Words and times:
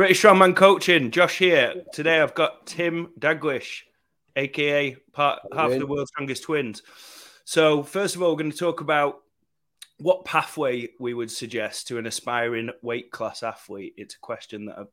British 0.00 0.22
Strongman 0.22 0.56
Coaching, 0.56 1.10
Josh 1.10 1.36
here. 1.36 1.84
Today 1.92 2.22
I've 2.22 2.34
got 2.34 2.66
Tim 2.66 3.08
Daglish, 3.20 3.82
aka 4.34 4.96
part 5.12 5.40
half 5.54 5.72
of 5.72 5.78
the 5.78 5.86
world's 5.86 6.08
strongest 6.08 6.44
twins. 6.44 6.82
So 7.44 7.82
first 7.82 8.16
of 8.16 8.22
all, 8.22 8.30
we're 8.30 8.38
going 8.38 8.50
to 8.50 8.56
talk 8.56 8.80
about 8.80 9.20
what 9.98 10.24
pathway 10.24 10.88
we 10.98 11.12
would 11.12 11.30
suggest 11.30 11.86
to 11.88 11.98
an 11.98 12.06
aspiring 12.06 12.70
weight 12.80 13.10
class 13.10 13.42
athlete. 13.42 13.92
It's 13.98 14.14
a 14.14 14.20
question 14.20 14.64
that 14.64 14.78
I've, 14.78 14.86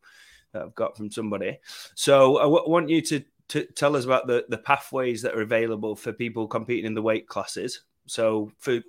that 0.51 0.61
I've 0.63 0.75
got 0.75 0.97
from 0.97 1.09
somebody. 1.09 1.57
So 1.95 2.39
I 2.39 2.43
w- 2.43 2.69
want 2.69 2.89
you 2.89 3.01
to, 3.03 3.23
to 3.47 3.63
tell 3.63 3.95
us 3.95 4.03
about 4.03 4.27
the, 4.27 4.43
the 4.49 4.57
pathways 4.57 5.21
that 5.21 5.35
are 5.35 5.41
available 5.41 5.95
for 5.95 6.11
people 6.11 6.49
competing 6.49 6.85
in 6.85 6.95
the 6.95 7.01
weight 7.01 7.29
classes. 7.29 7.79
So 8.07 8.51
for 8.59 8.81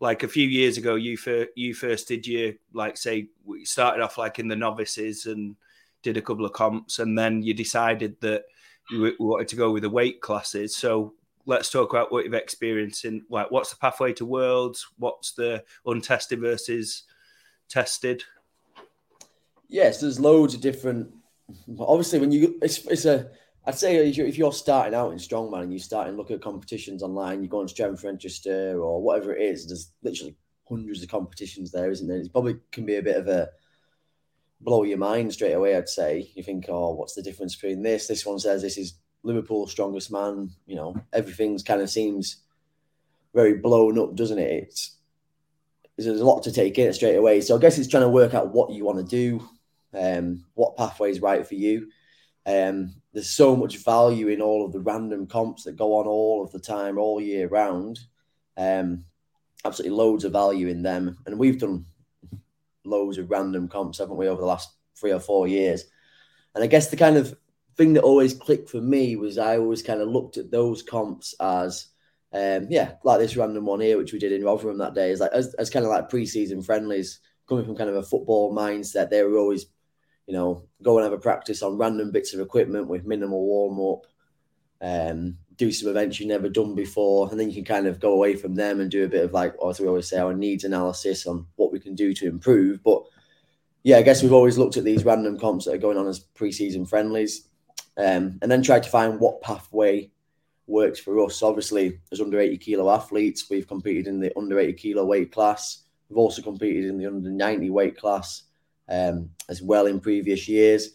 like 0.00 0.22
a 0.22 0.28
few 0.28 0.46
years 0.46 0.76
ago, 0.76 0.96
you 0.96 1.16
for 1.16 1.46
you 1.54 1.72
first 1.72 2.08
did 2.08 2.26
you 2.26 2.58
like 2.74 2.98
say 2.98 3.28
we 3.46 3.64
started 3.64 4.02
off 4.02 4.18
like 4.18 4.38
in 4.38 4.48
the 4.48 4.56
novices 4.56 5.24
and 5.24 5.56
did 6.02 6.16
a 6.16 6.22
couple 6.22 6.44
of 6.44 6.52
comps, 6.52 6.98
and 6.98 7.16
then 7.18 7.42
you 7.42 7.54
decided 7.54 8.16
that 8.20 8.44
you 8.90 9.14
wanted 9.18 9.48
to 9.48 9.56
go 9.56 9.70
with 9.70 9.82
the 9.82 9.90
weight 9.90 10.20
classes. 10.20 10.74
So 10.76 11.14
let's 11.46 11.70
talk 11.70 11.90
about 11.90 12.12
what 12.12 12.24
you've 12.24 12.34
experienced 12.34 13.04
in 13.04 13.22
like 13.28 13.50
what's 13.50 13.70
the 13.70 13.76
pathway 13.76 14.12
to 14.14 14.24
worlds, 14.24 14.86
what's 14.98 15.32
the 15.32 15.64
untested 15.86 16.40
versus 16.40 17.04
tested. 17.68 18.22
Yes, 19.68 20.00
there's 20.00 20.20
loads 20.20 20.54
of 20.54 20.60
different. 20.60 21.12
Obviously, 21.78 22.18
when 22.18 22.32
you 22.32 22.58
it's, 22.62 22.84
it's 22.86 23.04
a 23.04 23.30
I'd 23.64 23.78
say 23.78 24.08
if 24.08 24.36
you're 24.36 24.52
starting 24.52 24.94
out 24.94 25.12
in 25.12 25.18
strongman 25.18 25.62
and 25.62 25.72
you 25.72 25.78
start 25.78 26.08
and 26.08 26.16
look 26.16 26.32
at 26.32 26.40
competitions 26.40 27.02
online, 27.02 27.42
you 27.42 27.48
go 27.48 27.60
on 27.60 27.68
Strength 27.68 28.02
Register 28.02 28.80
or 28.80 29.00
whatever 29.00 29.34
it 29.34 29.42
is. 29.42 29.68
There's 29.68 29.92
literally 30.02 30.36
hundreds 30.68 31.02
of 31.02 31.08
competitions 31.08 31.70
there, 31.70 31.90
isn't 31.90 32.08
there? 32.08 32.18
It 32.18 32.32
probably 32.32 32.56
can 32.72 32.84
be 32.84 32.96
a 32.96 33.02
bit 33.02 33.16
of 33.16 33.28
a 33.28 33.48
blow 34.62 34.84
your 34.84 34.98
mind 34.98 35.32
straight 35.32 35.52
away. 35.52 35.76
I'd 35.76 35.88
say 35.88 36.30
you 36.34 36.42
think, 36.42 36.66
oh, 36.68 36.92
what's 36.92 37.14
the 37.14 37.22
difference 37.22 37.54
between 37.54 37.82
this? 37.82 38.06
This 38.06 38.24
one 38.24 38.38
says 38.38 38.62
this 38.62 38.78
is 38.78 38.94
Liverpool 39.22 39.66
strongest 39.66 40.10
man. 40.10 40.50
You 40.66 40.76
know, 40.76 40.96
everything's 41.12 41.62
kind 41.62 41.80
of 41.80 41.90
seems 41.90 42.38
very 43.34 43.54
blown 43.54 43.98
up, 43.98 44.14
doesn't 44.14 44.38
it? 44.38 44.64
It's 44.64 44.96
there's 45.96 46.20
a 46.20 46.24
lot 46.24 46.42
to 46.44 46.52
take 46.52 46.78
in 46.78 46.92
straight 46.92 47.16
away. 47.16 47.40
So 47.40 47.56
I 47.56 47.60
guess 47.60 47.78
it's 47.78 47.88
trying 47.88 48.04
to 48.04 48.08
work 48.08 48.34
out 48.34 48.52
what 48.52 48.72
you 48.72 48.84
want 48.84 48.98
to 48.98 49.04
do, 49.04 49.46
um, 49.94 50.44
what 50.54 50.76
pathway 50.76 51.10
is 51.10 51.20
right 51.20 51.46
for 51.46 51.54
you. 51.54 51.88
Um, 52.46 52.94
there's 53.12 53.30
so 53.30 53.54
much 53.54 53.76
value 53.78 54.28
in 54.28 54.40
all 54.40 54.64
of 54.64 54.72
the 54.72 54.80
random 54.80 55.26
comps 55.26 55.64
that 55.64 55.76
go 55.76 55.96
on 55.96 56.06
all 56.06 56.42
of 56.42 56.50
the 56.50 56.58
time, 56.58 56.98
all 56.98 57.20
year 57.20 57.46
round. 57.46 58.00
Um, 58.56 59.04
absolutely 59.64 59.96
loads 59.96 60.24
of 60.24 60.32
value 60.32 60.68
in 60.68 60.82
them, 60.82 61.18
and 61.26 61.38
we've 61.38 61.58
done 61.58 61.86
loads 62.84 63.18
of 63.18 63.30
random 63.30 63.68
comps, 63.68 63.98
haven't 63.98 64.16
we, 64.16 64.28
over 64.28 64.40
the 64.40 64.46
last 64.46 64.70
three 64.96 65.12
or 65.12 65.20
four 65.20 65.46
years? 65.46 65.84
And 66.54 66.62
I 66.62 66.66
guess 66.66 66.88
the 66.88 66.96
kind 66.96 67.16
of 67.16 67.36
thing 67.76 67.94
that 67.94 68.02
always 68.02 68.34
clicked 68.34 68.68
for 68.68 68.80
me 68.80 69.16
was 69.16 69.38
I 69.38 69.58
always 69.58 69.82
kind 69.82 70.00
of 70.00 70.08
looked 70.08 70.36
at 70.36 70.50
those 70.50 70.82
comps 70.82 71.34
as, 71.40 71.86
um, 72.32 72.66
yeah, 72.68 72.94
like 73.04 73.18
this 73.18 73.36
random 73.36 73.64
one 73.64 73.80
here, 73.80 73.98
which 73.98 74.12
we 74.12 74.18
did 74.18 74.32
in 74.32 74.44
Rotherham 74.44 74.78
that 74.78 74.94
day, 74.94 75.10
is 75.10 75.20
like 75.20 75.32
as, 75.32 75.54
as 75.54 75.70
kind 75.70 75.84
of 75.84 75.90
like 75.90 76.10
pre-season 76.10 76.62
friendlies, 76.62 77.20
coming 77.48 77.64
from 77.64 77.76
kind 77.76 77.90
of 77.90 77.96
a 77.96 78.02
football 78.02 78.54
mindset. 78.54 79.10
They 79.10 79.22
were 79.22 79.38
always, 79.38 79.66
you 80.26 80.34
know, 80.34 80.68
go 80.82 80.98
and 80.98 81.04
have 81.04 81.12
a 81.12 81.18
practice 81.18 81.62
on 81.62 81.78
random 81.78 82.10
bits 82.10 82.34
of 82.34 82.40
equipment 82.40 82.88
with 82.88 83.04
minimal 83.06 83.44
warm 83.44 83.80
up, 83.94 84.06
um, 84.80 85.38
do 85.56 85.72
some 85.72 85.90
events 85.90 86.18
you've 86.18 86.28
never 86.28 86.48
done 86.48 86.74
before, 86.74 87.28
and 87.30 87.38
then 87.38 87.48
you 87.48 87.54
can 87.54 87.64
kind 87.64 87.86
of 87.86 88.00
go 88.00 88.12
away 88.12 88.34
from 88.36 88.54
them 88.54 88.80
and 88.80 88.90
do 88.90 89.04
a 89.04 89.08
bit 89.08 89.24
of 89.24 89.32
like, 89.32 89.54
as 89.68 89.80
we 89.80 89.86
always 89.86 90.08
say, 90.08 90.18
our 90.18 90.34
needs 90.34 90.64
analysis 90.64 91.26
on 91.26 91.46
what 91.56 91.72
we 91.72 91.80
can 91.80 91.94
do 91.94 92.12
to 92.14 92.26
improve. 92.26 92.82
But 92.82 93.02
yeah, 93.82 93.98
I 93.98 94.02
guess 94.02 94.22
we've 94.22 94.32
always 94.32 94.58
looked 94.58 94.76
at 94.76 94.84
these 94.84 95.04
random 95.04 95.38
comps 95.38 95.64
that 95.64 95.74
are 95.74 95.78
going 95.78 95.98
on 95.98 96.08
as 96.08 96.20
pre-season 96.20 96.86
friendlies, 96.86 97.48
um, 97.96 98.38
and 98.40 98.50
then 98.50 98.62
tried 98.62 98.82
to 98.84 98.90
find 98.90 99.20
what 99.20 99.42
pathway 99.42 100.10
works 100.66 100.98
for 100.98 101.22
us. 101.24 101.42
Obviously, 101.42 102.00
as 102.10 102.20
under 102.20 102.40
80 102.40 102.58
kilo 102.58 102.90
athletes, 102.90 103.46
we've 103.50 103.68
competed 103.68 104.06
in 104.06 104.20
the 104.20 104.32
under 104.36 104.58
80 104.58 104.74
kilo 104.74 105.04
weight 105.04 105.32
class. 105.32 105.82
We've 106.08 106.18
also 106.18 106.42
competed 106.42 106.86
in 106.86 106.98
the 106.98 107.06
under 107.06 107.30
90 107.30 107.70
weight 107.70 107.96
class 107.96 108.44
um, 108.88 109.30
as 109.48 109.62
well 109.62 109.86
in 109.86 110.00
previous 110.00 110.48
years. 110.48 110.90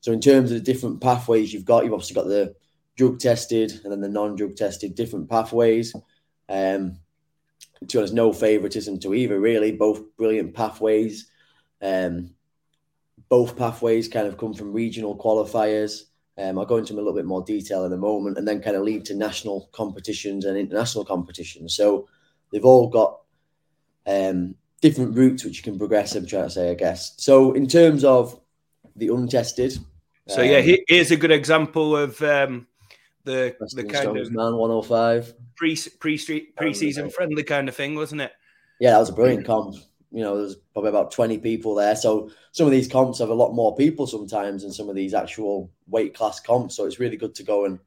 So 0.00 0.12
in 0.12 0.20
terms 0.20 0.50
of 0.50 0.58
the 0.58 0.72
different 0.72 1.00
pathways 1.00 1.52
you've 1.52 1.64
got, 1.64 1.84
you've 1.84 1.92
obviously 1.92 2.14
got 2.14 2.26
the 2.26 2.54
drug 2.96 3.18
tested 3.18 3.80
and 3.82 3.92
then 3.92 4.00
the 4.00 4.08
non-drug 4.08 4.56
tested 4.56 4.94
different 4.94 5.28
pathways. 5.28 5.94
Um, 6.48 6.98
to 7.88 8.02
us, 8.02 8.12
no 8.12 8.32
favoritism 8.32 9.00
to 9.00 9.14
either 9.14 9.40
really. 9.40 9.72
Both 9.72 10.16
brilliant 10.16 10.54
pathways. 10.54 11.30
Um, 11.80 12.34
both 13.28 13.56
pathways 13.56 14.08
kind 14.08 14.26
of 14.26 14.38
come 14.38 14.54
from 14.54 14.72
regional 14.72 15.16
qualifiers. 15.16 16.02
Um, 16.38 16.58
I'll 16.58 16.64
go 16.64 16.76
into 16.76 16.92
them 16.92 16.98
a 16.98 17.02
little 17.02 17.18
bit 17.18 17.26
more 17.26 17.42
detail 17.42 17.84
in 17.84 17.92
a 17.92 17.96
moment, 17.96 18.38
and 18.38 18.46
then 18.46 18.62
kind 18.62 18.76
of 18.76 18.82
lead 18.82 19.04
to 19.06 19.14
national 19.14 19.68
competitions 19.72 20.44
and 20.44 20.56
international 20.56 21.04
competitions. 21.04 21.76
So 21.76 22.08
they've 22.50 22.64
all 22.64 22.88
got 22.88 23.20
um, 24.06 24.54
different 24.80 25.16
routes 25.16 25.44
which 25.44 25.58
you 25.58 25.62
can 25.62 25.78
progress. 25.78 26.14
I'm 26.14 26.26
trying 26.26 26.44
to 26.44 26.50
say, 26.50 26.70
I 26.70 26.74
guess. 26.74 27.14
So 27.18 27.52
in 27.52 27.66
terms 27.66 28.04
of 28.04 28.40
the 28.96 29.08
untested, 29.08 29.78
so 30.28 30.40
um, 30.40 30.46
yeah, 30.46 30.76
here's 30.86 31.10
a 31.10 31.16
good 31.16 31.32
example 31.32 31.96
of 31.96 32.20
um, 32.22 32.66
the 33.24 33.54
the 33.74 33.84
kind 33.84 34.16
of 34.16 34.32
man 34.32 34.56
105 34.56 35.34
pre 35.56 35.76
pre 35.98 36.40
pre 36.56 36.74
season 36.74 37.10
friendly 37.10 37.42
kind 37.42 37.68
of 37.68 37.76
thing, 37.76 37.94
wasn't 37.94 38.20
it? 38.20 38.32
Yeah, 38.80 38.92
that 38.92 38.98
was 38.98 39.10
a 39.10 39.14
brilliant 39.14 39.46
comp. 39.46 39.76
You 40.10 40.22
know, 40.22 40.36
there's 40.36 40.56
probably 40.74 40.90
about 40.90 41.10
20 41.10 41.38
people 41.38 41.74
there. 41.74 41.96
So 41.96 42.30
some 42.50 42.66
of 42.66 42.72
these 42.72 42.86
comps 42.86 43.18
have 43.20 43.30
a 43.30 43.34
lot 43.34 43.52
more 43.54 43.74
people 43.74 44.06
sometimes 44.06 44.62
than 44.62 44.72
some 44.72 44.90
of 44.90 44.94
these 44.94 45.14
actual 45.14 45.70
weight 45.86 46.14
class 46.14 46.38
comps. 46.38 46.76
So 46.76 46.84
it's 46.84 46.98
really 47.00 47.16
good 47.16 47.34
to 47.36 47.42
go 47.42 47.64
and 47.64 47.78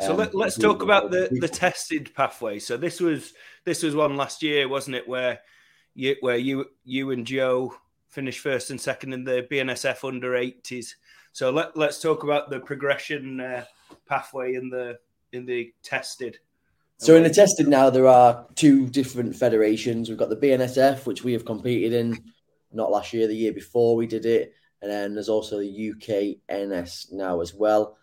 so 0.00 0.12
um, 0.12 0.28
let, 0.34 0.48
us 0.48 0.58
talk 0.58 0.82
about 0.82 1.10
the, 1.10 1.28
the 1.40 1.48
tested 1.48 2.14
pathway. 2.14 2.58
So 2.58 2.76
this 2.76 3.00
was 3.00 3.32
this 3.64 3.82
was 3.82 3.94
one 3.94 4.16
last 4.16 4.42
year, 4.42 4.68
wasn't 4.68 4.96
it? 4.96 5.08
Where 5.08 5.40
you 5.94 6.16
where 6.20 6.36
you 6.36 6.66
you 6.84 7.12
and 7.12 7.26
Joe 7.26 7.74
finished 8.08 8.40
first 8.40 8.70
and 8.70 8.80
second 8.80 9.14
in 9.14 9.24
the 9.24 9.46
BNSF 9.50 10.06
under 10.06 10.32
80s. 10.32 10.94
So 11.32 11.50
let, 11.50 11.76
let's 11.76 12.00
talk 12.00 12.22
about 12.24 12.50
the 12.50 12.60
progression 12.60 13.40
uh, 13.40 13.64
pathway 14.06 14.54
in 14.54 14.70
the 14.70 14.98
in 15.32 15.46
the 15.46 15.72
tested. 15.82 16.38
So 16.98 17.14
in 17.14 17.24
the 17.24 17.30
tested 17.30 17.68
now, 17.68 17.90
there 17.90 18.06
are 18.06 18.46
two 18.54 18.88
different 18.88 19.36
federations. 19.36 20.08
We've 20.08 20.16
got 20.16 20.30
the 20.30 20.36
BNSF, 20.36 21.04
which 21.04 21.22
we 21.22 21.34
have 21.34 21.44
competed 21.44 21.92
in, 21.92 22.32
not 22.72 22.90
last 22.90 23.12
year, 23.12 23.26
the 23.26 23.36
year 23.36 23.52
before 23.52 23.96
we 23.96 24.06
did 24.06 24.24
it, 24.24 24.54
and 24.80 24.90
then 24.90 25.12
there's 25.14 25.28
also 25.28 25.58
the 25.58 25.94
UKNS 25.94 27.12
now 27.12 27.40
as 27.42 27.52
well. 27.52 27.98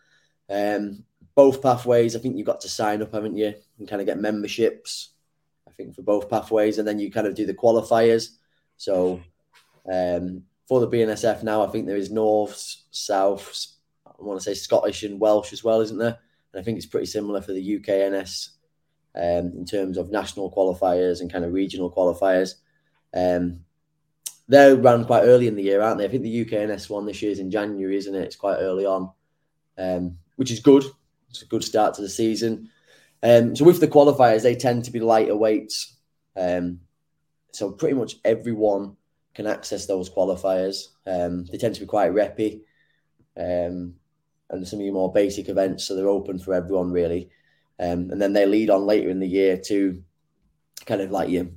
Um, 0.47 1.03
both 1.33 1.61
pathways, 1.61 2.15
I 2.15 2.19
think 2.19 2.37
you've 2.37 2.45
got 2.45 2.61
to 2.61 2.69
sign 2.69 3.01
up, 3.01 3.13
haven't 3.13 3.35
you, 3.35 3.55
and 3.79 3.87
kind 3.87 4.01
of 4.01 4.05
get 4.05 4.19
memberships. 4.19 5.09
I 5.67 5.71
think 5.71 5.95
for 5.95 6.03
both 6.03 6.29
pathways, 6.29 6.77
and 6.77 6.87
then 6.87 6.99
you 6.99 7.11
kind 7.11 7.25
of 7.25 7.33
do 7.33 7.47
the 7.47 7.53
qualifiers. 7.55 8.29
So 8.77 9.21
um, 9.91 10.43
for 10.67 10.79
the 10.79 10.87
BNSF 10.87 11.41
now, 11.41 11.63
I 11.63 11.67
think 11.67 11.87
there 11.87 11.97
is 11.97 12.11
Norths, 12.11 12.83
Souths, 12.91 13.73
I 14.19 14.23
want 14.23 14.39
to 14.39 14.43
say 14.43 14.53
Scottish 14.53 15.03
and 15.03 15.19
Welsh 15.19 15.53
as 15.53 15.63
well, 15.63 15.81
isn't 15.81 15.97
there? 15.97 16.17
And 16.53 16.59
I 16.59 16.63
think 16.63 16.77
it's 16.77 16.85
pretty 16.85 17.07
similar 17.07 17.41
for 17.41 17.53
the 17.53 17.79
UKNS 17.79 18.49
um, 19.15 19.53
in 19.57 19.65
terms 19.65 19.97
of 19.97 20.11
national 20.11 20.51
qualifiers 20.51 21.21
and 21.21 21.31
kind 21.31 21.45
of 21.45 21.53
regional 21.53 21.91
qualifiers. 21.91 22.55
Um, 23.13 23.61
they're 24.47 24.75
ran 24.75 25.05
quite 25.05 25.23
early 25.23 25.47
in 25.47 25.55
the 25.55 25.63
year, 25.63 25.81
aren't 25.81 25.99
they? 25.99 26.05
I 26.05 26.09
think 26.09 26.23
the 26.23 26.45
UKNS 26.45 26.89
one 26.89 27.05
this 27.05 27.21
year 27.21 27.31
is 27.31 27.39
in 27.39 27.51
January, 27.51 27.95
isn't 27.95 28.15
it? 28.15 28.23
It's 28.23 28.35
quite 28.35 28.57
early 28.57 28.85
on, 28.85 29.11
um, 29.77 30.17
which 30.35 30.51
is 30.51 30.59
good. 30.59 30.83
It's 31.29 31.41
a 31.41 31.47
good 31.47 31.63
start 31.63 31.95
to 31.95 32.01
the 32.01 32.09
season. 32.09 32.69
Um, 33.21 33.55
so 33.55 33.63
with 33.65 33.79
the 33.79 33.87
qualifiers, 33.87 34.43
they 34.43 34.55
tend 34.55 34.83
to 34.85 34.91
be 34.91 34.99
lighter 34.99 35.35
weights. 35.35 35.95
Um, 36.35 36.81
so 37.51 37.71
pretty 37.71 37.95
much 37.95 38.15
everyone 38.25 38.97
can 39.33 39.47
access 39.47 39.85
those 39.85 40.09
qualifiers. 40.09 40.89
Um, 41.07 41.45
they 41.45 41.57
tend 41.57 41.75
to 41.75 41.81
be 41.81 41.87
quite 41.87 42.11
reppy. 42.11 42.61
Um, 43.37 43.95
and 44.53 44.67
some 44.67 44.79
of 44.79 44.85
your 44.85 44.93
more 44.93 45.11
basic 45.11 45.49
events, 45.49 45.85
so 45.85 45.95
they're 45.95 46.07
open 46.07 46.39
for 46.39 46.53
everyone 46.53 46.91
really. 46.91 47.29
Um, 47.79 48.11
and 48.11 48.21
then 48.21 48.33
they 48.33 48.45
lead 48.45 48.69
on 48.69 48.85
later 48.85 49.09
in 49.09 49.19
the 49.19 49.27
year 49.27 49.57
to 49.67 50.03
kind 50.85 51.01
of 51.01 51.11
like 51.11 51.29
your 51.29 51.47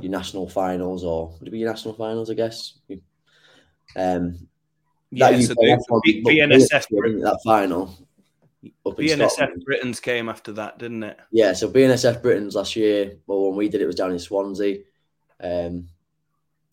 your 0.00 0.10
national 0.10 0.48
finals 0.48 1.04
or 1.04 1.36
would 1.38 1.48
it 1.48 1.50
be 1.50 1.58
your 1.58 1.70
national 1.70 1.94
finals? 1.94 2.30
I 2.30 2.34
guess. 2.34 2.78
Um, 3.96 4.48
yeah, 5.10 5.30
that 5.30 5.42
so 5.42 5.54
the, 5.54 6.22
BNSF 6.26 6.86
that 6.88 7.40
final. 7.44 7.96
BNSF 8.86 9.64
Britain's 9.64 10.00
came 10.00 10.28
after 10.28 10.52
that, 10.52 10.78
didn't 10.78 11.02
it? 11.02 11.18
Yeah, 11.30 11.52
so 11.52 11.70
BNSF 11.70 12.22
Britain's 12.22 12.54
last 12.54 12.76
year. 12.76 13.16
Well, 13.26 13.48
when 13.48 13.56
we 13.56 13.68
did 13.68 13.80
it, 13.80 13.84
it 13.84 13.88
was 13.88 13.96
down 13.96 14.12
in 14.12 14.18
Swansea. 14.18 14.78
Um, 15.40 15.88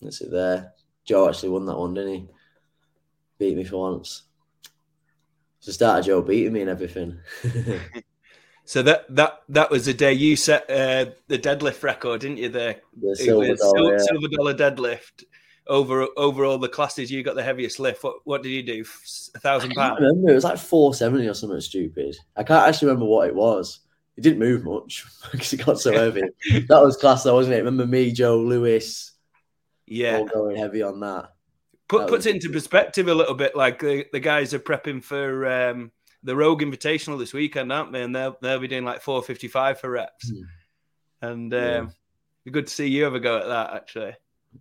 that's 0.02 0.22
it 0.22 0.32
there. 0.32 0.74
Joe 1.04 1.28
actually 1.28 1.50
won 1.50 1.66
that 1.66 1.78
one, 1.78 1.94
didn't 1.94 2.14
he? 2.14 2.28
Beat 3.38 3.58
me 3.58 3.64
for 3.64 3.78
once. 3.78 4.24
So 5.62 5.72
started 5.72 6.06
Joe 6.06 6.22
beating 6.22 6.54
me 6.54 6.62
and 6.62 6.70
everything. 6.70 7.20
so 8.66 8.82
that 8.82 9.06
that 9.16 9.42
that 9.50 9.70
was 9.70 9.86
the 9.86 9.94
day 9.94 10.12
you 10.12 10.36
set 10.36 10.70
uh, 10.70 11.12
the 11.28 11.38
deadlift 11.38 11.84
record, 11.84 12.22
didn't 12.22 12.38
you? 12.38 12.50
The, 12.50 12.78
the 13.00 13.16
silver, 13.16 13.56
dollar, 13.56 13.94
yeah. 13.94 14.00
silver 14.00 14.28
dollar 14.28 14.54
deadlift 14.56 15.24
over 15.68 16.08
over 16.18 16.46
all 16.46 16.58
the 16.58 16.68
classes. 16.68 17.12
You 17.12 17.22
got 17.22 17.36
the 17.36 17.44
heaviest 17.44 17.80
lift. 17.80 18.04
What 18.04 18.16
what 18.24 18.42
did 18.42 18.50
you 18.50 18.64
do? 18.64 18.84
A 19.36 19.40
thousand 19.40 19.76
pounds. 19.76 20.00
Remember, 20.02 20.32
it 20.32 20.36
was 20.36 20.44
like 20.44 20.58
four 20.58 20.96
seventy 20.96 21.28
or 21.28 21.36
something 21.36 21.62
stupid. 21.62 22.18
I 22.36 22.42
can't 22.42 22.68
actually 22.68 22.88
remember 22.88 23.06
what 23.06 23.28
it 23.28 23.36
was. 23.36 23.82
It 24.18 24.22
didn't 24.22 24.40
move 24.40 24.66
much 24.66 25.06
because 25.32 25.54
it 25.54 25.64
got 25.64 25.80
so 25.80 25.94
heavy. 25.94 26.24
that 26.68 26.82
was 26.84 26.98
class, 26.98 27.24
though, 27.24 27.36
wasn't 27.36 27.54
it? 27.54 27.60
Remember 27.60 27.86
me, 27.86 28.12
Joe, 28.12 28.40
Lewis, 28.40 29.12
yeah, 29.86 30.18
all 30.18 30.26
going 30.26 30.58
heavy 30.58 30.82
on 30.82 31.02
that. 31.02 31.30
Put, 31.92 32.08
puts 32.08 32.26
into 32.26 32.50
perspective 32.50 33.08
a 33.08 33.14
little 33.14 33.36
bit. 33.36 33.56
Like 33.56 33.80
the, 33.80 34.06
the 34.12 34.20
guys 34.20 34.54
are 34.54 34.60
prepping 34.60 35.04
for 35.04 35.46
um, 35.46 35.92
the 36.24 36.36
Rogue 36.36 36.62
Invitational 36.62 37.20
this 37.20 37.34
weekend, 37.34 37.72
aren't 37.72 37.92
they? 37.92 38.02
And 38.02 38.16
they'll 38.16 38.38
they'll 38.42 38.60
be 38.60 38.68
doing 38.68 38.86
like 38.86 39.02
four 39.02 39.22
fifty 39.22 39.48
five 39.48 39.80
for 39.80 39.90
reps. 39.90 40.30
Hmm. 40.30 40.42
And 41.22 41.54
um, 41.54 41.60
yeah. 41.60 41.86
be 42.46 42.52
good 42.52 42.68
to 42.68 42.74
see 42.74 42.88
you 42.88 43.04
have 43.04 43.14
a 43.14 43.20
go 43.20 43.38
at 43.38 43.48
that. 43.48 43.74
Actually, 43.74 44.16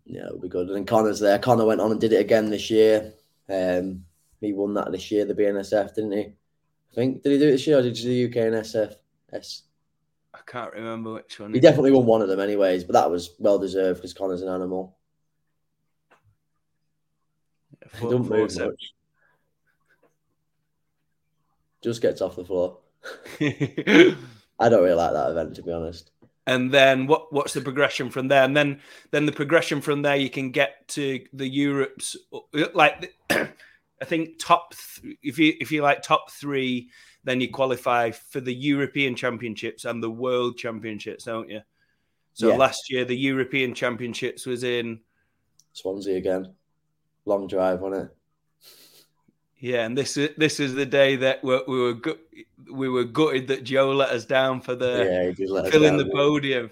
yeah, 0.05 0.27
it'll 0.27 0.41
be 0.41 0.49
good. 0.49 0.71
And 0.71 0.87
Connor's 0.87 1.21
there. 1.21 1.39
Connor 1.39 1.65
went 1.65 1.81
on 1.81 1.93
and 1.93 2.01
did 2.01 2.13
it 2.13 2.21
again 2.21 2.51
this 2.51 2.69
year. 2.69 3.13
Um, 3.49 4.05
he 4.41 4.53
won 4.53 4.75
that 4.75 4.91
this 4.91 5.11
year, 5.11 5.25
the 5.25 5.35
BNSF, 5.35 5.95
didn't 5.95 6.13
he? 6.13 6.21
I 6.21 6.95
think 6.95 7.23
did 7.23 7.33
he 7.33 7.39
do 7.39 7.49
it 7.49 7.53
this 7.53 7.67
year 7.67 7.79
or 7.79 7.83
did 7.83 7.97
he 7.97 8.03
do 8.03 8.29
the 8.29 8.35
UKNS 8.35 8.95
Yes. 9.33 9.63
I 10.35 10.39
can't 10.47 10.73
remember 10.73 11.13
which 11.13 11.39
one. 11.39 11.55
He 11.55 11.61
definitely 11.61 11.93
won 11.93 12.07
one 12.07 12.23
of 12.23 12.29
them, 12.29 12.41
anyways. 12.41 12.85
But 12.85 12.95
that 12.95 13.11
was 13.11 13.35
well 13.39 13.59
deserved 13.59 14.01
because 14.01 14.15
Connor's 14.15 14.43
an 14.43 14.49
animal. 14.49 14.97
Four, 17.89 18.11
don't 18.11 18.29
move 18.29 18.57
eh? 18.59 18.65
much. 18.67 18.95
Just 21.83 22.03
gets 22.03 22.21
off 22.21 22.37
the 22.37 22.45
floor. 22.45 22.79
I 23.41 24.69
don't 24.69 24.83
really 24.83 24.95
like 24.95 25.13
that 25.13 25.31
event, 25.31 25.57
to 25.57 25.63
be 25.63 25.73
honest. 25.73 26.11
And 26.47 26.71
then 26.73 27.07
what? 27.07 27.33
What's 27.33 27.55
the 27.55 27.61
progression 27.61 28.11
from 28.11 28.29
there? 28.29 28.43
And 28.43 28.57
then, 28.57 28.81
then 29.11 29.27
the 29.27 29.33
progression 29.33 29.81
from 29.81 30.03
there, 30.03 30.17
you 30.17 30.31
can 30.31 30.51
get 30.51 30.89
to 30.89 31.21
the 31.33 31.49
Europe's 31.49 32.17
like. 32.75 33.15
I 33.31 34.07
think 34.07 34.39
top. 34.39 34.75
Th- 34.75 35.19
if 35.23 35.39
you 35.39 35.55
if 35.61 35.71
you 35.71 35.83
like 35.83 36.03
top 36.03 36.31
three, 36.31 36.91
then 37.25 37.41
you 37.41 37.51
qualify 37.51 38.11
for 38.11 38.41
the 38.41 38.55
European 38.55 39.15
Championships 39.15 39.85
and 39.85 40.03
the 40.03 40.11
World 40.11 40.57
Championships, 40.57 41.25
don't 41.25 41.51
you? 41.51 41.61
So 42.33 42.49
yeah. 42.49 42.57
last 42.57 42.91
year 42.91 43.05
the 43.05 43.17
European 43.17 43.75
Championships 43.75 44.47
was 44.47 44.65
in 44.65 45.01
Swansea 45.73 46.17
again. 46.17 46.55
Long 47.27 47.47
drive, 47.47 47.81
wasn't 47.81 48.05
it? 48.05 48.17
Yeah, 49.59 49.85
and 49.85 49.97
this 49.97 50.17
is 50.17 50.31
this 50.39 50.59
is 50.59 50.75
the 50.75 50.87
day 50.87 51.17
that 51.17 51.45
we, 51.45 51.61
we 51.69 51.81
were 51.81 52.01
we 52.73 52.89
were 52.89 53.05
gutted 53.05 53.49
that 53.49 53.63
Joe 53.63 53.93
let 53.93 54.09
us 54.09 54.25
down 54.25 54.63
for 54.63 54.75
the 54.75 55.35
yeah, 55.39 55.71
filling 55.71 55.99
the 55.99 56.07
podium. 56.07 56.71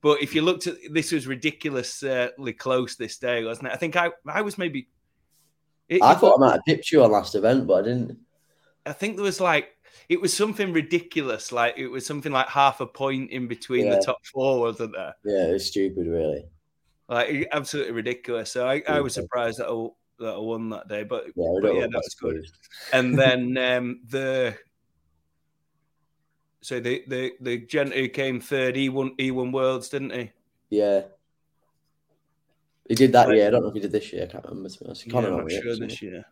But 0.00 0.22
if 0.22 0.34
you 0.34 0.42
looked 0.42 0.66
at 0.66 0.76
this, 0.90 1.12
was 1.12 1.26
ridiculously 1.26 2.52
close 2.54 2.96
this 2.96 3.18
day, 3.18 3.44
wasn't 3.44 3.68
it? 3.68 3.72
I 3.72 3.76
think 3.76 3.96
I 3.96 4.10
I 4.26 4.42
was 4.42 4.56
maybe. 4.56 4.88
It, 5.88 6.02
I 6.02 6.14
thought 6.14 6.36
I 6.38 6.46
might 6.46 6.52
have 6.52 6.64
pipped 6.66 6.90
you 6.90 7.04
on 7.04 7.12
last 7.12 7.34
event, 7.34 7.66
but 7.66 7.74
I 7.74 7.82
didn't. 7.88 8.18
I 8.86 8.92
think 8.92 9.16
there 9.16 9.24
was 9.24 9.40
like 9.40 9.70
it 10.08 10.20
was 10.20 10.34
something 10.34 10.72
ridiculous. 10.72 11.52
Like 11.52 11.74
it 11.76 11.88
was 11.88 12.06
something 12.06 12.32
like 12.32 12.48
half 12.48 12.80
a 12.80 12.86
point 12.86 13.30
in 13.30 13.48
between 13.48 13.86
yeah. 13.86 13.96
the 13.96 14.02
top 14.02 14.24
four, 14.24 14.60
wasn't 14.60 14.92
there? 14.92 15.14
Yeah, 15.24 15.54
it's 15.54 15.66
stupid, 15.66 16.06
really. 16.06 16.44
Like 17.14 17.48
absolutely 17.52 17.92
ridiculous. 17.92 18.50
So 18.52 18.66
I, 18.66 18.82
I 18.88 19.00
was 19.00 19.14
surprised 19.14 19.58
that 19.58 19.68
I, 19.68 20.24
that 20.24 20.34
I 20.34 20.38
won 20.38 20.70
that 20.70 20.88
day, 20.88 21.04
but 21.04 21.26
yeah, 21.34 21.58
but 21.62 21.74
yeah 21.74 21.86
that 21.86 21.92
was 21.92 22.14
good. 22.14 22.46
and 22.92 23.18
then 23.18 23.56
um, 23.56 24.00
the 24.08 24.56
so 26.60 26.80
the 26.80 27.04
the 27.08 27.32
the 27.40 27.58
gent 27.58 27.94
who 27.94 28.08
came 28.08 28.40
third, 28.40 28.76
he 28.76 28.88
won 28.88 29.14
he 29.18 29.30
won 29.30 29.52
worlds, 29.52 29.88
didn't 29.88 30.12
he? 30.12 30.30
Yeah. 30.70 31.02
He 32.88 32.94
did 32.94 33.12
that 33.12 33.34
year. 33.34 33.46
I 33.46 33.50
don't 33.50 33.62
know 33.62 33.68
if 33.68 33.74
he 33.74 33.80
did 33.80 33.92
this 33.92 34.12
year. 34.12 34.24
I 34.24 34.26
can't 34.26 34.44
remember. 34.44 34.68
Yeah, 34.82 35.18
I'm 35.18 35.38
not 35.38 35.50
sure 35.50 35.76
this 35.76 36.02
year 36.02 36.26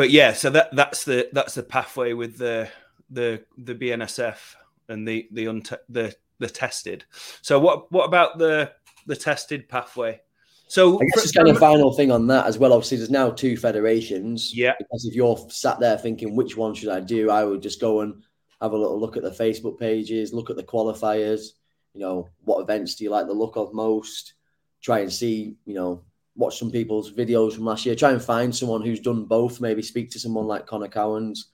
but 0.00 0.08
yeah, 0.08 0.32
so 0.32 0.48
that 0.48 0.74
that's 0.74 1.04
the 1.04 1.28
that's 1.32 1.54
the 1.54 1.62
pathway 1.62 2.14
with 2.14 2.38
the 2.38 2.70
the 3.10 3.44
the 3.58 3.74
BNSF 3.74 4.54
and 4.88 5.06
the 5.06 5.28
the 5.30 5.44
unte- 5.44 5.78
the 5.90 6.14
the 6.38 6.48
tested. 6.48 7.04
So 7.42 7.60
what 7.60 7.92
what 7.92 8.06
about 8.06 8.38
the 8.38 8.72
the 9.10 9.16
tested 9.16 9.68
pathway? 9.68 10.20
So 10.68 11.00
I 11.00 11.04
guess 11.04 11.22
just 11.22 11.34
kind 11.34 11.48
of 11.48 11.58
final 11.58 11.92
thing 11.92 12.12
on 12.12 12.28
that 12.28 12.46
as 12.46 12.56
well. 12.56 12.72
Obviously, 12.72 12.98
there's 12.98 13.10
now 13.10 13.30
two 13.30 13.56
federations. 13.56 14.56
Yeah. 14.56 14.74
Because 14.78 15.04
if 15.04 15.14
you're 15.14 15.36
sat 15.50 15.80
there 15.80 15.98
thinking 15.98 16.36
which 16.36 16.56
one 16.56 16.74
should 16.74 16.90
I 16.90 17.00
do, 17.00 17.28
I 17.28 17.44
would 17.44 17.60
just 17.60 17.80
go 17.80 18.00
and 18.00 18.22
have 18.60 18.72
a 18.72 18.78
little 18.78 18.98
look 18.98 19.16
at 19.16 19.24
the 19.24 19.30
Facebook 19.30 19.80
pages, 19.80 20.32
look 20.32 20.48
at 20.48 20.56
the 20.56 20.62
qualifiers. 20.62 21.48
You 21.92 22.00
know, 22.00 22.28
what 22.44 22.60
events 22.60 22.94
do 22.94 23.02
you 23.02 23.10
like 23.10 23.26
the 23.26 23.32
look 23.32 23.56
of 23.56 23.74
most? 23.74 24.34
Try 24.80 25.00
and 25.00 25.12
see, 25.12 25.56
you 25.66 25.74
know, 25.74 26.04
watch 26.36 26.58
some 26.58 26.70
people's 26.70 27.12
videos 27.12 27.54
from 27.54 27.64
last 27.64 27.84
year. 27.84 27.96
Try 27.96 28.12
and 28.12 28.22
find 28.22 28.54
someone 28.54 28.82
who's 28.82 29.00
done 29.00 29.24
both. 29.24 29.60
Maybe 29.60 29.82
speak 29.82 30.12
to 30.12 30.20
someone 30.20 30.46
like 30.46 30.68
Connor 30.68 30.86
Cowans, 30.86 31.48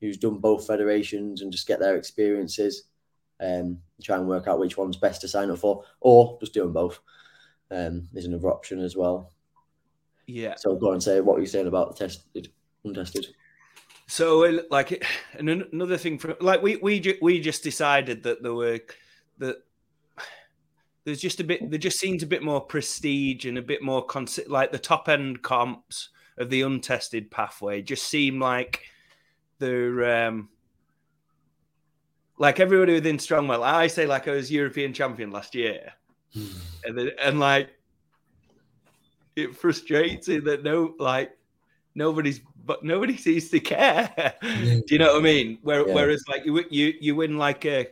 who's 0.00 0.16
done 0.16 0.38
both 0.38 0.66
federations, 0.66 1.42
and 1.42 1.52
just 1.52 1.66
get 1.66 1.78
their 1.78 1.96
experiences. 1.96 2.84
Um, 3.42 3.78
try 4.02 4.16
and 4.16 4.28
work 4.28 4.46
out 4.46 4.60
which 4.60 4.76
one's 4.76 4.96
best 4.96 5.20
to 5.22 5.28
sign 5.28 5.50
up 5.50 5.58
for, 5.58 5.84
or 6.00 6.38
just 6.40 6.54
doing 6.54 6.72
both. 6.72 7.00
Um, 7.70 8.08
is 8.14 8.26
another 8.26 8.50
option 8.50 8.80
as 8.80 8.96
well. 8.96 9.32
Yeah. 10.26 10.54
So 10.56 10.76
go 10.76 10.92
and 10.92 11.02
say 11.02 11.20
what 11.20 11.34
were 11.34 11.40
you 11.40 11.46
saying 11.46 11.66
about 11.66 11.96
the 11.96 12.06
tested, 12.06 12.48
untested. 12.84 13.26
So, 14.06 14.60
like, 14.70 15.04
and 15.34 15.48
another 15.48 15.96
thing 15.96 16.18
for 16.18 16.36
like 16.40 16.62
we 16.62 16.76
we 16.76 17.18
we 17.22 17.40
just 17.40 17.62
decided 17.62 18.22
that 18.24 18.42
there 18.42 18.54
were 18.54 18.80
that 19.38 19.56
there's 21.04 21.20
just 21.20 21.40
a 21.40 21.44
bit 21.44 21.70
there 21.70 21.78
just 21.78 21.98
seems 21.98 22.22
a 22.22 22.26
bit 22.26 22.42
more 22.42 22.60
prestige 22.60 23.44
and 23.46 23.58
a 23.58 23.62
bit 23.62 23.82
more 23.82 24.06
consi- 24.06 24.48
like 24.48 24.70
the 24.70 24.78
top 24.78 25.08
end 25.08 25.42
comps 25.42 26.10
of 26.38 26.50
the 26.50 26.62
untested 26.62 27.30
pathway 27.30 27.82
just 27.82 28.04
seem 28.04 28.38
like 28.38 28.82
they're 29.58 30.26
um 30.26 30.48
like 32.42 32.60
everybody 32.60 32.94
within 32.94 33.16
strongman 33.16 33.62
i 33.62 33.86
say 33.86 34.06
like 34.06 34.28
i 34.28 34.32
was 34.32 34.50
european 34.50 34.92
champion 34.92 35.30
last 35.30 35.54
year 35.54 35.92
and 36.84 36.98
then, 36.98 37.10
and 37.22 37.40
like 37.40 37.70
it 39.36 39.56
frustrates 39.56 40.28
me 40.28 40.38
that 40.38 40.62
no 40.62 40.94
like 40.98 41.36
nobody's 41.94 42.40
but 42.64 42.84
nobody 42.84 43.16
seems 43.16 43.48
to 43.48 43.60
care 43.60 44.34
do 44.42 44.82
you 44.88 44.98
know 44.98 45.12
what 45.12 45.20
i 45.20 45.22
mean 45.22 45.58
Where, 45.62 45.86
yeah. 45.86 45.94
whereas 45.94 46.22
like 46.28 46.44
you 46.44 46.64
you 46.70 46.94
you 47.00 47.14
win 47.14 47.38
like 47.38 47.64
a 47.64 47.88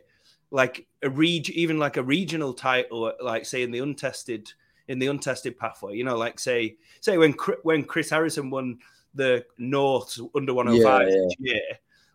like 0.50 0.86
a 1.02 1.10
region, 1.10 1.54
even 1.54 1.78
like 1.78 1.96
a 1.96 2.02
regional 2.02 2.52
title, 2.52 3.12
like 3.20 3.46
say 3.46 3.62
in 3.62 3.70
the 3.70 3.78
untested 3.78 4.52
in 4.88 4.98
the 4.98 5.06
untested 5.06 5.58
pathway. 5.58 5.96
You 5.96 6.04
know, 6.04 6.16
like 6.16 6.38
say 6.38 6.76
say 7.00 7.18
when 7.18 7.32
when 7.62 7.84
Chris 7.84 8.10
Harrison 8.10 8.50
won 8.50 8.78
the 9.14 9.44
North 9.58 10.18
under 10.34 10.54
105 10.54 11.08
yeah, 11.08 11.14
yeah. 11.16 11.28
year, 11.38 11.62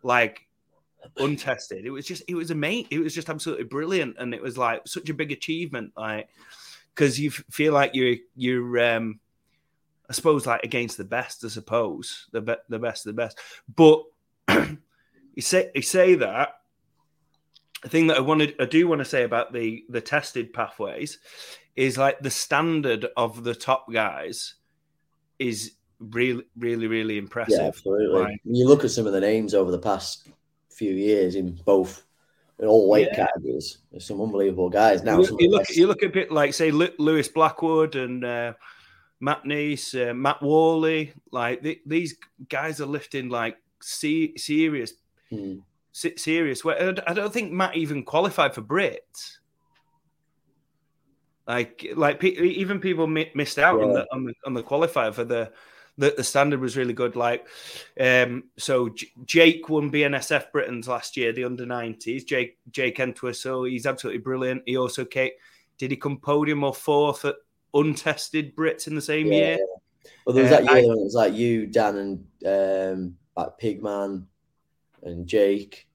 like 0.04 0.45
untested. 1.18 1.86
It 1.86 1.92
was 1.92 2.06
just 2.06 2.24
it 2.28 2.36
was 2.36 2.52
amazing. 2.52 2.88
It 2.92 3.00
was 3.00 3.14
just 3.14 3.30
absolutely 3.30 3.66
brilliant, 3.66 4.18
and 4.20 4.34
it 4.34 4.42
was 4.42 4.58
like 4.58 4.88
such 4.88 5.10
a 5.10 5.14
big 5.14 5.32
achievement, 5.32 5.94
like 5.98 6.30
because 6.94 7.20
you 7.20 7.32
feel 7.32 7.74
like 7.74 7.92
you're 7.94 8.18
you're 8.36 8.96
um 8.96 9.20
I 10.10 10.14
suppose 10.14 10.46
like 10.46 10.64
against 10.64 10.98
the 10.98 11.04
best, 11.04 11.44
I 11.44 11.50
suppose 11.50 12.28
the 12.32 12.42
be- 12.42 12.56
the 12.70 12.80
best 12.80 13.06
of 13.06 13.16
the 13.16 13.22
best, 13.22 13.40
but. 13.74 14.04
you 15.36 15.42
say 15.42 15.70
you 15.76 15.82
say 15.82 16.16
that, 16.16 16.54
the 17.84 17.90
thing 17.90 18.08
that 18.08 18.18
I 18.18 18.22
wanted, 18.22 18.56
I 18.60 18.66
do 18.66 18.88
want 18.88 19.00
to 19.00 19.06
say 19.06 19.24
about 19.24 19.54
the 19.54 19.84
the 19.90 20.02
tested 20.02 20.54
pathways 20.54 21.20
is 21.76 21.98
like 21.98 22.20
the 22.20 22.32
standard 22.32 23.06
of 23.18 23.44
the 23.44 23.54
top 23.54 23.92
guys 23.92 24.56
is 25.40 25.74
really, 26.00 26.44
really, 26.58 26.88
really 26.88 27.18
impressive. 27.18 27.60
Yeah, 27.60 27.68
absolutely. 27.68 28.20
Right? 28.20 28.40
You 28.46 28.68
look 28.68 28.84
at 28.84 28.92
some 28.92 29.06
of 29.06 29.14
the 29.14 29.20
names 29.20 29.54
over 29.54 29.72
the 29.72 29.80
past 29.80 30.30
few 30.76 30.94
years 30.94 31.36
in 31.36 31.60
both 31.66 32.04
in 32.60 32.68
all 32.68 32.90
weight 32.90 33.10
yeah. 33.12 33.26
categories, 33.28 33.80
there's 33.92 34.06
some 34.06 34.22
unbelievable 34.22 34.70
guys 34.70 35.04
now. 35.04 35.20
You, 35.20 35.38
you 35.40 35.50
look, 35.50 35.70
you 35.70 35.88
look 35.88 36.04
a 36.04 36.10
bit 36.10 36.32
like 36.32 36.54
say 36.54 36.72
Lewis 36.72 37.28
Blackwood 37.28 37.96
and 37.96 38.24
uh, 38.24 38.54
Matt 39.20 39.46
Nice, 39.46 39.94
uh, 39.94 40.14
Matt 40.16 40.42
Worley, 40.42 41.14
like 41.32 41.66
these 41.86 42.18
guys 42.50 42.80
are 42.80 42.86
lifting 42.86 43.30
like 43.30 43.58
serious. 43.82 44.94
Hmm 45.30 45.56
serious. 45.96 46.66
I 46.66 47.14
don't 47.14 47.34
think 47.34 47.52
Matt 47.52 47.76
even 47.76 48.04
qualified 48.04 48.54
for 48.54 48.62
Brit. 48.62 49.06
Like, 51.48 51.88
like 51.96 52.24
even 52.24 52.80
people 52.80 53.08
missed 53.08 53.60
out 53.60 53.80
yeah. 53.80 53.86
on 53.86 53.94
the 53.94 54.08
on 54.12 54.26
the 54.26 54.34
on 54.46 54.54
the 54.56 54.64
qualifier 54.64 55.14
for 55.14 55.24
the 55.24 55.52
the, 55.98 56.14
the 56.16 56.24
standard 56.24 56.60
was 56.60 56.78
really 56.78 56.94
good. 56.94 57.16
Like, 57.16 57.48
um, 58.00 58.46
so 58.58 58.90
J- 58.90 59.12
Jake 59.26 59.70
won 59.70 59.92
BNSF 59.92 60.52
Britain's 60.52 60.88
last 60.88 61.16
year, 61.18 61.32
the 61.32 61.46
under 61.46 61.66
nineties. 61.66 62.24
Jake 62.24 62.58
Jake 62.72 63.00
Entwistle, 63.00 63.64
he's 63.64 63.86
absolutely 63.86 64.22
brilliant. 64.22 64.64
He 64.66 64.78
also 64.78 65.06
came, 65.06 65.32
did 65.78 65.92
he 65.92 65.98
come 65.98 66.18
podium 66.18 66.64
or 66.64 66.74
fourth 66.74 67.26
at 67.26 67.36
untested 67.74 68.56
Brits 68.56 68.88
in 68.88 68.96
the 68.96 69.02
same 69.02 69.28
yeah. 69.28 69.38
year? 69.38 69.60
Well, 70.26 70.34
there 70.34 70.44
was 70.44 70.52
uh, 70.52 70.62
that 70.62 70.64
year 70.64 70.92
I, 70.92 70.94
it 70.94 71.04
was 71.04 71.16
like 71.16 71.34
you, 71.34 71.68
Dan, 71.68 72.26
and 72.46 72.98
um, 72.98 73.18
like 73.36 73.60
Pigman 73.60 74.26
and 75.04 75.28
Jake. 75.28 75.88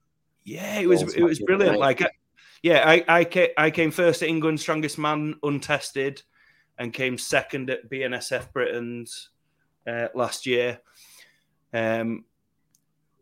Yeah, 0.43 0.79
it 0.79 0.87
was 0.87 1.01
it 1.15 1.23
was 1.23 1.39
brilliant. 1.39 1.79
Like, 1.79 2.01
yeah, 2.63 2.83
I 2.85 3.03
I 3.07 3.23
came, 3.23 3.49
I 3.57 3.69
came 3.71 3.91
first 3.91 4.23
at 4.23 4.29
England 4.29 4.59
Strongest 4.59 4.97
Man 4.97 5.35
untested, 5.43 6.23
and 6.77 6.93
came 6.93 7.17
second 7.17 7.69
at 7.69 7.89
BNSF 7.89 8.51
Britain's 8.51 9.29
uh, 9.87 10.07
last 10.13 10.45
year. 10.45 10.79
Um, 11.73 12.25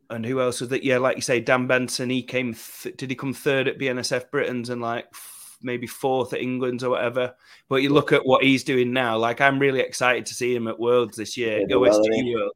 and 0.10 0.26
who 0.26 0.42
else 0.42 0.60
was 0.60 0.70
that? 0.70 0.84
Yeah, 0.84 0.98
like 0.98 1.18
you 1.18 1.22
say, 1.22 1.40
Dan 1.40 1.68
Benson. 1.68 2.10
He 2.10 2.24
came. 2.24 2.56
Th- 2.56 2.96
did 2.98 3.10
he 3.10 3.16
come 3.16 3.34
third 3.34 3.68
at 3.68 3.78
BNSF 3.78 4.32
Britain's 4.32 4.70
and 4.70 4.82
like 4.82 5.06
f- 5.14 5.58
maybe 5.62 5.86
fourth 5.86 6.34
at 6.34 6.42
England's 6.42 6.84
or 6.84 6.90
whatever? 6.90 7.36
But 7.68 7.84
you 7.84 7.90
look 7.92 8.12
at 8.12 8.26
what 8.26 8.44
he's 8.44 8.64
doing 8.64 8.92
now. 8.92 9.18
Like 9.18 9.40
I'm 9.40 9.60
really 9.60 9.82
excited 9.82 10.26
to 10.26 10.34
see 10.34 10.56
him 10.56 10.68
at 10.68 10.80
Worlds 10.80 11.16
this 11.16 11.38
year. 11.38 11.62
OSG 11.68 11.80
well, 11.80 12.34
World, 12.34 12.52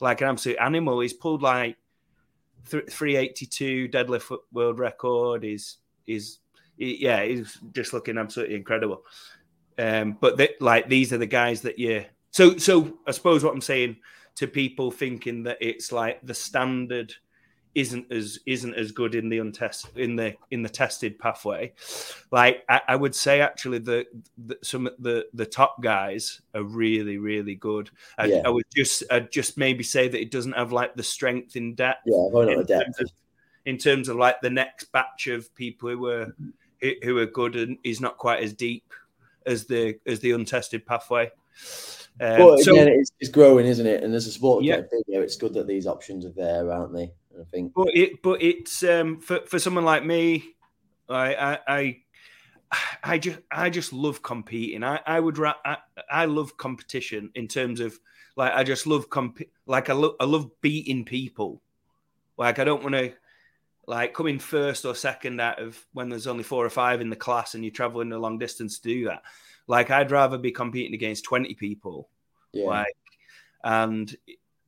like 0.00 0.22
an 0.22 0.28
absolute 0.28 0.58
animal. 0.58 1.00
He's 1.00 1.12
pulled 1.12 1.42
like 1.42 1.76
th- 2.70 2.90
382 2.90 3.88
deadlift 3.88 4.38
world 4.52 4.78
record. 4.78 5.42
He's 5.42 5.76
he's 6.06 6.38
he- 6.78 7.02
yeah, 7.02 7.22
he's 7.22 7.58
just 7.72 7.92
looking 7.92 8.16
absolutely 8.16 8.56
incredible. 8.56 9.04
Um, 9.76 10.16
but 10.18 10.40
like 10.60 10.88
these 10.88 11.12
are 11.12 11.18
the 11.18 11.26
guys 11.26 11.60
that 11.62 11.78
you. 11.78 12.06
So 12.38 12.56
so 12.56 12.96
I 13.04 13.10
suppose 13.10 13.42
what 13.42 13.52
I'm 13.52 13.60
saying 13.60 13.96
to 14.36 14.46
people 14.46 14.92
thinking 14.92 15.42
that 15.42 15.58
it's 15.60 15.90
like 15.90 16.20
the 16.22 16.34
standard 16.34 17.12
isn't 17.74 18.12
as 18.12 18.38
isn't 18.46 18.76
as 18.76 18.92
good 18.92 19.16
in 19.16 19.28
the 19.28 19.40
untest 19.40 19.88
in 19.96 20.14
the 20.14 20.36
in 20.52 20.62
the 20.62 20.68
tested 20.68 21.18
pathway. 21.18 21.72
Like 22.30 22.62
I, 22.68 22.80
I 22.90 22.94
would 22.94 23.16
say 23.16 23.40
actually 23.40 23.78
the, 23.78 24.06
the 24.46 24.56
some 24.62 24.86
of 24.86 24.92
the 25.00 25.26
the 25.34 25.46
top 25.46 25.82
guys 25.82 26.40
are 26.54 26.62
really 26.62 27.18
really 27.18 27.56
good. 27.56 27.90
I, 28.16 28.26
Yeah. 28.26 28.42
I 28.44 28.50
would 28.50 28.66
just 28.72 29.02
I'd 29.10 29.32
just 29.32 29.58
maybe 29.58 29.82
say 29.82 30.06
that 30.06 30.20
it 30.20 30.30
doesn't 30.30 30.52
have 30.52 30.70
like 30.70 30.94
the 30.94 31.02
strength 31.02 31.56
in 31.56 31.74
depth 31.74 32.02
Yeah, 32.06 32.28
going 32.30 32.56
on 32.56 32.64
depth. 32.66 32.84
terms 32.84 33.00
of, 33.00 33.10
in 33.64 33.78
terms 33.78 34.08
of 34.08 34.14
like 34.14 34.40
the 34.42 34.50
next 34.50 34.92
batch 34.92 35.26
of 35.26 35.52
people 35.56 35.90
who 35.90 36.06
are 36.06 36.36
who, 36.80 36.92
who 37.02 37.18
are 37.18 37.26
good 37.26 37.56
and 37.56 37.78
is 37.82 38.00
not 38.00 38.16
quite 38.16 38.44
as 38.44 38.52
deep 38.52 38.94
as 39.44 39.64
the 39.64 39.98
as 40.06 40.20
the 40.20 40.30
untested 40.30 40.86
pathway. 40.86 41.32
Um, 42.20 42.36
But 42.36 42.60
so, 42.60 42.72
again, 42.72 42.88
it's, 42.88 43.10
it's 43.20 43.30
growing, 43.30 43.66
isn't 43.66 43.86
it? 43.86 44.02
And 44.02 44.14
as 44.14 44.26
a 44.26 44.32
sport 44.32 44.64
Yeah. 44.64 44.80
bigger, 44.80 45.22
it's 45.22 45.36
good 45.36 45.54
that 45.54 45.66
these 45.66 45.86
options 45.86 46.24
are 46.24 46.32
there, 46.32 46.70
aren't 46.72 46.94
they? 46.94 47.12
I 47.38 47.44
think. 47.52 47.72
but 47.74 47.94
it 47.94 48.20
but 48.22 48.42
it's 48.42 48.82
um, 48.82 49.20
for 49.20 49.40
for 49.46 49.58
someone 49.58 49.84
like 49.84 50.04
me, 50.04 50.44
I 51.08 51.34
I. 51.34 51.58
I 51.68 52.02
I 53.02 53.16
just 53.16 53.38
I 53.50 53.70
just 53.70 53.94
love 53.94 54.22
competing. 54.22 54.84
I 54.84 55.00
I 55.06 55.18
would 55.18 55.38
ra- 55.38 55.54
I, 55.64 55.78
I 56.10 56.24
love 56.26 56.58
competition 56.58 57.30
in 57.34 57.48
terms 57.48 57.80
of 57.80 57.98
like 58.36 58.52
I 58.52 58.62
just 58.62 58.86
love 58.86 59.08
comp 59.08 59.40
like 59.66 59.88
I 59.88 59.94
love 59.94 60.16
I 60.20 60.26
love 60.26 60.50
beating 60.60 61.06
people. 61.06 61.62
Like 62.36 62.58
I 62.58 62.64
don't 62.64 62.82
want 62.82 62.94
to 62.94 63.14
like 63.86 64.12
come 64.12 64.26
in 64.26 64.38
first 64.38 64.84
or 64.84 64.94
second 64.94 65.40
out 65.40 65.62
of 65.62 65.82
when 65.94 66.10
there's 66.10 66.26
only 66.26 66.44
four 66.44 66.66
or 66.66 66.68
five 66.68 67.00
in 67.00 67.08
the 67.08 67.16
class 67.16 67.54
and 67.54 67.64
you're 67.64 67.72
traveling 67.72 68.12
a 68.12 68.18
long 68.18 68.36
distance 68.38 68.78
to 68.80 68.88
do 68.88 69.04
that. 69.06 69.22
Like 69.68 69.90
I'd 69.90 70.10
rather 70.10 70.38
be 70.38 70.50
competing 70.50 70.94
against 70.94 71.24
20 71.24 71.54
people. 71.54 72.08
Yeah. 72.52 72.66
Like 72.66 72.96
and 73.62 74.16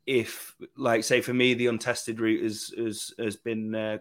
if 0.06 0.54
like 0.76 1.04
say 1.04 1.20
for 1.20 1.34
me 1.34 1.54
the 1.54 1.66
untested 1.68 2.20
route 2.20 2.42
has 2.42 2.72
has, 2.76 3.12
has 3.18 3.36
been 3.36 3.74
uh, 3.74 3.98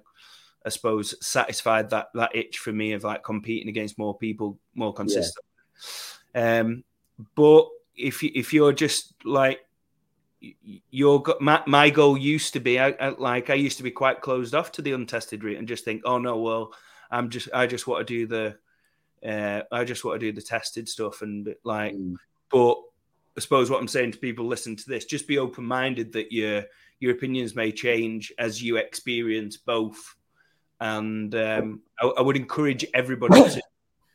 I 0.65 0.69
suppose 0.69 1.15
satisfied 1.25 1.89
that 1.91 2.09
that 2.13 2.35
itch 2.35 2.59
for 2.59 2.73
me 2.73 2.91
of 2.93 3.03
like 3.03 3.23
competing 3.23 3.69
against 3.69 3.97
more 3.97 4.17
people 4.17 4.59
more 4.75 4.93
consistent. 4.93 5.45
Um 6.35 6.83
but 7.35 7.67
if 7.95 8.23
you, 8.23 8.31
if 8.35 8.53
you're 8.53 8.73
just 8.73 9.13
like 9.25 9.59
your 10.89 11.23
my, 11.41 11.61
my 11.65 11.89
goal 11.89 12.17
used 12.17 12.53
to 12.53 12.59
be 12.59 12.79
I, 12.79 12.89
I, 12.91 13.09
like 13.09 13.49
I 13.49 13.55
used 13.55 13.77
to 13.77 13.83
be 13.83 13.91
quite 13.91 14.21
closed 14.21 14.55
off 14.55 14.71
to 14.73 14.81
the 14.81 14.93
untested 14.93 15.43
route 15.43 15.57
and 15.57 15.67
just 15.67 15.85
think 15.85 16.01
oh 16.05 16.17
no 16.17 16.37
well 16.39 16.73
I'm 17.11 17.29
just 17.29 17.49
I 17.53 17.67
just 17.67 17.87
want 17.87 18.05
to 18.05 18.13
do 18.13 18.27
the 18.27 18.57
uh, 19.25 19.61
I 19.71 19.83
just 19.83 20.03
want 20.03 20.19
to 20.19 20.25
do 20.27 20.31
the 20.31 20.41
tested 20.41 20.87
stuff 20.87 21.21
and 21.21 21.55
like 21.63 21.93
Mm. 21.93 22.15
but 22.51 22.77
I 23.37 23.41
suppose 23.41 23.69
what 23.69 23.79
I'm 23.79 23.87
saying 23.87 24.11
to 24.13 24.17
people 24.17 24.45
listening 24.45 24.77
to 24.77 24.89
this 24.89 25.05
just 25.05 25.27
be 25.27 25.37
open 25.37 25.63
minded 25.63 26.13
that 26.13 26.31
your 26.31 26.63
your 26.99 27.13
opinions 27.13 27.55
may 27.55 27.71
change 27.71 28.33
as 28.37 28.61
you 28.61 28.77
experience 28.77 29.57
both. 29.57 30.15
And 30.81 31.33
um, 31.35 31.81
I, 31.99 32.07
I 32.07 32.21
would 32.21 32.35
encourage 32.37 32.85
everybody 32.93 33.49
to 33.49 33.61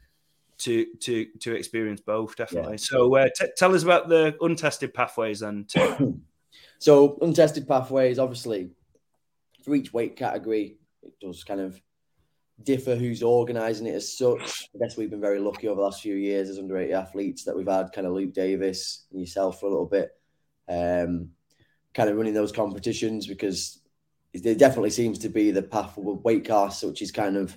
to 0.58 0.86
to 1.00 1.26
to 1.40 1.54
experience 1.54 2.00
both 2.00 2.36
definitely. 2.36 2.78
So 2.78 3.14
uh, 3.16 3.28
t- 3.34 3.46
tell 3.56 3.74
us 3.74 3.82
about 3.82 4.08
the 4.08 4.36
untested 4.40 4.92
pathways 4.92 5.42
and 5.42 5.70
So 6.78 7.18
untested 7.22 7.66
pathways, 7.66 8.18
obviously, 8.18 8.70
for 9.62 9.74
each 9.74 9.92
weight 9.92 10.16
category, 10.16 10.76
it 11.02 11.14
does 11.20 11.42
kind 11.42 11.60
of 11.60 11.80
differ 12.62 12.94
who's 12.94 13.22
organising 13.22 13.86
it 13.86 13.94
as 13.94 14.16
such. 14.16 14.68
I 14.74 14.78
guess 14.78 14.96
we've 14.96 15.10
been 15.10 15.20
very 15.20 15.40
lucky 15.40 15.68
over 15.68 15.76
the 15.76 15.82
last 15.82 16.02
few 16.02 16.14
years 16.14 16.48
as 16.48 16.58
under 16.58 16.78
80 16.78 16.92
athletes 16.92 17.44
that 17.44 17.56
we've 17.56 17.68
had 17.68 17.92
kind 17.92 18.06
of 18.06 18.12
Luke 18.12 18.32
Davis 18.32 19.06
and 19.10 19.20
yourself 19.20 19.60
for 19.60 19.66
a 19.66 19.70
little 19.70 19.86
bit, 19.86 20.10
um, 20.68 21.30
kind 21.92 22.08
of 22.08 22.16
running 22.16 22.34
those 22.34 22.52
competitions 22.52 23.26
because 23.26 23.80
there 24.32 24.54
definitely 24.54 24.90
seems 24.90 25.18
to 25.20 25.28
be 25.28 25.50
the 25.50 25.62
path 25.62 25.94
for 25.94 26.16
weight 26.16 26.44
class, 26.44 26.82
which 26.82 27.02
is 27.02 27.12
kind 27.12 27.36
of 27.36 27.56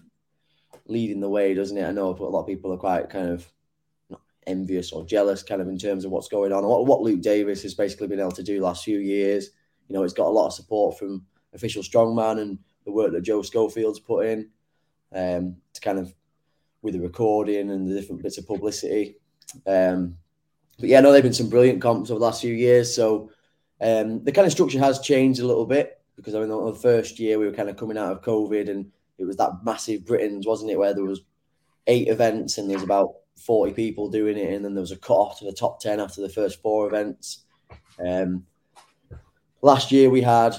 leading 0.85 1.19
the 1.19 1.29
way, 1.29 1.53
doesn't 1.53 1.77
it? 1.77 1.85
I 1.85 1.91
know 1.91 2.09
a 2.09 2.23
lot 2.23 2.41
of 2.41 2.47
people 2.47 2.73
are 2.73 2.77
quite 2.77 3.09
kind 3.09 3.29
of 3.29 3.47
envious 4.45 4.91
or 4.91 5.05
jealous, 5.05 5.43
kind 5.43 5.61
of 5.61 5.67
in 5.67 5.77
terms 5.77 6.05
of 6.05 6.11
what's 6.11 6.27
going 6.27 6.51
on. 6.51 6.65
What, 6.65 6.85
what 6.85 7.01
Luke 7.01 7.21
Davis 7.21 7.61
has 7.63 7.73
basically 7.73 8.07
been 8.07 8.19
able 8.19 8.31
to 8.31 8.43
do 8.43 8.61
last 8.61 8.83
few 8.83 8.99
years. 8.99 9.49
You 9.87 9.95
know, 9.95 10.03
he's 10.03 10.13
got 10.13 10.27
a 10.27 10.29
lot 10.29 10.47
of 10.47 10.53
support 10.53 10.97
from 10.97 11.25
official 11.53 11.83
strongman 11.83 12.39
and 12.41 12.59
the 12.85 12.91
work 12.91 13.11
that 13.11 13.21
Joe 13.21 13.41
Schofield's 13.41 13.99
put 13.99 14.25
in 14.25 14.49
um, 15.13 15.57
to 15.73 15.81
kind 15.81 15.99
of 15.99 16.13
with 16.81 16.93
the 16.93 16.99
recording 16.99 17.71
and 17.71 17.89
the 17.89 17.99
different 17.99 18.21
bits 18.21 18.37
of 18.37 18.47
publicity. 18.47 19.17
Um, 19.65 20.17
but 20.79 20.89
yeah, 20.89 20.99
no, 20.99 21.11
they've 21.11 21.23
been 21.23 21.33
some 21.33 21.49
brilliant 21.49 21.81
comps 21.81 22.09
over 22.09 22.19
the 22.19 22.25
last 22.25 22.41
few 22.41 22.53
years. 22.53 22.93
So 22.93 23.31
um, 23.81 24.23
the 24.23 24.31
kind 24.31 24.45
of 24.45 24.51
structure 24.51 24.79
has 24.79 24.99
changed 24.99 25.39
a 25.39 25.47
little 25.47 25.65
bit 25.65 25.99
because 26.15 26.35
I 26.35 26.39
mean, 26.39 26.49
the 26.49 26.73
first 26.73 27.19
year 27.19 27.39
we 27.39 27.45
were 27.45 27.53
kind 27.53 27.69
of 27.69 27.77
coming 27.77 27.97
out 27.97 28.11
of 28.11 28.21
COVID 28.21 28.69
and 28.69 28.91
it 29.17 29.25
was 29.25 29.37
that 29.37 29.63
massive 29.63 30.05
Britain's, 30.05 30.45
wasn't 30.45 30.71
it, 30.71 30.77
where 30.77 30.93
there 30.93 31.03
was 31.03 31.21
eight 31.87 32.07
events 32.07 32.57
and 32.57 32.69
there 32.69 32.77
was 32.77 32.83
about 32.83 33.15
40 33.37 33.73
people 33.73 34.09
doing 34.09 34.37
it, 34.37 34.53
and 34.53 34.65
then 34.65 34.73
there 34.73 34.81
was 34.81 34.91
a 34.91 34.97
cut 34.97 35.13
off 35.13 35.39
to 35.39 35.45
the 35.45 35.53
top 35.53 35.79
10 35.79 35.99
after 35.99 36.21
the 36.21 36.29
first 36.29 36.61
four 36.61 36.87
events. 36.87 37.45
Um, 38.03 38.45
last 39.61 39.91
year 39.91 40.09
we 40.09 40.21
had 40.21 40.55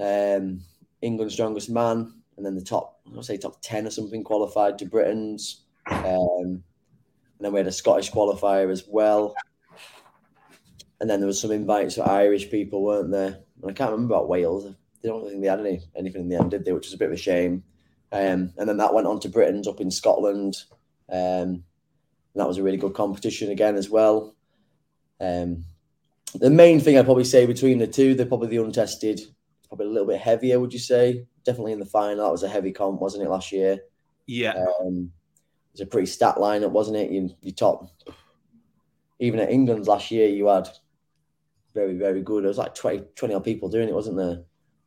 um, 0.00 0.60
England's 1.00 1.34
strongest 1.34 1.70
man, 1.70 2.12
and 2.36 2.44
then 2.44 2.54
the 2.54 2.62
top, 2.62 3.00
I'll 3.16 3.22
say 3.22 3.36
top 3.36 3.60
10 3.62 3.86
or 3.86 3.90
something 3.90 4.24
qualified 4.24 4.78
to 4.78 4.86
Britain's. 4.86 5.64
Um, 5.86 6.62
and 7.42 7.46
then 7.46 7.52
we 7.52 7.58
had 7.58 7.66
a 7.66 7.72
Scottish 7.72 8.10
qualifier 8.10 8.70
as 8.70 8.84
well. 8.88 9.34
And 11.00 11.10
then 11.10 11.20
there 11.20 11.26
was 11.26 11.40
some 11.40 11.50
invites 11.50 11.96
for 11.96 12.08
Irish 12.08 12.50
people, 12.50 12.84
weren't 12.84 13.10
there? 13.10 13.40
And 13.60 13.70
I 13.70 13.72
can't 13.72 13.90
remember 13.90 14.14
about 14.14 14.28
Wales. 14.28 14.72
They 15.02 15.08
don't 15.08 15.28
think 15.28 15.42
they 15.42 15.48
had 15.48 15.60
any 15.60 15.80
anything 15.96 16.22
in 16.22 16.28
the 16.28 16.36
end, 16.36 16.52
did 16.52 16.64
they? 16.64 16.72
Which 16.72 16.86
was 16.86 16.94
a 16.94 16.98
bit 16.98 17.08
of 17.08 17.14
a 17.14 17.16
shame. 17.16 17.64
Um, 18.12 18.52
and 18.56 18.68
then 18.68 18.76
that 18.76 18.94
went 18.94 19.08
on 19.08 19.18
to 19.20 19.28
Britain's 19.28 19.66
up 19.66 19.80
in 19.80 19.90
Scotland. 19.90 20.54
Um, 21.10 21.64
and 22.34 22.40
that 22.40 22.46
was 22.46 22.58
a 22.58 22.62
really 22.62 22.76
good 22.76 22.94
competition 22.94 23.50
again 23.50 23.76
as 23.76 23.90
well. 23.90 24.34
Um, 25.20 25.64
the 26.34 26.50
main 26.50 26.80
thing 26.80 26.96
I'd 26.96 27.04
probably 27.04 27.24
say 27.24 27.46
between 27.46 27.78
the 27.78 27.86
two, 27.86 28.14
they're 28.14 28.26
probably 28.26 28.48
the 28.48 28.62
untested, 28.62 29.20
probably 29.72 29.86
a 29.86 29.90
little 29.90 30.08
bit 30.08 30.20
heavier, 30.20 30.60
would 30.60 30.74
you 30.74 30.78
say? 30.78 31.24
Definitely 31.44 31.72
in 31.72 31.78
the 31.78 31.86
final. 31.86 32.26
That 32.26 32.30
was 32.30 32.42
a 32.42 32.48
heavy 32.48 32.72
comp, 32.72 33.00
wasn't 33.00 33.24
it, 33.24 33.30
last 33.30 33.52
year? 33.52 33.78
yeah 34.26 34.50
Um, 34.50 35.10
it 35.68 35.72
was 35.72 35.80
a 35.80 35.86
pretty 35.86 36.06
stat 36.06 36.36
lineup, 36.36 36.72
wasn't 36.72 36.98
it? 36.98 37.10
You, 37.10 37.30
you 37.40 37.52
top, 37.52 37.88
even 39.18 39.40
at 39.40 39.50
England's 39.50 39.88
last 39.88 40.10
year, 40.10 40.28
you 40.28 40.48
had 40.48 40.68
very, 41.72 41.94
very 41.94 42.20
good. 42.20 42.44
It 42.44 42.48
was 42.48 42.58
like 42.58 42.74
20, 42.74 43.04
20 43.16 43.32
odd 43.32 43.44
people 43.44 43.70
doing 43.70 43.88
it, 43.88 43.94
wasn't 43.94 44.18
there? 44.18 44.42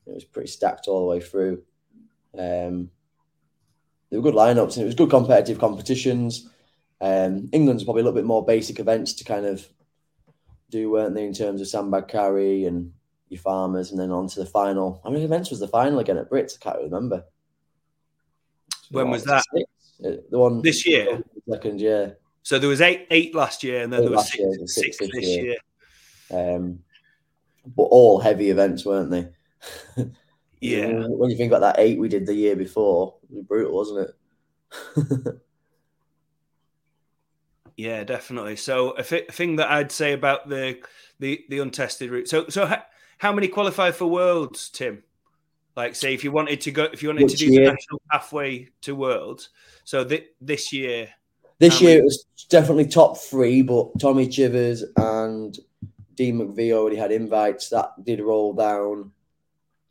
It 0.05 0.13
was 0.13 0.23
pretty 0.23 0.49
stacked 0.49 0.87
all 0.87 0.99
the 0.99 1.07
way 1.07 1.19
through. 1.19 1.63
Um, 2.37 2.91
they 4.11 4.17
were 4.17 4.23
good 4.23 4.35
lineups 4.35 4.75
and 4.75 4.83
it 4.83 4.85
was 4.85 4.93
good 4.93 5.09
competitive 5.09 5.57
competitions. 5.57 6.47
Um, 7.01 7.49
England's 7.53 7.83
probably 7.83 8.01
a 8.01 8.05
little 8.05 8.19
bit 8.19 8.25
more 8.25 8.45
basic 8.45 8.79
events 8.79 9.13
to 9.13 9.23
kind 9.23 9.47
of 9.47 9.67
do, 10.69 10.91
weren't 10.91 11.15
they, 11.15 11.25
in 11.25 11.33
terms 11.33 11.59
of 11.59 11.67
sandbag 11.67 12.07
carry 12.07 12.65
and 12.65 12.93
your 13.35 13.41
farmers, 13.41 13.91
and 13.91 13.99
then 13.99 14.11
on 14.11 14.27
to 14.29 14.39
the 14.39 14.45
final. 14.45 14.99
How 15.03 15.09
many 15.11 15.23
events 15.23 15.49
was 15.51 15.59
the 15.59 15.67
final 15.67 15.99
again 15.99 16.17
at 16.17 16.29
Brits? 16.29 16.55
I 16.59 16.63
can't 16.63 16.83
remember. 16.83 17.23
When 18.91 19.09
was 19.09 19.23
that? 19.25 19.43
six? 19.53 19.69
Uh, 20.03 20.21
The 20.29 20.39
one 20.39 20.61
This 20.61 20.85
year? 20.87 21.23
second 21.49 21.79
year. 21.81 22.17
so 22.43 22.59
there 22.59 22.69
was 22.69 22.81
eight 22.81 23.07
eight 23.11 23.33
last 23.35 23.63
year 23.63 23.83
and 23.83 23.91
then 23.93 24.01
Eight 24.01 24.03
there 24.03 24.11
was 24.17 24.31
six, 24.31 24.39
year, 24.39 24.53
six, 24.67 24.73
six 24.75 24.97
this 24.99 25.09
this 25.13 25.25
year. 25.27 25.45
year 26.31 26.55
Um, 26.55 26.79
but 27.75 27.83
all 27.83 28.19
heavy 28.19 28.49
events, 28.49 28.85
weren't 28.85 29.09
they? 29.11 29.27
yeah 30.61 31.05
When 31.07 31.29
you 31.29 31.37
think 31.37 31.51
about 31.51 31.61
that 31.61 31.79
eight 31.79 31.99
we 31.99 32.09
did 32.09 32.25
the 32.25 32.33
year 32.33 32.55
before, 32.55 33.15
it 33.23 33.35
was 33.35 33.45
brutal, 33.45 33.75
wasn't 33.75 34.09
it? 34.09 35.35
Yeah, 37.77 38.05
definitely. 38.05 38.55
So 38.55 38.91
a 38.91 39.03
thing 39.03 39.57
that 39.57 39.69
I'd 39.69 39.91
say 39.91 40.13
about 40.13 40.47
the 40.47 40.77
the 41.19 41.43
the 41.49 41.59
untested 41.59 42.09
route. 42.09 42.29
So 42.29 42.47
so 42.47 42.65
ha- 42.67 42.85
how 43.17 43.31
many 43.31 43.47
qualify 43.47 43.91
for 43.91 44.05
worlds, 44.07 44.69
Tim? 44.69 45.03
Like 45.75 45.95
say 45.95 46.13
if 46.13 46.23
you 46.23 46.31
wanted 46.31 46.61
to 46.61 46.71
go 46.71 46.83
if 46.85 47.03
you 47.03 47.09
wanted 47.09 47.23
Which 47.23 47.33
to 47.33 47.37
do 47.37 47.51
year? 47.51 47.65
the 47.65 47.71
national 47.71 48.01
pathway 48.09 48.69
to 48.81 48.95
worlds. 48.95 49.49
So 49.83 50.05
th- 50.05 50.27
this 50.39 50.71
year 50.71 51.09
This 51.59 51.81
year 51.81 51.99
it 51.99 52.03
was 52.03 52.25
definitely 52.49 52.87
top 52.87 53.17
three, 53.17 53.61
but 53.61 53.99
Tommy 53.99 54.27
Chivers 54.27 54.83
and 54.95 55.57
Dean 56.15 56.39
McVie 56.39 56.71
already 56.71 56.95
had 56.95 57.11
invites. 57.11 57.69
That 57.69 57.91
did 58.03 58.21
roll 58.21 58.53
down. 58.53 59.11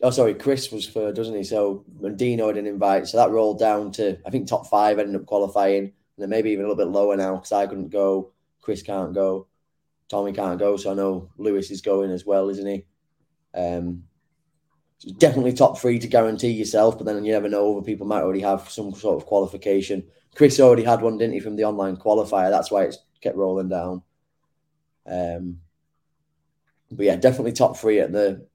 Oh, 0.02 0.10
sorry, 0.10 0.34
Chris 0.34 0.72
was 0.72 0.88
third, 0.88 1.16
doesn't 1.16 1.34
he? 1.34 1.44
So 1.44 1.84
and 2.02 2.16
Dean 2.16 2.38
had 2.38 2.56
an 2.56 2.66
invite, 2.66 3.06
so 3.06 3.18
that 3.18 3.30
rolled 3.30 3.58
down 3.58 3.92
to 3.92 4.18
I 4.26 4.30
think 4.30 4.48
top 4.48 4.66
five. 4.68 4.98
Ended 4.98 5.16
up 5.16 5.26
qualifying, 5.26 5.84
and 5.84 5.92
then 6.18 6.30
maybe 6.30 6.50
even 6.50 6.64
a 6.64 6.68
little 6.68 6.82
bit 6.82 6.92
lower 6.92 7.16
now 7.16 7.36
because 7.36 7.52
I 7.52 7.66
couldn't 7.66 7.90
go. 7.90 8.32
Chris 8.62 8.82
can't 8.82 9.12
go. 9.12 9.46
Tommy 10.08 10.32
can't 10.32 10.58
go, 10.58 10.76
so 10.78 10.92
I 10.92 10.94
know 10.94 11.28
Lewis 11.36 11.70
is 11.70 11.82
going 11.82 12.10
as 12.10 12.24
well, 12.24 12.48
isn't 12.48 12.66
he? 12.66 12.84
Um, 13.54 14.04
definitely 15.18 15.52
top 15.52 15.78
three 15.78 15.98
to 15.98 16.08
guarantee 16.08 16.50
yourself, 16.50 16.98
but 16.98 17.04
then 17.04 17.24
you 17.24 17.32
never 17.32 17.48
know. 17.48 17.76
Other 17.76 17.84
people 17.84 18.06
might 18.06 18.22
already 18.22 18.40
have 18.40 18.68
some 18.68 18.92
sort 18.94 19.16
of 19.20 19.26
qualification. 19.26 20.04
Chris 20.34 20.58
already 20.60 20.84
had 20.84 21.00
one, 21.00 21.18
didn't 21.18 21.34
he, 21.34 21.40
from 21.40 21.56
the 21.56 21.64
online 21.64 21.96
qualifier? 21.96 22.50
That's 22.50 22.70
why 22.70 22.84
it's 22.84 22.98
kept 23.20 23.36
rolling 23.36 23.68
down. 23.68 24.02
Um, 25.06 25.60
but 26.90 27.06
yeah, 27.06 27.16
definitely 27.16 27.52
top 27.52 27.76
three 27.76 28.00
at 28.00 28.12
the 28.12 28.46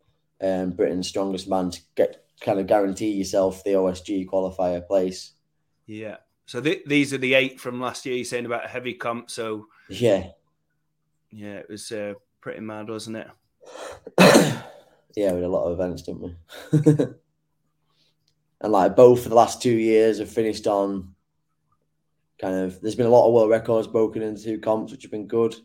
um, 0.41 0.71
Britain's 0.71 1.07
strongest 1.07 1.47
man 1.47 1.71
to 1.71 1.79
get 1.95 2.25
kind 2.41 2.59
of 2.59 2.67
guarantee 2.67 3.11
yourself 3.11 3.63
the 3.63 3.71
OSG 3.71 4.27
qualifier 4.27 4.85
place. 4.85 5.33
Yeah. 5.85 6.17
So 6.45 6.61
th- 6.61 6.83
these 6.85 7.13
are 7.13 7.17
the 7.17 7.33
eight 7.35 7.59
from 7.59 7.79
last 7.79 8.05
year. 8.05 8.15
You're 8.15 8.25
saying 8.25 8.45
about 8.45 8.65
a 8.65 8.69
heavy 8.69 8.93
comp. 8.93 9.29
So 9.29 9.67
yeah, 9.87 10.29
yeah, 11.31 11.55
it 11.55 11.69
was 11.69 11.91
uh, 11.91 12.13
pretty 12.41 12.61
mad, 12.61 12.89
wasn't 12.89 13.17
it? 13.17 13.27
yeah, 15.15 15.31
we 15.31 15.37
had 15.37 15.45
a 15.45 15.49
lot 15.49 15.65
of 15.65 15.73
events, 15.73 16.03
didn't 16.03 16.21
we? 16.21 16.35
and 18.61 18.71
like 18.71 18.95
both 18.95 19.23
for 19.23 19.29
the 19.29 19.35
last 19.35 19.61
two 19.61 19.75
years 19.75 20.19
have 20.19 20.29
finished 20.29 20.67
on 20.67 21.15
kind 22.39 22.55
of. 22.55 22.81
There's 22.81 22.95
been 22.95 23.05
a 23.05 23.09
lot 23.09 23.27
of 23.27 23.33
world 23.33 23.49
records 23.49 23.87
broken 23.87 24.21
into 24.21 24.43
two 24.43 24.59
comps, 24.59 24.91
which 24.91 25.03
have 25.03 25.11
been 25.11 25.27
good. 25.27 25.55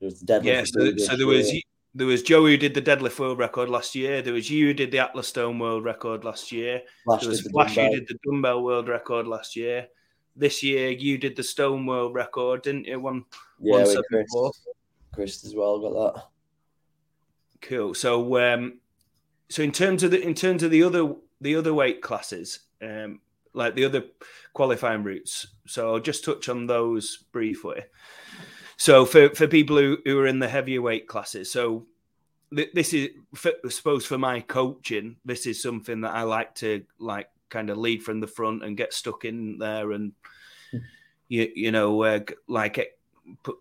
There 0.00 0.06
was 0.06 0.20
the 0.20 0.26
deadlift. 0.26 0.44
Yeah, 0.44 0.64
so, 0.64 0.96
so 0.96 1.16
there 1.16 1.26
was 1.26 1.52
there 1.94 2.06
was 2.06 2.22
Joe 2.22 2.44
who 2.44 2.56
did 2.56 2.74
the 2.74 2.82
deadlift 2.82 3.18
world 3.18 3.38
record 3.38 3.70
last 3.70 3.94
year. 3.94 4.20
There 4.20 4.34
was 4.34 4.50
you 4.50 4.66
who 4.66 4.74
did 4.74 4.90
the 4.90 4.98
Atlas 4.98 5.28
Stone 5.28 5.58
world 5.58 5.84
record 5.84 6.24
last 6.24 6.52
year. 6.52 6.82
Flash 7.04 7.22
there 7.22 7.30
was 7.30 7.42
the 7.42 7.50
Flash 7.50 7.76
who 7.76 7.88
did 7.88 8.06
the 8.06 8.18
dumbbell 8.24 8.62
world 8.62 8.88
record 8.88 9.26
last 9.26 9.56
year. 9.56 9.88
This 10.34 10.62
year 10.62 10.90
you 10.90 11.16
did 11.16 11.34
the 11.34 11.42
stone 11.42 11.86
world 11.86 12.14
record, 12.14 12.62
didn't 12.62 12.84
you? 12.84 13.00
One, 13.00 13.24
yeah, 13.58 13.84
one 13.84 14.02
Chris, 14.10 14.26
Chris 15.14 15.44
as 15.46 15.54
well 15.54 15.78
got 15.78 16.14
that. 16.14 16.24
Cool. 17.60 17.94
So, 17.94 18.38
um, 18.38 18.78
so 19.48 19.62
in 19.62 19.72
terms 19.72 20.02
of 20.02 20.10
the 20.10 20.20
in 20.20 20.34
terms 20.34 20.62
of 20.62 20.70
the 20.70 20.82
other 20.82 21.14
the 21.40 21.56
other 21.56 21.74
weight 21.74 22.02
classes, 22.02 22.60
um, 22.82 23.20
like 23.52 23.74
the 23.74 23.84
other 23.84 24.04
qualifying 24.52 25.02
routes. 25.02 25.46
So 25.66 25.94
I'll 25.94 26.00
just 26.00 26.24
touch 26.24 26.48
on 26.48 26.66
those 26.66 27.24
briefly. 27.32 27.82
So 28.76 29.06
for, 29.06 29.30
for 29.30 29.46
people 29.46 29.78
who, 29.78 29.98
who 30.04 30.18
are 30.20 30.26
in 30.26 30.38
the 30.38 30.48
heavier 30.48 30.82
weight 30.82 31.08
classes, 31.08 31.50
so 31.50 31.86
th- 32.54 32.72
this 32.74 32.92
is 32.92 33.10
for, 33.34 33.52
I 33.64 33.68
suppose 33.70 34.04
for 34.04 34.18
my 34.18 34.40
coaching, 34.40 35.16
this 35.24 35.46
is 35.46 35.62
something 35.62 36.02
that 36.02 36.14
I 36.14 36.22
like 36.22 36.54
to 36.56 36.84
like 36.98 37.28
kind 37.48 37.70
of 37.70 37.78
lead 37.78 38.02
from 38.02 38.20
the 38.20 38.26
front 38.26 38.64
and 38.64 38.76
get 38.76 38.92
stuck 38.92 39.24
in 39.24 39.58
there 39.58 39.92
and 39.92 40.12
you 41.28 41.50
you 41.54 41.70
know 41.70 42.02
uh, 42.02 42.20
like 42.48 42.78
it, 42.78 42.98
put, 43.42 43.56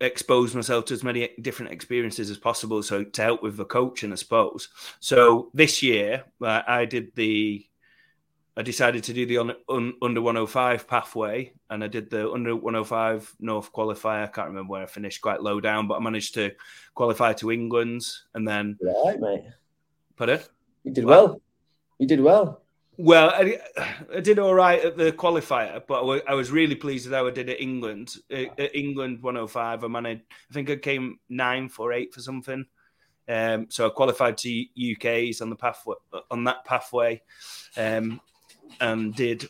expose 0.00 0.54
myself 0.54 0.86
to 0.86 0.94
as 0.94 1.04
many 1.04 1.30
different 1.40 1.72
experiences 1.72 2.30
as 2.30 2.38
possible. 2.38 2.82
So 2.82 3.04
to 3.04 3.22
help 3.22 3.42
with 3.42 3.56
the 3.56 3.64
coaching, 3.64 4.12
I 4.12 4.16
suppose. 4.16 4.68
So 5.00 5.50
this 5.54 5.82
year 5.82 6.24
uh, 6.42 6.62
I 6.66 6.84
did 6.84 7.14
the 7.14 7.66
I 8.56 8.62
decided 8.62 9.04
to 9.04 9.14
do 9.14 9.24
the 9.26 9.38
un, 9.38 9.52
un, 9.68 9.94
under 10.02 10.20
105 10.20 10.86
pathway, 10.86 11.52
and 11.70 11.84
I 11.84 11.86
did 11.86 12.10
the 12.10 12.30
under 12.30 12.54
105 12.56 13.36
North 13.38 13.72
qualifier. 13.72 14.24
I 14.24 14.26
can't 14.26 14.48
remember 14.48 14.72
where 14.72 14.82
I 14.82 14.86
finished, 14.86 15.22
quite 15.22 15.40
low 15.40 15.60
down, 15.60 15.86
but 15.86 15.94
I 15.94 16.00
managed 16.00 16.34
to 16.34 16.50
qualify 16.94 17.32
to 17.34 17.52
England's, 17.52 18.26
and 18.34 18.46
then 18.46 18.76
right, 18.82 19.18
mate. 19.20 19.44
Pardon? 20.16 20.40
You 20.82 20.92
did 20.92 21.04
well. 21.04 21.26
well. 21.26 21.40
You 21.98 22.06
did 22.06 22.20
well. 22.20 22.62
Well, 23.02 23.30
I, 23.30 23.58
I, 24.14 24.20
did 24.20 24.38
all 24.38 24.54
right 24.54 24.84
at 24.84 24.98
the 24.98 25.10
qualifier, 25.10 25.80
but 25.86 26.22
I 26.28 26.34
was 26.34 26.50
really 26.50 26.74
pleased 26.74 27.06
with 27.06 27.14
how 27.14 27.26
I 27.26 27.30
did 27.30 27.48
at 27.48 27.58
England. 27.58 28.14
At 28.30 28.76
England 28.76 29.22
105, 29.22 29.84
I 29.84 29.88
managed. 29.88 30.22
I 30.50 30.52
think 30.52 30.68
I 30.68 30.76
came 30.76 31.18
nine 31.30 31.70
for 31.70 31.94
eight 31.94 32.12
for 32.12 32.20
something. 32.20 32.66
Um, 33.26 33.68
so 33.70 33.86
I 33.86 33.88
qualified 33.88 34.36
to 34.38 34.64
UK's 34.92 35.40
on 35.40 35.48
the 35.48 35.56
pathway 35.56 35.94
on 36.30 36.44
that 36.44 36.66
pathway. 36.66 37.22
Um, 37.74 38.20
and 38.82 39.14
did 39.14 39.48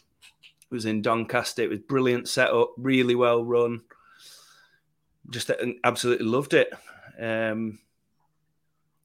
was 0.71 0.85
in 0.85 1.03
Doncaster. 1.03 1.63
It 1.63 1.71
was 1.71 1.81
brilliant 1.81 2.29
setup, 2.29 2.71
really 2.77 3.17
well 3.17 3.45
run. 3.45 3.81
Just 5.29 5.51
absolutely 5.83 6.27
loved 6.27 6.55
it. 6.55 6.73
Um, 7.21 7.81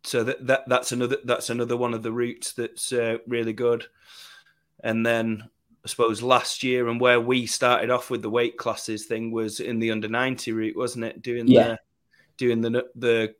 so 0.03 0.23
that, 0.23 0.45
that 0.45 0.65
that's 0.67 0.91
another 0.91 1.17
that's 1.23 1.49
another 1.49 1.77
one 1.77 1.95
of 1.95 2.03
the 2.03 2.11
routes 2.11 2.53
that's 2.53 2.93
uh, 2.93 3.17
really 3.25 3.53
good. 3.53 3.87
And 4.85 5.05
then 5.05 5.43
I 5.83 5.87
suppose 5.89 6.21
last 6.21 6.63
year 6.63 6.87
and 6.87 7.01
where 7.01 7.19
we 7.19 7.45
started 7.45 7.89
off 7.89 8.09
with 8.09 8.21
the 8.21 8.29
weight 8.29 8.57
classes 8.57 9.05
thing 9.05 9.31
was 9.31 9.59
in 9.59 9.79
the 9.79 9.91
under 9.91 10.07
ninety 10.07 10.53
route, 10.53 10.77
wasn't 10.77 11.03
it? 11.03 11.21
Doing 11.21 11.47
yeah. 11.49 11.63
the 11.63 11.79
doing 12.37 12.61
the 12.61 12.85
the 12.95 13.35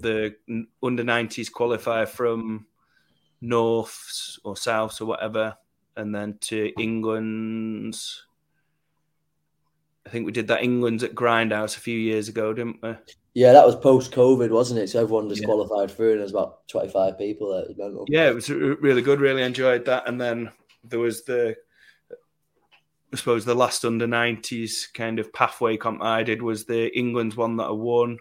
the 0.00 0.34
under 0.82 1.04
nineties 1.04 1.50
qualifier 1.50 2.08
from 2.08 2.66
north 3.40 4.36
or 4.42 4.56
south 4.56 5.00
or 5.00 5.06
whatever 5.06 5.56
and 5.96 6.14
then 6.14 6.38
to 6.40 6.72
England's. 6.78 8.24
I 10.06 10.10
think 10.10 10.26
we 10.26 10.32
did 10.32 10.48
that 10.48 10.62
England's 10.62 11.04
at 11.04 11.14
Grindhouse 11.14 11.76
a 11.76 11.80
few 11.80 11.98
years 11.98 12.28
ago, 12.28 12.52
didn't 12.52 12.82
we? 12.82 12.94
Yeah, 13.34 13.52
that 13.52 13.66
was 13.66 13.76
post 13.76 14.12
COVID, 14.12 14.50
wasn't 14.50 14.80
it? 14.80 14.88
So 14.88 15.02
everyone 15.02 15.28
just 15.28 15.42
yeah. 15.42 15.46
qualified 15.46 15.90
through, 15.90 16.12
and 16.12 16.20
there's 16.20 16.32
about 16.32 16.66
25 16.68 17.18
people 17.18 17.52
there. 17.52 17.64
It 17.68 18.08
yeah, 18.08 18.28
it 18.28 18.34
was 18.34 18.48
really 18.50 19.02
good. 19.02 19.20
Really 19.20 19.42
enjoyed 19.42 19.84
that. 19.84 20.08
And 20.08 20.20
then 20.20 20.50
there 20.84 20.98
was 20.98 21.24
the, 21.24 21.56
I 23.12 23.16
suppose, 23.16 23.44
the 23.44 23.54
last 23.54 23.84
under 23.84 24.06
90s 24.06 24.92
kind 24.92 25.18
of 25.18 25.32
pathway 25.32 25.76
comp 25.76 26.02
I 26.02 26.22
did 26.22 26.42
was 26.42 26.64
the 26.64 26.96
England's 26.96 27.36
one 27.36 27.56
that 27.56 27.64
I 27.64 27.72
won 27.72 28.18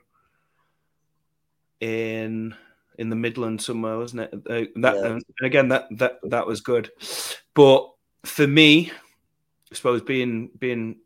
in 1.79 2.55
in 2.97 3.09
the 3.09 3.15
Midlands 3.15 3.65
somewhere, 3.65 3.97
wasn't 3.97 4.21
it? 4.21 4.33
Uh, 4.33 4.79
that 4.81 4.95
yeah. 4.95 5.05
and 5.05 5.23
again, 5.41 5.69
that 5.69 5.87
that 5.91 6.19
that 6.23 6.45
was 6.45 6.61
good. 6.61 6.91
But 7.53 7.89
for 8.25 8.45
me, 8.45 8.91
I 9.71 9.75
suppose 9.75 10.01
being 10.01 10.49
being 10.59 10.97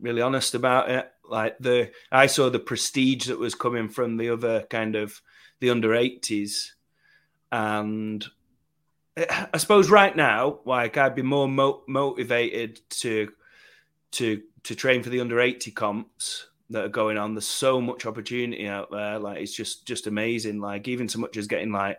really 0.00 0.22
honest 0.22 0.54
about 0.54 0.90
it, 0.90 1.10
like 1.28 1.58
the 1.58 1.90
I 2.10 2.26
saw 2.26 2.48
the 2.48 2.58
prestige 2.58 3.26
that 3.26 3.38
was 3.38 3.54
coming 3.54 3.88
from 3.88 4.16
the 4.16 4.30
other 4.30 4.62
kind 4.70 4.96
of 4.96 5.20
the 5.60 5.70
under 5.70 5.90
80s, 5.90 6.70
and 7.50 8.24
I 9.16 9.58
suppose 9.58 9.90
right 9.90 10.14
now, 10.14 10.60
like 10.64 10.96
I'd 10.96 11.14
be 11.14 11.22
more 11.22 11.48
mo- 11.48 11.82
motivated 11.86 12.80
to 12.90 13.30
to 14.12 14.42
to 14.64 14.74
train 14.74 15.02
for 15.02 15.10
the 15.10 15.20
under 15.20 15.40
80 15.40 15.70
comps 15.72 16.46
that 16.70 16.84
are 16.84 16.88
going 16.88 17.18
on. 17.18 17.34
There's 17.34 17.46
so 17.46 17.80
much 17.80 18.06
opportunity 18.06 18.66
out 18.66 18.90
there. 18.90 19.18
Like 19.18 19.40
it's 19.40 19.52
just 19.52 19.86
just 19.86 20.06
amazing. 20.06 20.60
Like 20.60 20.88
even 20.88 21.08
so 21.08 21.18
much 21.18 21.36
as 21.36 21.46
getting 21.46 21.72
like 21.72 21.98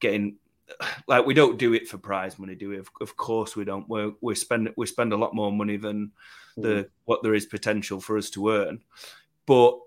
getting 0.00 0.36
like 1.08 1.24
we 1.24 1.34
don't 1.34 1.58
do 1.58 1.72
it 1.72 1.88
for 1.88 1.98
prize 1.98 2.38
money, 2.38 2.54
do 2.54 2.70
we? 2.70 2.78
Of, 2.78 2.90
of 3.00 3.16
course 3.16 3.56
we 3.56 3.64
don't. 3.64 3.88
we 3.88 4.12
we 4.20 4.34
spend 4.34 4.72
we 4.76 4.86
spend 4.86 5.12
a 5.12 5.16
lot 5.16 5.34
more 5.34 5.52
money 5.52 5.76
than 5.76 6.12
the 6.56 6.68
mm. 6.68 6.88
what 7.04 7.22
there 7.22 7.34
is 7.34 7.46
potential 7.46 8.00
for 8.00 8.18
us 8.18 8.30
to 8.30 8.50
earn. 8.50 8.80
But 9.46 9.78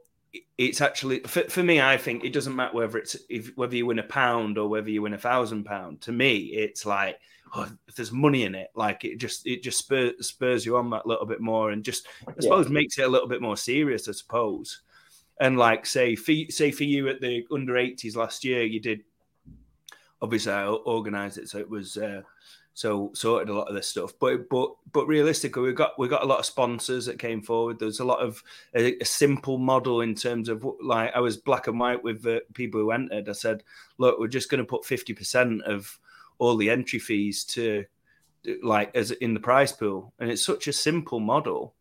it's 0.58 0.82
actually 0.82 1.20
for, 1.22 1.44
for 1.44 1.64
me. 1.64 1.82
I 1.82 1.98
think 1.98 2.24
it 2.24 2.34
doesn't 2.34 2.56
matter 2.56 2.76
whether 2.76 2.98
it's 2.98 3.18
if, 3.30 3.56
whether 3.56 3.76
you 3.76 3.86
win 3.86 4.00
a 4.00 4.04
pound 4.04 4.58
or 4.58 4.70
whether 4.70 4.90
you 4.90 5.02
win 5.02 5.14
a 5.14 5.18
thousand 5.18 5.66
pound. 5.66 6.02
To 6.02 6.12
me, 6.12 6.38
it's 6.38 6.86
like 6.86 7.20
oh, 7.54 7.70
if 7.88 7.96
there's 7.96 8.12
money 8.12 8.44
in 8.44 8.56
it, 8.56 8.70
like 8.76 9.04
it 9.04 9.18
just 9.18 9.46
it 9.46 9.64
just 9.64 9.80
spurs, 9.80 10.28
spurs 10.28 10.66
you 10.66 10.78
on 10.78 10.90
that 10.92 11.06
little 11.06 11.26
bit 11.26 11.42
more, 11.42 11.72
and 11.72 11.84
just 11.84 12.08
I 12.28 12.34
suppose 12.40 12.68
yeah. 12.68 12.74
makes 12.74 12.98
it 12.98 13.06
a 13.06 13.10
little 13.10 13.28
bit 13.28 13.42
more 13.42 13.58
serious, 13.58 14.08
I 14.08 14.14
suppose. 14.14 14.82
And 15.40 15.58
like 15.58 15.86
say 15.86 16.16
for 16.16 16.34
say 16.50 16.72
for 16.72 16.84
you 16.84 17.10
at 17.10 17.22
the 17.22 17.46
under 17.52 17.74
80s 17.74 18.16
last 18.16 18.44
year, 18.44 18.64
you 18.64 18.80
did 18.80 19.02
obviously 20.22 20.54
I 20.54 20.68
organised 20.68 21.38
it, 21.38 21.50
so 21.50 21.58
it 21.58 21.70
was 21.70 21.98
uh, 21.98 22.22
so 22.74 23.12
sorted 23.14 23.50
a 23.50 23.54
lot 23.54 23.68
of 23.68 23.76
this 23.76 23.88
stuff. 23.88 24.14
But 24.20 24.50
but 24.50 24.72
but 24.92 25.08
realistically, 25.08 25.64
we 25.64 25.74
got 25.74 25.98
we 26.00 26.08
got 26.08 26.24
a 26.24 26.28
lot 26.28 26.40
of 26.40 26.46
sponsors 26.46 27.06
that 27.06 27.20
came 27.20 27.42
forward. 27.42 27.80
There's 27.80 28.00
a 28.00 28.06
lot 28.06 28.20
of 28.20 28.42
a, 28.74 29.02
a, 29.02 29.06
simple 29.06 29.58
model 29.58 30.02
in 30.02 30.16
terms 30.16 30.50
of 30.50 30.66
like 30.82 31.12
I 31.16 31.20
was 31.20 31.38
black 31.38 31.68
and 31.68 31.80
white 31.80 32.04
with 32.04 32.24
the 32.24 32.42
people 32.54 32.80
who 32.80 32.92
entered. 32.92 33.30
I 33.30 33.34
said, 33.34 33.64
look, 33.98 34.20
we're 34.20 34.28
just 34.28 34.50
going 34.50 34.60
to 34.60 34.66
put 34.66 34.86
fifty 34.86 35.14
percent 35.14 35.64
of 35.64 36.00
all 36.38 36.56
the 36.56 36.70
entry 36.70 37.00
fees 37.00 37.44
to 37.46 37.86
like 38.64 38.96
as 38.96 39.12
in 39.12 39.34
the 39.34 39.40
prize 39.40 39.72
pool, 39.72 40.14
and 40.20 40.32
it's 40.32 40.46
such 40.46 40.68
a 40.68 40.74
simple 40.74 41.20
model 41.20 41.76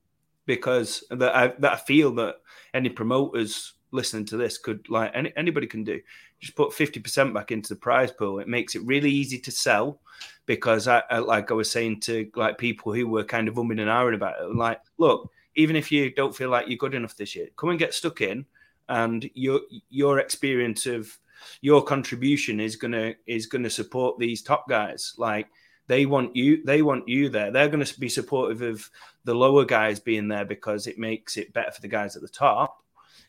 because 0.47 1.05
that 1.11 1.35
I, 1.35 1.49
that 1.59 1.73
I 1.73 1.77
feel 1.77 2.13
that 2.17 2.37
any 2.75 2.89
promoters 2.89 3.75
listening 3.93 4.25
to 4.27 4.37
this 4.37 4.59
could 4.59 4.89
like 4.89 5.11
any, 5.15 5.33
anybody 5.37 5.67
can 5.67 5.85
do. 5.85 6.01
Just 6.39 6.57
put 6.57 6.71
50% 6.71 7.35
back 7.35 7.51
into 7.51 7.69
the 7.69 7.81
prize 7.81 8.11
pool. 8.11 8.39
It 8.39 8.49
makes 8.49 8.75
it 8.75 8.83
really 8.85 9.11
easy 9.11 9.39
to 9.41 9.51
sell 9.51 10.01
because 10.47 10.89
I, 10.89 11.03
I, 11.11 11.19
like 11.19 11.51
i 11.51 11.55
was 11.55 11.71
saying 11.71 12.01
to 12.01 12.29
like 12.35 12.59
people 12.59 12.93
who 12.93 13.09
were 13.09 13.25
kind 13.25 13.49
of 13.49 13.55
umming 13.55 13.81
and 13.81 13.89
ahhing 13.89 14.15
about 14.15 14.41
it 14.41 14.55
like 14.55 14.81
look 14.99 15.31
even 15.55 15.77
if 15.77 15.91
you 15.91 16.13
don't 16.13 16.37
feel 16.37 16.51
like 16.51 16.67
you're 16.69 16.77
good 16.77 16.93
enough 16.93 17.17
this 17.17 17.35
year 17.35 17.49
come 17.57 17.71
and 17.71 17.79
get 17.79 17.95
stuck 17.95 18.21
in 18.21 18.45
and 18.91 19.31
your 19.35 19.61
your 19.89 20.19
experience 20.19 20.85
of 20.85 21.17
your 21.61 21.83
contribution 21.83 22.61
is 22.61 22.77
gonna 22.77 23.15
is 23.27 23.47
gonna 23.47 23.71
support 23.71 24.19
these 24.19 24.43
top 24.43 24.69
guys. 24.69 25.15
Like 25.17 25.49
they 25.87 26.07
want 26.07 26.37
you 26.37 26.63
they 26.65 26.83
want 26.83 27.09
you 27.09 27.29
there. 27.29 27.51
They're 27.51 27.69
going 27.69 27.85
to 27.85 28.01
be 28.01 28.09
supportive 28.09 28.63
of 28.63 28.89
the 29.25 29.35
lower 29.35 29.65
guys 29.65 29.99
being 30.01 30.29
there 30.29 30.45
because 30.45 30.87
it 30.87 30.99
makes 30.99 31.37
it 31.37 31.53
better 31.53 31.71
for 31.71 31.81
the 31.81 31.89
guys 31.89 32.17
at 32.17 32.23
the 32.23 32.29
top 32.29 32.83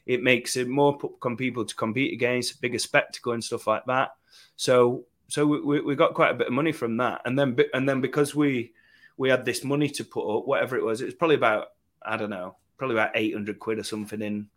it 0.06 0.24
makes 0.24 0.58
it 0.58 0.68
more 0.68 0.98
people 1.38 1.66
to 1.66 1.76
compete 1.76 2.14
against, 2.14 2.62
bigger 2.62 2.80
spectacle 2.80 3.34
and 3.34 3.44
stuff 3.44 3.68
like 3.68 3.86
that. 3.86 4.16
So 4.56 5.06
so 5.28 5.46
we, 5.46 5.80
we 5.80 5.96
got 5.96 6.14
quite 6.14 6.32
a 6.32 6.36
bit 6.36 6.48
of 6.48 6.54
money 6.54 6.74
from 6.74 6.98
that, 6.98 7.22
and 7.26 7.40
then 7.40 7.58
and 7.74 7.88
then 7.88 8.02
because 8.02 8.36
we 8.36 8.74
we 9.18 9.30
had 9.30 9.46
this 9.46 9.64
money 9.64 9.88
to 9.88 10.04
put 10.04 10.28
up, 10.28 10.46
whatever 10.46 10.76
it 10.76 10.84
was, 10.84 11.02
it 11.02 11.06
was 11.06 11.14
probably 11.14 11.36
about 11.36 11.68
I 12.02 12.18
don't 12.18 12.30
know, 12.30 12.58
probably 12.78 12.98
about 12.98 13.12
eight 13.16 13.34
hundred 13.34 13.60
quid 13.60 13.80
or 13.80 13.84
something 13.84 14.22
in 14.22 14.48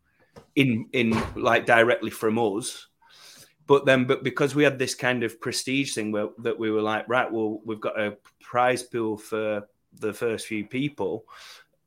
in 0.56 0.88
in 0.92 1.22
like 1.36 1.66
directly 1.66 2.10
from 2.10 2.38
us. 2.38 2.88
But 3.66 3.86
then, 3.86 4.04
but 4.04 4.22
because 4.24 4.54
we 4.54 4.64
had 4.64 4.78
this 4.78 4.94
kind 4.94 5.22
of 5.22 5.40
prestige 5.40 5.94
thing 5.94 6.12
where 6.12 6.28
that 6.38 6.58
we 6.58 6.70
were 6.70 6.82
like, 6.82 7.08
right, 7.08 7.30
well, 7.30 7.60
we've 7.64 7.80
got 7.80 7.98
a 7.98 8.16
prize 8.40 8.82
pool 8.82 9.16
for 9.16 9.66
the 10.00 10.12
first 10.12 10.46
few 10.46 10.66
people. 10.66 11.24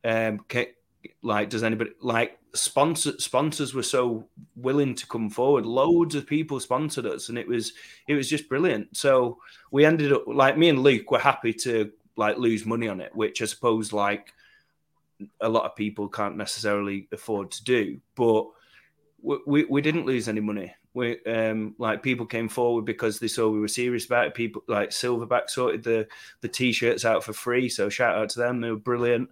Um, 0.04 0.46
like, 1.22 1.50
does 1.50 1.63
anybody 1.63 1.91
like 2.02 2.39
sponsor 2.58 3.13
sponsors 3.20 3.74
were 3.74 3.84
so 3.84 4.28
willing 4.56 4.96
to 4.96 5.08
come 5.08 5.30
forward? 5.30 5.65
Loads 5.65 6.15
of 6.15 6.28
people 6.28 6.60
sponsored 6.60 7.06
us, 7.06 7.30
and 7.30 7.38
it 7.38 7.48
was 7.48 7.74
it 8.08 8.15
was 8.15 8.30
just 8.30 8.50
brilliant. 8.50 8.96
So 8.96 9.39
we 9.72 9.86
ended 9.86 10.12
up 10.12 10.24
like 10.28 10.58
me 10.58 10.70
and 10.70 10.84
Luke 10.84 11.12
were 11.12 11.20
happy 11.20 11.54
to 11.54 11.91
like 12.15 12.38
lose 12.38 12.65
money 12.65 12.88
on 12.88 13.00
it, 13.00 13.15
which 13.15 13.41
I 13.41 13.46
suppose 13.46 13.93
like 13.93 14.34
a 15.41 15.50
lot 15.50 15.65
of 15.65 15.76
people 15.76 16.08
can't 16.08 16.38
necessarily 16.38 17.08
afford 17.12 17.52
to 17.52 17.63
do. 17.63 18.00
But 18.15 18.48
we, 19.22 19.38
we, 19.46 19.63
we 19.65 19.82
didn't 19.82 20.06
lose 20.06 20.28
any 20.28 20.41
money. 20.41 20.74
We 20.93 21.24
um 21.26 21.76
like 21.78 22.02
people 22.02 22.26
came 22.26 22.50
forward 22.50 22.86
because 22.86 23.20
they 23.20 23.28
saw 23.28 23.50
we 23.50 23.60
were 23.60 23.67
serious 23.67 24.06
about 24.06 24.28
it. 24.28 24.34
People 24.34 24.63
like 24.67 24.89
Silverback 24.89 25.50
sorted 25.50 25.84
the 25.84 26.08
the 26.41 26.48
t-shirts 26.48 27.06
out 27.06 27.24
for 27.24 27.34
free. 27.34 27.70
So 27.70 27.89
shout 27.89 28.15
out 28.15 28.30
to 28.30 28.39
them. 28.39 28.62
They 28.62 28.72
were 28.72 28.78
brilliant. 28.78 29.30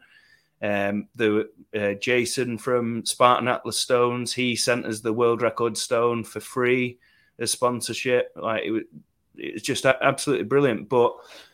Um, 0.62 1.08
the 1.16 1.50
uh, 1.78 1.94
Jason 1.94 2.58
from 2.58 3.06
Spartan 3.06 3.48
Atlas 3.48 3.78
Stones, 3.78 4.34
he 4.34 4.56
sent 4.56 4.86
us 4.86 5.02
the 5.02 5.14
world 5.14 5.42
record 5.42 5.78
stone 5.78 6.24
for 6.24 6.40
free 6.40 6.98
as 7.40 7.52
sponsorship. 7.52 8.32
Like 8.36 8.64
it 8.64 8.72
was, 8.72 8.84
it 9.36 9.54
was 9.54 9.62
just 9.62 9.86
absolutely 9.86 10.46
brilliant. 10.46 10.90
But 10.90 11.14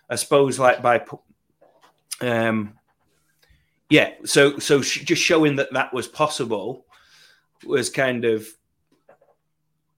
I 0.09 0.15
suppose 0.15 0.59
like 0.59 0.81
by, 0.81 1.03
um, 2.21 2.77
yeah. 3.89 4.11
So 4.23 4.59
so 4.59 4.81
just 4.81 5.21
showing 5.21 5.55
that 5.57 5.73
that 5.73 5.93
was 5.93 6.07
possible 6.07 6.85
was 7.65 7.89
kind 7.89 8.23
of 8.23 8.47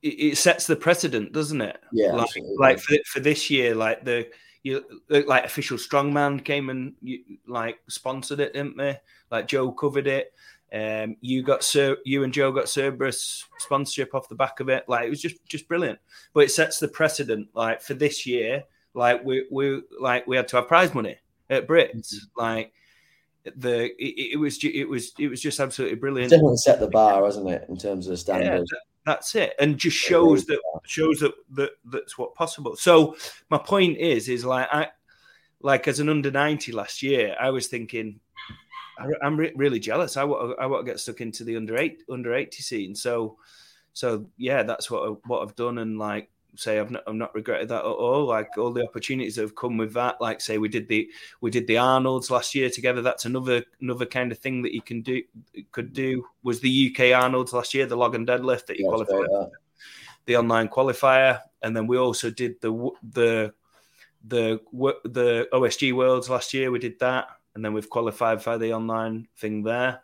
it, 0.01 0.37
sets 0.37 0.67
the 0.67 0.75
precedent, 0.75 1.31
doesn't 1.31 1.61
it? 1.61 1.77
Yeah, 1.91 2.13
like, 2.13 2.29
like 2.57 2.79
for, 2.79 2.95
for 3.05 3.19
this 3.19 3.49
year, 3.49 3.73
like 3.75 4.03
the 4.03 4.27
you 4.63 4.83
like 5.09 5.45
official 5.45 5.77
strongman 5.77 6.43
came 6.43 6.69
and 6.69 6.93
you, 7.01 7.19
like 7.47 7.79
sponsored 7.87 8.39
it, 8.39 8.53
didn't 8.53 8.77
they? 8.77 8.99
Like 9.29 9.47
Joe 9.47 9.71
covered 9.71 10.07
it. 10.07 10.33
Um, 10.73 11.17
you 11.21 11.43
got 11.43 11.63
Sir, 11.63 11.97
you 12.03 12.23
and 12.23 12.33
Joe 12.33 12.51
got 12.51 12.69
Cerberus 12.69 13.45
sponsorship 13.59 14.15
off 14.15 14.29
the 14.29 14.35
back 14.35 14.59
of 14.59 14.69
it. 14.69 14.85
Like 14.87 15.05
it 15.05 15.09
was 15.09 15.21
just 15.21 15.45
just 15.45 15.67
brilliant. 15.67 15.99
But 16.33 16.45
it 16.45 16.51
sets 16.51 16.79
the 16.79 16.87
precedent. 16.87 17.49
Like 17.53 17.81
for 17.81 17.93
this 17.93 18.25
year, 18.25 18.63
like 18.93 19.23
we 19.23 19.45
we 19.51 19.81
like 19.99 20.25
we 20.25 20.37
had 20.37 20.47
to 20.49 20.55
have 20.57 20.67
prize 20.67 20.93
money 20.93 21.17
at 21.49 21.67
Brits. 21.67 22.15
Mm-hmm. 22.15 22.41
Like 22.41 22.73
the 23.57 23.91
it, 24.01 24.33
it, 24.33 24.39
was 24.39 24.63
it 24.63 24.87
was 24.87 25.11
it 25.19 25.27
was 25.27 25.41
just 25.41 25.59
absolutely 25.59 25.97
brilliant. 25.97 26.31
definitely 26.31 26.57
set 26.57 26.79
the 26.79 26.87
bar, 26.87 27.21
wasn't 27.21 27.49
it, 27.49 27.65
in 27.69 27.77
terms 27.77 28.07
of 28.07 28.17
standards? 28.17 28.71
Yeah, 28.73 28.79
that's 29.05 29.35
it 29.35 29.53
and 29.59 29.77
just 29.77 29.97
shows 29.97 30.45
that 30.45 30.59
shows 30.85 31.19
that, 31.19 31.33
that 31.51 31.71
that's 31.85 32.17
what 32.17 32.35
possible. 32.35 32.75
So 32.75 33.15
my 33.49 33.57
point 33.57 33.97
is 33.97 34.29
is 34.29 34.45
like 34.45 34.67
i 34.71 34.87
like 35.61 35.87
as 35.87 35.99
an 35.99 36.09
under 36.09 36.29
90 36.29 36.73
last 36.73 37.01
year 37.01 37.35
i 37.39 37.49
was 37.49 37.67
thinking 37.67 38.19
i'm 39.21 39.37
re- 39.37 39.53
really 39.55 39.79
jealous. 39.79 40.17
I 40.17 40.23
want 40.23 40.59
i 40.59 40.65
want 40.65 40.85
to 40.85 40.91
get 40.91 40.99
stuck 40.99 41.21
into 41.21 41.43
the 41.43 41.55
under 41.55 41.77
8 41.77 42.03
under 42.09 42.33
80 42.33 42.61
scene. 42.61 42.95
So 42.95 43.37
so 43.93 44.25
yeah 44.37 44.63
that's 44.63 44.89
what 44.89 45.07
I, 45.07 45.11
what 45.27 45.43
i've 45.43 45.55
done 45.55 45.77
and 45.77 45.99
like 45.99 46.29
say 46.55 46.79
I've 46.79 46.91
not, 46.91 47.03
I've 47.07 47.15
not 47.15 47.35
regretted 47.35 47.69
that 47.69 47.79
at 47.79 47.85
all. 47.85 48.25
Like 48.25 48.57
all 48.57 48.71
the 48.71 48.83
opportunities 48.83 49.35
that 49.35 49.41
have 49.41 49.55
come 49.55 49.77
with 49.77 49.93
that. 49.93 50.21
Like 50.21 50.41
say 50.41 50.57
we 50.57 50.69
did 50.69 50.87
the 50.87 51.09
we 51.41 51.51
did 51.51 51.67
the 51.67 51.77
Arnold's 51.77 52.31
last 52.31 52.55
year 52.55 52.69
together. 52.69 53.01
That's 53.01 53.25
another 53.25 53.63
another 53.81 54.05
kind 54.05 54.31
of 54.31 54.39
thing 54.39 54.61
that 54.63 54.73
you 54.73 54.81
can 54.81 55.01
do 55.01 55.21
could 55.71 55.93
do. 55.93 56.25
Was 56.43 56.59
the 56.59 56.93
UK 56.93 57.21
Arnold's 57.21 57.53
last 57.53 57.73
year 57.73 57.85
the 57.85 57.95
log 57.95 58.15
and 58.15 58.27
deadlift 58.27 58.67
that 58.67 58.77
you 58.77 58.87
qualified 58.87 59.27
the 60.25 60.37
online 60.37 60.69
qualifier, 60.69 61.41
and 61.61 61.75
then 61.75 61.87
we 61.87 61.97
also 61.97 62.29
did 62.29 62.59
the 62.61 62.89
the 63.11 63.53
the 64.25 64.59
the 65.03 65.47
OSG 65.51 65.93
Worlds 65.93 66.29
last 66.29 66.53
year. 66.53 66.71
We 66.71 66.79
did 66.79 66.99
that, 66.99 67.27
and 67.55 67.63
then 67.63 67.73
we've 67.73 67.89
qualified 67.89 68.41
for 68.41 68.57
the 68.57 68.73
online 68.73 69.27
thing 69.37 69.63
there. 69.63 70.01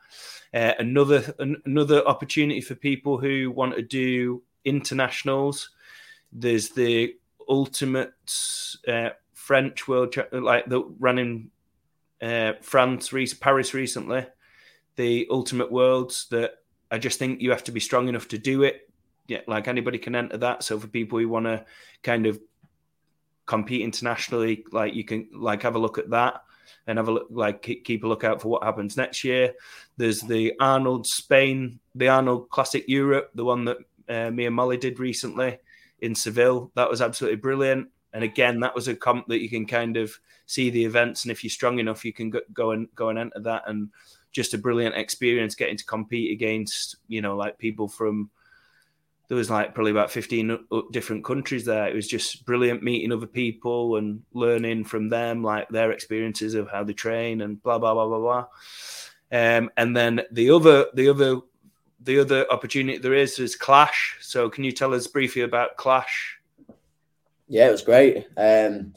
Uh, 0.53 0.73
another 0.79 1.33
an, 1.39 1.62
another 1.65 2.05
opportunity 2.05 2.62
for 2.62 2.75
people 2.75 3.17
who 3.17 3.51
want 3.51 3.75
to 3.75 3.81
do 3.81 4.41
internationals 4.65 5.69
there's 6.31 6.69
the 6.69 7.15
ultimate 7.47 8.13
uh, 8.87 9.09
French 9.33 9.87
world, 9.87 10.15
like 10.31 10.67
the 10.67 10.83
running 10.99 11.49
uh, 12.21 12.53
France, 12.61 13.11
Paris 13.39 13.73
recently. 13.73 14.25
The 14.95 15.27
ultimate 15.31 15.71
worlds 15.71 16.27
that 16.31 16.55
I 16.91 16.97
just 16.97 17.19
think 17.19 17.41
you 17.41 17.51
have 17.51 17.63
to 17.65 17.71
be 17.71 17.79
strong 17.79 18.09
enough 18.09 18.27
to 18.29 18.37
do 18.37 18.63
it. 18.63 18.89
Yeah, 19.27 19.41
like 19.47 19.67
anybody 19.67 19.97
can 19.97 20.15
enter 20.15 20.37
that. 20.37 20.63
So 20.63 20.79
for 20.79 20.87
people 20.87 21.19
who 21.19 21.29
want 21.29 21.45
to 21.45 21.65
kind 22.03 22.25
of 22.25 22.39
compete 23.45 23.81
internationally, 23.81 24.65
like 24.71 24.93
you 24.93 25.03
can 25.03 25.29
like 25.33 25.63
have 25.63 25.75
a 25.75 25.79
look 25.79 25.97
at 25.97 26.09
that 26.09 26.43
and 26.87 26.97
have 26.97 27.07
a 27.07 27.11
look, 27.11 27.27
like 27.29 27.61
keep 27.61 28.03
a 28.03 28.07
lookout 28.07 28.41
for 28.41 28.49
what 28.49 28.63
happens 28.63 28.97
next 28.97 29.23
year. 29.23 29.53
There's 29.97 30.21
the 30.21 30.53
Arnold 30.59 31.07
Spain, 31.07 31.79
the 31.95 32.09
Arnold 32.09 32.49
Classic 32.49 32.83
Europe, 32.87 33.31
the 33.35 33.45
one 33.45 33.65
that 33.65 33.77
uh, 34.09 34.31
me 34.31 34.45
and 34.45 34.55
Molly 34.55 34.77
did 34.77 34.99
recently 34.99 35.59
in 36.01 36.15
Seville. 36.15 36.71
That 36.75 36.89
was 36.89 37.01
absolutely 37.01 37.38
brilliant. 37.38 37.89
And 38.13 38.23
again, 38.23 38.59
that 38.62 38.73
was 38.73 38.88
a 38.88 38.95
comp 38.95 39.27
that 39.27 39.41
you 39.41 39.49
can 39.49 39.65
kind 39.65 39.95
of 39.97 40.19
see 40.45 40.69
the 40.69 40.83
events, 40.83 41.23
and 41.23 41.31
if 41.31 41.43
you're 41.43 41.51
strong 41.51 41.79
enough, 41.79 42.03
you 42.03 42.12
can 42.12 42.33
go 42.53 42.71
and 42.71 42.88
go 42.95 43.09
and 43.09 43.19
enter 43.19 43.39
that. 43.41 43.63
And 43.67 43.89
just 44.31 44.53
a 44.53 44.57
brilliant 44.57 44.95
experience 44.95 45.55
getting 45.55 45.77
to 45.77 45.85
compete 45.85 46.31
against, 46.31 46.95
you 47.07 47.21
know, 47.21 47.35
like 47.35 47.57
people 47.57 47.88
from. 47.88 48.29
There 49.27 49.38
was 49.38 49.51
like 49.51 49.75
probably 49.75 49.91
about 49.91 50.09
15 50.09 50.65
different 50.89 51.23
countries 51.23 51.63
there. 51.63 51.88
It 51.88 51.93
was 51.93 52.07
just 52.07 52.47
brilliant 52.47 52.81
meeting 52.81 53.12
other 53.12 53.27
people 53.27 53.97
and 53.97 54.23
learning 54.33 54.85
from 54.85 55.09
them, 55.09 55.43
like 55.43 55.69
their 55.69 55.91
experiences 55.91 56.55
of 56.55 56.67
how 56.67 56.83
they 56.83 56.93
train 56.93 57.41
and 57.41 57.62
blah 57.62 57.77
blah 57.77 57.93
blah 57.93 58.07
blah 58.07 58.19
blah. 58.19 58.45
Um, 59.31 59.69
and 59.77 59.95
then 59.95 60.21
the 60.31 60.49
other 60.49 60.88
the 60.95 61.09
other 61.09 61.41
the 62.01 62.19
other 62.19 62.51
opportunity 62.51 62.97
there 62.97 63.13
is 63.13 63.39
is 63.39 63.55
Clash. 63.55 64.17
So, 64.21 64.49
can 64.49 64.63
you 64.63 64.71
tell 64.71 64.93
us 64.93 65.07
briefly 65.07 65.41
about 65.41 65.77
Clash? 65.77 66.39
Yeah, 67.47 67.67
it 67.67 67.71
was 67.71 67.81
great. 67.81 68.27
Um, 68.38 68.93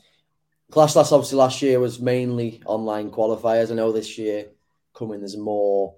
Clash 0.70 0.96
last 0.96 1.12
obviously 1.12 1.38
last 1.38 1.62
year 1.62 1.80
was 1.80 2.00
mainly 2.00 2.62
online 2.66 3.10
qualifiers. 3.10 3.70
I 3.70 3.74
know 3.74 3.92
this 3.92 4.18
year 4.18 4.46
coming 4.94 5.20
there's 5.20 5.36
more. 5.36 5.96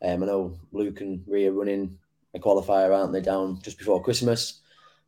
Um, 0.00 0.22
I 0.22 0.26
know 0.26 0.58
Luke 0.72 1.00
and 1.00 1.22
Ria 1.26 1.52
running 1.52 1.98
a 2.34 2.38
qualifier, 2.38 2.96
aren't 2.96 3.12
they? 3.12 3.20
Down 3.20 3.60
just 3.62 3.78
before 3.78 4.02
Christmas. 4.02 4.60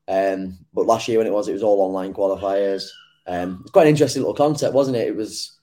Um, 0.08 0.58
but 0.74 0.86
last 0.86 1.06
year 1.08 1.18
when 1.18 1.26
it 1.26 1.32
was, 1.32 1.48
it 1.48 1.52
was 1.52 1.62
all 1.62 1.80
online 1.80 2.12
qualifiers. 2.12 2.88
Um, 3.26 3.60
it's 3.62 3.70
quite 3.70 3.84
an 3.84 3.90
interesting 3.90 4.22
little 4.22 4.34
concept, 4.34 4.74
wasn't 4.74 4.96
it? 4.96 5.08
It 5.08 5.16
was 5.16 5.58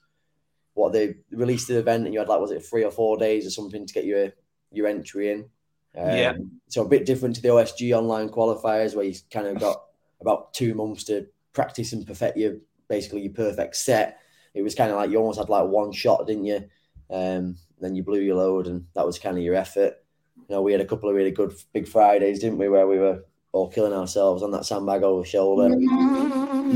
what 0.74 0.92
they 0.92 1.16
released 1.30 1.68
the 1.68 1.78
event, 1.78 2.04
and 2.04 2.14
you 2.14 2.20
had 2.20 2.28
like 2.28 2.40
was 2.40 2.52
it 2.52 2.64
three 2.64 2.84
or 2.84 2.90
four 2.90 3.18
days 3.18 3.46
or 3.46 3.50
something 3.50 3.86
to 3.86 3.94
get 3.94 4.04
your 4.04 4.32
your 4.72 4.86
entry 4.86 5.30
in. 5.30 5.50
Um, 5.98 6.16
yeah. 6.16 6.32
So 6.68 6.82
a 6.82 6.88
bit 6.88 7.06
different 7.06 7.36
to 7.36 7.42
the 7.42 7.48
OSG 7.48 7.96
online 7.96 8.28
qualifiers 8.28 8.94
where 8.94 9.04
you 9.04 9.14
kind 9.30 9.46
of 9.46 9.58
got 9.58 9.82
about 10.20 10.54
two 10.54 10.74
months 10.74 11.04
to 11.04 11.26
practice 11.52 11.92
and 11.92 12.06
perfect 12.06 12.36
your 12.36 12.56
basically 12.88 13.22
your 13.22 13.32
perfect 13.32 13.76
set. 13.76 14.18
It 14.54 14.62
was 14.62 14.74
kind 14.74 14.90
of 14.90 14.96
like 14.96 15.10
you 15.10 15.18
almost 15.18 15.38
had 15.38 15.48
like 15.48 15.66
one 15.66 15.92
shot, 15.92 16.26
didn't 16.26 16.44
you? 16.44 16.64
Um, 17.10 17.56
then 17.80 17.94
you 17.94 18.02
blew 18.02 18.20
your 18.20 18.36
load, 18.36 18.66
and 18.66 18.86
that 18.94 19.06
was 19.06 19.18
kind 19.18 19.36
of 19.36 19.44
your 19.44 19.54
effort. 19.54 19.94
You 20.36 20.54
know, 20.54 20.62
we 20.62 20.72
had 20.72 20.80
a 20.80 20.86
couple 20.86 21.08
of 21.08 21.14
really 21.14 21.30
good 21.30 21.52
big 21.72 21.86
Fridays, 21.86 22.40
didn't 22.40 22.58
we, 22.58 22.68
where 22.68 22.86
we 22.86 22.98
were 22.98 23.24
all 23.52 23.68
killing 23.68 23.92
ourselves 23.92 24.42
on 24.42 24.50
that 24.52 24.66
sandbag 24.66 25.02
over 25.02 25.24
shoulder. 25.24 25.68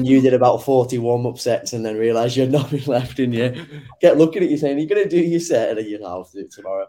you 0.03 0.21
did 0.21 0.35
about 0.35 0.63
40 0.63 0.99
warm 0.99 1.27
up 1.27 1.39
sets 1.39 1.73
and 1.73 1.85
then 1.85 1.97
realised 1.97 2.37
you 2.37 2.43
had 2.43 2.53
nothing 2.53 2.85
left 2.87 3.19
in 3.19 3.33
you. 3.33 3.67
Get 4.01 4.19
looking 4.19 4.43
at 4.43 4.51
you 4.51 4.57
saying, 4.57 4.79
You're 4.79 4.89
going 4.89 5.03
to 5.03 5.09
do 5.09 5.21
your 5.23 5.41
set 5.41 5.71
and 5.71 5.79
then 5.79 5.87
you 5.87 6.05
have 6.05 6.31
to 6.31 6.39
do 6.39 6.45
it 6.45 6.51
tomorrow. 6.51 6.89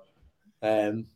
Um, 0.62 1.08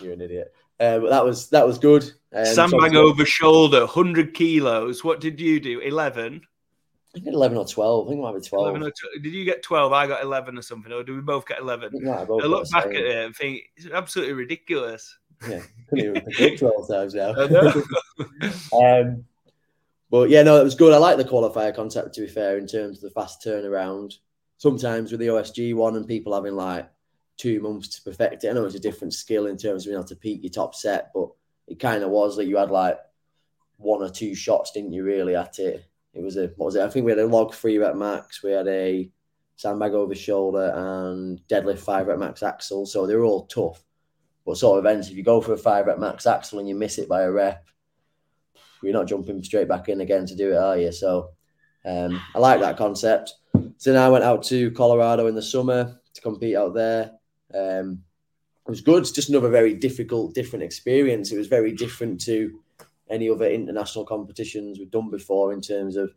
you're 0.00 0.14
an 0.14 0.20
idiot. 0.20 0.52
Uh, 0.78 0.98
but 0.98 1.10
that 1.10 1.24
was 1.24 1.48
that 1.50 1.66
was 1.66 1.78
good. 1.78 2.04
Um, 2.32 2.44
sandbag 2.44 2.92
so 2.92 2.98
over 2.98 3.24
shoulder, 3.24 3.80
100 3.80 4.34
kilos. 4.34 5.02
What 5.02 5.20
did 5.20 5.40
you 5.40 5.58
do? 5.58 5.80
11? 5.80 6.42
I 7.16 7.20
think 7.20 7.34
11 7.34 7.56
or 7.56 7.66
12. 7.66 8.06
I 8.06 8.10
think 8.10 8.18
it 8.18 8.22
might 8.22 8.34
be 8.34 8.46
12. 8.46 8.92
Did 9.22 9.32
you 9.32 9.44
get 9.46 9.62
12? 9.62 9.92
I 9.92 10.06
got 10.06 10.22
11 10.22 10.58
or 10.58 10.62
something. 10.62 10.92
Or 10.92 11.02
did 11.02 11.14
we 11.14 11.22
both 11.22 11.46
get 11.46 11.60
11? 11.60 12.06
I, 12.06 12.10
I 12.10 12.24
look 12.24 12.70
back 12.70 12.86
at 12.86 12.94
it 12.94 13.24
and 13.24 13.34
think 13.34 13.62
it's 13.76 13.86
absolutely 13.86 14.34
ridiculous. 14.34 15.16
Yeah, 15.48 15.62
couldn't 15.88 16.26
even 16.38 16.56
12 16.58 16.88
times 16.88 17.14
now. 17.14 17.30
um, 18.72 19.24
but 20.10 20.28
yeah, 20.28 20.42
no, 20.42 20.60
it 20.60 20.64
was 20.64 20.74
good. 20.74 20.92
I 20.92 20.98
like 20.98 21.16
the 21.16 21.24
qualifier 21.24 21.74
concept, 21.74 22.14
to 22.14 22.20
be 22.22 22.28
fair, 22.28 22.58
in 22.58 22.66
terms 22.66 22.98
of 22.98 23.02
the 23.02 23.10
fast 23.10 23.42
turnaround. 23.44 24.14
Sometimes 24.58 25.10
with 25.10 25.20
the 25.20 25.26
OSG 25.28 25.74
one 25.74 25.96
and 25.96 26.06
people 26.06 26.34
having 26.34 26.54
like 26.54 26.88
two 27.36 27.60
months 27.60 27.88
to 27.88 28.02
perfect 28.02 28.44
it. 28.44 28.50
I 28.50 28.52
know 28.52 28.64
it's 28.64 28.74
a 28.74 28.80
different 28.80 29.14
skill 29.14 29.46
in 29.46 29.56
terms 29.56 29.84
of 29.84 29.90
being 29.90 29.98
able 29.98 30.08
to 30.08 30.16
peak 30.16 30.42
your 30.42 30.50
top 30.50 30.74
set, 30.74 31.10
but 31.14 31.28
it 31.66 31.78
kind 31.78 32.02
of 32.02 32.10
was 32.10 32.36
that 32.36 32.46
you 32.46 32.56
had 32.56 32.70
like 32.70 32.98
one 33.76 34.02
or 34.02 34.08
two 34.08 34.34
shots, 34.34 34.72
didn't 34.72 34.92
you, 34.92 35.04
really, 35.04 35.36
at 35.36 35.58
it? 35.58 35.84
It 36.14 36.22
was 36.22 36.36
a, 36.36 36.46
what 36.56 36.66
was 36.66 36.76
it? 36.76 36.82
I 36.82 36.88
think 36.88 37.04
we 37.04 37.12
had 37.12 37.18
a 37.18 37.26
log 37.26 37.54
three 37.54 37.78
rep 37.78 37.94
max, 37.94 38.42
we 38.42 38.52
had 38.52 38.68
a 38.68 39.10
sandbag 39.56 39.92
over 39.92 40.14
shoulder, 40.14 40.72
and 40.74 41.40
deadlift 41.48 41.80
five 41.80 42.06
rep 42.06 42.18
max 42.18 42.42
axle. 42.42 42.86
So 42.86 43.06
they 43.06 43.16
were 43.16 43.24
all 43.24 43.46
tough. 43.46 43.82
But 44.46 44.56
sort 44.56 44.78
of 44.78 44.84
events, 44.84 45.10
if 45.10 45.16
you 45.16 45.22
go 45.22 45.40
for 45.40 45.52
a 45.52 45.58
five 45.58 45.86
rep 45.86 45.98
max 45.98 46.26
axle 46.26 46.58
and 46.58 46.68
you 46.68 46.74
miss 46.74 46.98
it 46.98 47.08
by 47.08 47.22
a 47.22 47.30
rep, 47.30 47.66
you're 48.82 48.92
not 48.92 49.08
jumping 49.08 49.42
straight 49.42 49.68
back 49.68 49.88
in 49.88 50.00
again 50.00 50.24
to 50.26 50.36
do 50.36 50.52
it, 50.52 50.56
are 50.56 50.78
you? 50.78 50.92
So 50.92 51.30
um, 51.84 52.20
I 52.34 52.38
like 52.38 52.60
that 52.60 52.76
concept. 52.76 53.34
So 53.78 53.92
then 53.92 54.02
I 54.02 54.08
went 54.08 54.24
out 54.24 54.42
to 54.44 54.70
Colorado 54.70 55.26
in 55.26 55.34
the 55.34 55.42
summer 55.42 55.98
to 56.14 56.20
compete 56.20 56.56
out 56.56 56.74
there. 56.74 57.12
Um, 57.54 58.02
it 58.66 58.70
was 58.70 58.80
good. 58.80 59.02
It's 59.02 59.12
just 59.12 59.28
another 59.28 59.48
very 59.48 59.74
difficult, 59.74 60.34
different 60.34 60.64
experience. 60.64 61.30
It 61.30 61.38
was 61.38 61.46
very 61.46 61.72
different 61.72 62.20
to 62.22 62.58
any 63.08 63.30
other 63.30 63.48
international 63.48 64.04
competitions 64.04 64.78
we've 64.78 64.90
done 64.90 65.10
before 65.10 65.52
in 65.52 65.60
terms 65.60 65.96
of 65.96 66.12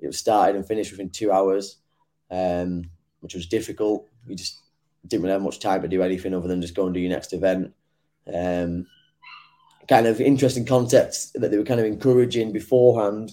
it 0.00 0.06
was 0.06 0.18
started 0.18 0.56
and 0.56 0.66
finished 0.66 0.90
within 0.90 1.10
two 1.10 1.30
hours, 1.30 1.76
um, 2.30 2.84
which 3.20 3.34
was 3.34 3.46
difficult. 3.46 4.08
We 4.26 4.34
just 4.34 4.58
didn't 5.06 5.22
really 5.22 5.34
have 5.34 5.42
much 5.42 5.60
time 5.60 5.82
to 5.82 5.88
do 5.88 6.02
anything 6.02 6.34
other 6.34 6.48
than 6.48 6.62
just 6.62 6.74
go 6.74 6.86
and 6.86 6.94
do 6.94 7.00
your 7.00 7.10
next 7.10 7.32
event. 7.32 7.74
Um, 8.32 8.86
kind 9.88 10.06
of 10.06 10.20
interesting 10.20 10.64
concepts 10.64 11.30
that 11.32 11.50
they 11.50 11.58
were 11.58 11.64
kind 11.64 11.80
of 11.80 11.86
encouraging 11.86 12.52
beforehand, 12.52 13.32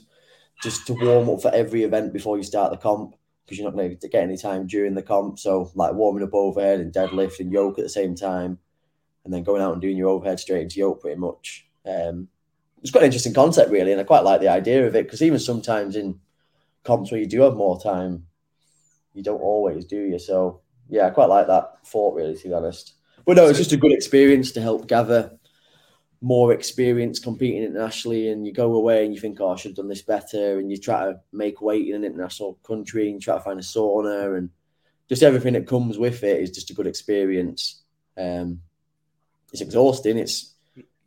just 0.61 0.85
to 0.87 0.93
warm 0.93 1.29
up 1.29 1.41
for 1.41 1.53
every 1.53 1.83
event 1.83 2.11
before 2.11 2.37
you 2.37 2.43
start 2.43 2.71
the 2.71 2.77
comp, 2.77 3.15
because 3.49 3.57
you're 3.57 3.69
not 3.69 3.75
going 3.75 3.97
to 3.97 4.07
get 4.07 4.23
any 4.23 4.37
time 4.37 4.67
during 4.67 4.93
the 4.93 5.01
comp. 5.01 5.39
So, 5.39 5.71
like 5.73 5.93
warming 5.93 6.23
up 6.23 6.33
overhead 6.33 6.79
and 6.79 6.93
deadlift 6.93 7.39
and 7.39 7.51
yoke 7.51 7.79
at 7.79 7.83
the 7.83 7.89
same 7.89 8.13
time, 8.13 8.59
and 9.25 9.33
then 9.33 9.43
going 9.43 9.61
out 9.61 9.73
and 9.73 9.81
doing 9.81 9.97
your 9.97 10.09
overhead 10.09 10.39
straight 10.39 10.61
into 10.61 10.79
yoke 10.79 11.01
pretty 11.01 11.19
much. 11.19 11.65
Um, 11.85 12.27
it's 12.81 12.91
quite 12.91 13.01
an 13.01 13.07
interesting 13.07 13.33
concept, 13.33 13.71
really, 13.71 13.91
and 13.91 13.99
I 13.99 14.03
quite 14.03 14.23
like 14.23 14.39
the 14.39 14.49
idea 14.49 14.85
of 14.85 14.95
it 14.95 15.05
because 15.05 15.23
even 15.23 15.39
sometimes 15.39 15.95
in 15.95 16.19
comps 16.83 17.11
where 17.11 17.19
you 17.19 17.25
do 17.25 17.41
have 17.41 17.55
more 17.55 17.81
time, 17.81 18.27
you 19.13 19.23
don't 19.23 19.41
always 19.41 19.85
do 19.85 19.99
you. 19.99 20.19
So 20.19 20.61
yeah, 20.87 21.07
I 21.07 21.09
quite 21.09 21.29
like 21.29 21.47
that 21.47 21.85
thought, 21.85 22.15
really, 22.15 22.35
to 22.37 22.47
be 22.47 22.53
honest. 22.53 22.93
But 23.25 23.35
no, 23.35 23.47
it's 23.47 23.57
just 23.57 23.73
a 23.73 23.77
good 23.77 23.91
experience 23.91 24.51
to 24.51 24.61
help 24.61 24.87
gather 24.87 25.38
more 26.21 26.53
experience 26.53 27.19
competing 27.19 27.63
internationally. 27.63 28.29
And 28.29 28.45
you 28.45 28.53
go 28.53 28.75
away 28.75 29.05
and 29.05 29.13
you 29.13 29.19
think, 29.19 29.39
oh, 29.39 29.51
I 29.51 29.55
should 29.55 29.71
have 29.71 29.77
done 29.77 29.87
this 29.87 30.01
better. 30.01 30.59
And 30.59 30.71
you 30.71 30.77
try 30.77 31.05
to 31.05 31.19
make 31.31 31.61
weight 31.61 31.87
in 31.87 31.95
an 31.95 32.03
international 32.03 32.59
country 32.63 33.05
and 33.05 33.15
you 33.15 33.19
try 33.19 33.35
to 33.35 33.43
find 33.43 33.59
a 33.59 33.63
sauna 33.63 34.37
and 34.37 34.49
just 35.07 35.23
everything 35.23 35.53
that 35.53 35.67
comes 35.67 35.97
with 35.97 36.23
it 36.23 36.41
is 36.41 36.51
just 36.51 36.69
a 36.69 36.73
good 36.73 36.87
experience. 36.87 37.81
Um, 38.17 38.61
it's 39.51 39.61
exhausting. 39.61 40.17
It's 40.17 40.53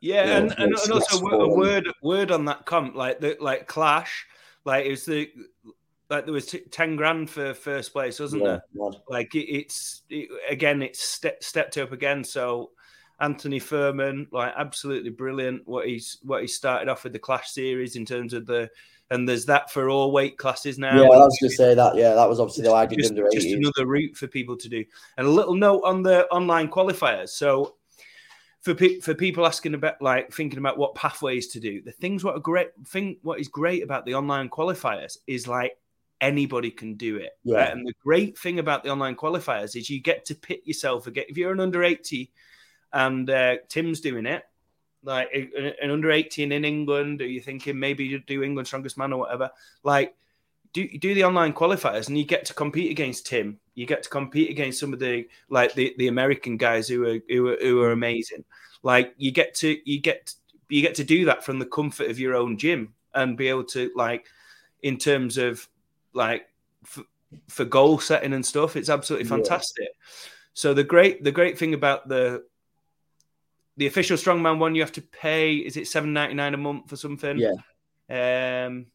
yeah, 0.01 0.23
you 0.23 0.31
know, 0.31 0.37
and, 0.37 0.51
and, 0.59 0.75
and 0.75 0.93
also 0.93 1.25
a 1.25 1.57
word 1.57 1.89
word 2.03 2.33
on 2.33 2.47
that 2.47 2.67
comp 2.67 2.97
like 2.97 3.21
the 3.21 3.37
like 3.41 3.69
Clash, 3.69 4.27
like 4.65 4.85
it 4.87 4.91
was 4.91 5.05
the 5.05 5.31
like 6.11 6.25
there 6.25 6.35
was 6.35 6.47
t- 6.47 6.61
10 6.71 6.97
grand 6.97 7.31
for 7.31 7.55
first 7.55 7.93
place 7.93 8.21
wasn't 8.21 8.43
yeah, 8.43 8.59
there 8.75 8.91
like 9.09 9.35
it, 9.35 9.51
it's 9.51 10.03
it, 10.11 10.29
again 10.49 10.83
it's 10.83 11.03
ste- 11.03 11.41
stepped 11.41 11.79
up 11.79 11.91
again 11.91 12.23
so 12.23 12.71
anthony 13.23 13.59
furman 13.59 14.27
like 14.33 14.53
absolutely 14.57 15.11
brilliant 15.11 15.67
what 15.67 15.87
he's 15.87 16.19
what 16.23 16.43
he 16.43 16.47
started 16.47 16.89
off 16.89 17.05
with 17.05 17.13
the 17.13 17.19
clash 17.19 17.51
series 17.51 17.97
in 17.97 18.05
terms 18.05 18.35
of 18.35 18.45
the 18.47 18.69
and 19.11 19.29
there's 19.29 19.47
that 19.47 19.71
for 19.71 19.89
all 19.89 20.11
weight 20.11 20.37
classes 20.37 20.79
now 20.79 20.95
yeah 20.95 21.05
i 21.05 21.07
was 21.07 21.39
going 21.41 21.51
to 21.51 21.57
say 21.57 21.75
that 21.75 21.95
yeah 21.97 22.15
that 22.15 22.29
was 22.29 22.41
obviously 22.41 22.65
the 22.65 22.97
just, 22.97 23.15
just 23.33 23.49
another 23.49 23.87
route 23.87 24.17
for 24.17 24.27
people 24.27 24.57
to 24.57 24.69
do 24.69 24.85
and 25.17 25.27
a 25.27 25.31
little 25.31 25.55
note 25.55 25.83
on 25.85 26.03
the 26.03 26.27
online 26.27 26.69
qualifiers 26.69 27.31
so 27.31 27.77
for 28.61 28.75
pe- 28.75 29.01
for 29.01 29.15
people 29.15 29.47
asking 29.47 29.75
about 29.75 30.01
like 30.03 30.33
thinking 30.33 30.59
about 30.59 30.77
what 30.77 30.95
pathways 30.95 31.47
to 31.49 31.61
do 31.61 31.81
the 31.83 31.93
things 31.93 32.25
what 32.25 32.37
a 32.37 32.41
great 32.41 32.71
thing 32.87 33.17
what 33.23 33.41
is 33.41 33.49
great 33.49 33.83
about 33.83 34.05
the 34.05 34.15
online 34.15 34.49
qualifiers 34.49 35.17
is 35.27 35.47
like 35.47 35.77
anybody 36.23 36.71
can 36.71 36.95
do 36.95 37.17
it. 37.17 37.33
Yeah. 37.43 37.57
Right? 37.57 37.73
And 37.73 37.87
the 37.87 37.93
great 38.03 38.39
thing 38.39 38.61
about 38.61 38.85
the 38.85 38.91
online 38.91 39.17
qualifiers 39.17 39.77
is 39.77 39.91
you 39.91 40.01
get 40.01 40.25
to 40.27 40.35
pit 40.35 40.63
yourself 40.65 41.09
again. 41.09 41.25
If 41.29 41.37
you're 41.37 41.53
an 41.53 41.61
under 41.61 41.83
80 41.83 42.31
and 42.93 43.29
uh, 43.29 43.57
Tim's 43.69 44.01
doing 44.01 44.27
it, 44.27 44.45
like 45.05 45.31
an 45.81 45.91
under 45.91 46.11
18 46.11 46.53
in 46.53 46.65
England, 46.65 47.23
are 47.23 47.27
you 47.27 47.41
thinking 47.41 47.79
maybe 47.79 48.05
you 48.05 48.21
do 48.21 48.43
England 48.43 48.67
strongest 48.67 48.97
man 48.97 49.13
or 49.13 49.21
whatever? 49.21 49.51
Like, 49.83 50.15
do 50.73 50.89
do 50.99 51.15
the 51.15 51.25
online 51.25 51.53
qualifiers 51.53 52.09
and 52.09 52.17
you 52.17 52.25
get 52.25 52.45
to 52.47 52.55
compete 52.55 52.91
against 52.91 53.27
Tim. 53.27 53.59
You 53.75 53.87
get 53.87 54.03
to 54.05 54.09
compete 54.09 54.51
against 54.51 54.81
some 54.81 54.93
of 54.93 54.99
the 54.99 55.29
like 55.51 55.75
the, 55.75 55.95
the 55.99 56.09
American 56.09 56.57
guys 56.57 56.89
who 56.89 57.07
are 57.07 57.19
who 57.29 57.49
are, 57.49 57.57
who 57.61 57.83
are 57.83 57.93
amazing. 57.93 58.45
Like 58.83 59.15
you 59.19 59.33
get 59.33 59.55
to 59.57 59.77
you 59.85 60.01
get 60.01 60.35
you 60.69 60.81
get 60.81 60.95
to 60.97 61.05
do 61.05 61.27
that 61.27 61.45
from 61.45 61.59
the 61.59 61.67
comfort 61.67 62.11
of 62.11 62.19
your 62.19 62.35
own 62.35 62.57
gym 62.57 62.95
and 63.15 63.37
be 63.37 63.49
able 63.49 63.65
to 63.65 63.91
like 63.95 64.27
in 64.83 64.97
terms 64.97 65.37
of 65.37 65.69
like 66.15 66.49
for, 66.85 67.05
for 67.49 67.65
goal 67.65 67.99
setting 67.99 68.33
and 68.33 68.45
stuff. 68.45 68.77
It's 68.77 68.89
absolutely 68.89 69.29
fantastic. 69.29 69.89
Yeah. 69.91 70.09
So 70.55 70.75
the 70.75 70.85
great 70.85 71.23
the 71.23 71.33
great 71.33 71.59
thing 71.59 71.75
about 71.75 72.09
the 72.09 72.45
the 73.77 73.87
official 73.87 74.17
strongman 74.17 74.59
one, 74.59 74.75
you 74.75 74.83
have 74.83 74.93
to 74.93 75.03
pay. 75.03 75.55
Is 75.55 75.77
it 75.77 75.89
seven 75.89 76.13
ninety 76.13 76.35
nine 76.35 76.55
a 76.55 76.59
month 76.59 76.93
or 76.93 76.97
something? 76.97 77.39
Yeah. 77.39 78.65
Um. 78.67 78.87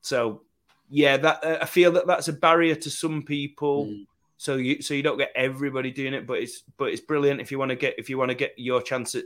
So 0.00 0.42
yeah, 0.88 1.16
that 1.16 1.44
uh, 1.44 1.58
I 1.62 1.66
feel 1.66 1.92
that 1.92 2.06
that's 2.06 2.28
a 2.28 2.32
barrier 2.32 2.74
to 2.74 2.90
some 2.90 3.22
people. 3.22 3.86
Mm. 3.86 4.06
So 4.36 4.56
you 4.56 4.82
so 4.82 4.94
you 4.94 5.02
don't 5.02 5.18
get 5.18 5.32
everybody 5.34 5.90
doing 5.90 6.14
it, 6.14 6.26
but 6.26 6.38
it's 6.38 6.62
but 6.76 6.90
it's 6.90 7.00
brilliant 7.00 7.40
if 7.40 7.50
you 7.50 7.58
want 7.58 7.70
to 7.70 7.76
get 7.76 7.94
if 7.98 8.10
you 8.10 8.18
want 8.18 8.30
to 8.30 8.36
get 8.36 8.54
your 8.56 8.82
chance 8.82 9.14
at 9.14 9.24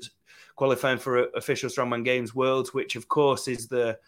qualifying 0.56 0.98
for 0.98 1.28
official 1.34 1.70
strongman 1.70 2.04
games 2.04 2.34
worlds, 2.34 2.74
which 2.74 2.96
of 2.96 3.08
course 3.08 3.48
is 3.48 3.68
the 3.68 3.98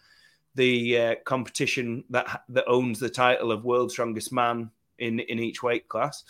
the 0.55 0.97
uh, 0.97 1.15
competition 1.25 2.03
that 2.09 2.43
that 2.49 2.67
owns 2.67 2.99
the 2.99 3.09
title 3.09 3.51
of 3.51 3.65
world 3.65 3.91
strongest 3.91 4.31
man 4.31 4.69
in 4.99 5.19
in 5.19 5.39
each 5.39 5.63
weight 5.63 5.87
class. 5.89 6.23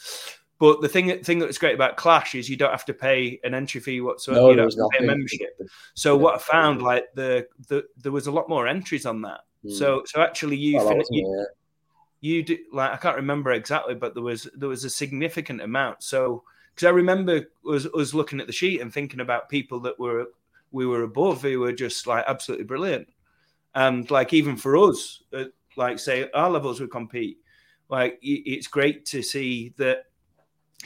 But 0.62 0.80
the 0.80 0.88
thing 0.88 1.24
thing 1.24 1.40
that's 1.40 1.58
great 1.58 1.74
about 1.74 1.98
Clash 1.98 2.36
is 2.36 2.48
you 2.48 2.56
don't 2.56 2.70
have 2.70 2.86
to 2.86 2.94
pay 2.94 3.40
an 3.44 3.56
entry 3.56 3.82
fee 3.82 4.00
whatsoever. 4.00 4.42
No, 4.42 4.50
you 4.52 4.56
don't 4.58 4.66
have 4.66 4.74
to 4.76 4.90
pay 4.92 5.04
a 5.04 5.08
membership. 5.08 5.60
So 5.96 6.16
yeah. 6.16 6.22
what 6.22 6.36
I 6.36 6.38
found, 6.38 6.84
like 6.84 7.06
the, 7.16 7.48
the 7.68 7.84
there 7.98 8.12
was 8.12 8.28
a 8.28 8.32
lot 8.32 8.48
more 8.48 8.68
entries 8.68 9.08
on 9.08 9.24
that. 9.24 9.40
Mm. 9.66 9.72
So 9.72 10.04
so 10.06 10.22
actually 10.22 10.58
you, 10.58 10.78
well, 10.78 10.90
fin- 10.90 11.04
you, 11.10 11.36
yeah. 11.36 11.46
you 12.20 12.44
do 12.44 12.60
like 12.72 12.92
I 12.92 12.98
can't 12.98 13.16
remember 13.16 13.52
exactly, 13.54 13.96
but 13.96 14.14
there 14.14 14.22
was 14.22 14.48
there 14.54 14.70
was 14.70 14.84
a 14.84 14.90
significant 14.92 15.62
amount. 15.62 16.04
So 16.04 16.44
because 16.76 16.86
I 16.86 16.92
remember 16.92 17.48
was 17.64 17.88
was 17.92 18.14
looking 18.14 18.40
at 18.40 18.46
the 18.46 18.54
sheet 18.54 18.82
and 18.82 18.94
thinking 18.94 19.22
about 19.22 19.50
people 19.50 19.80
that 19.80 19.98
were 19.98 20.28
we 20.70 20.86
were 20.86 21.02
above 21.02 21.42
who 21.42 21.62
were 21.62 21.74
just 21.74 22.06
like 22.06 22.24
absolutely 22.28 22.66
brilliant. 22.66 23.08
And 23.74 24.12
like 24.12 24.32
even 24.32 24.58
for 24.58 24.78
us, 24.78 25.24
uh, 25.34 25.46
like 25.76 25.98
say 25.98 26.30
our 26.36 26.52
levels 26.52 26.80
would 26.80 26.92
compete, 26.92 27.40
like 27.90 28.20
it's 28.22 28.68
great 28.68 29.06
to 29.08 29.24
see 29.24 29.74
that 29.78 30.06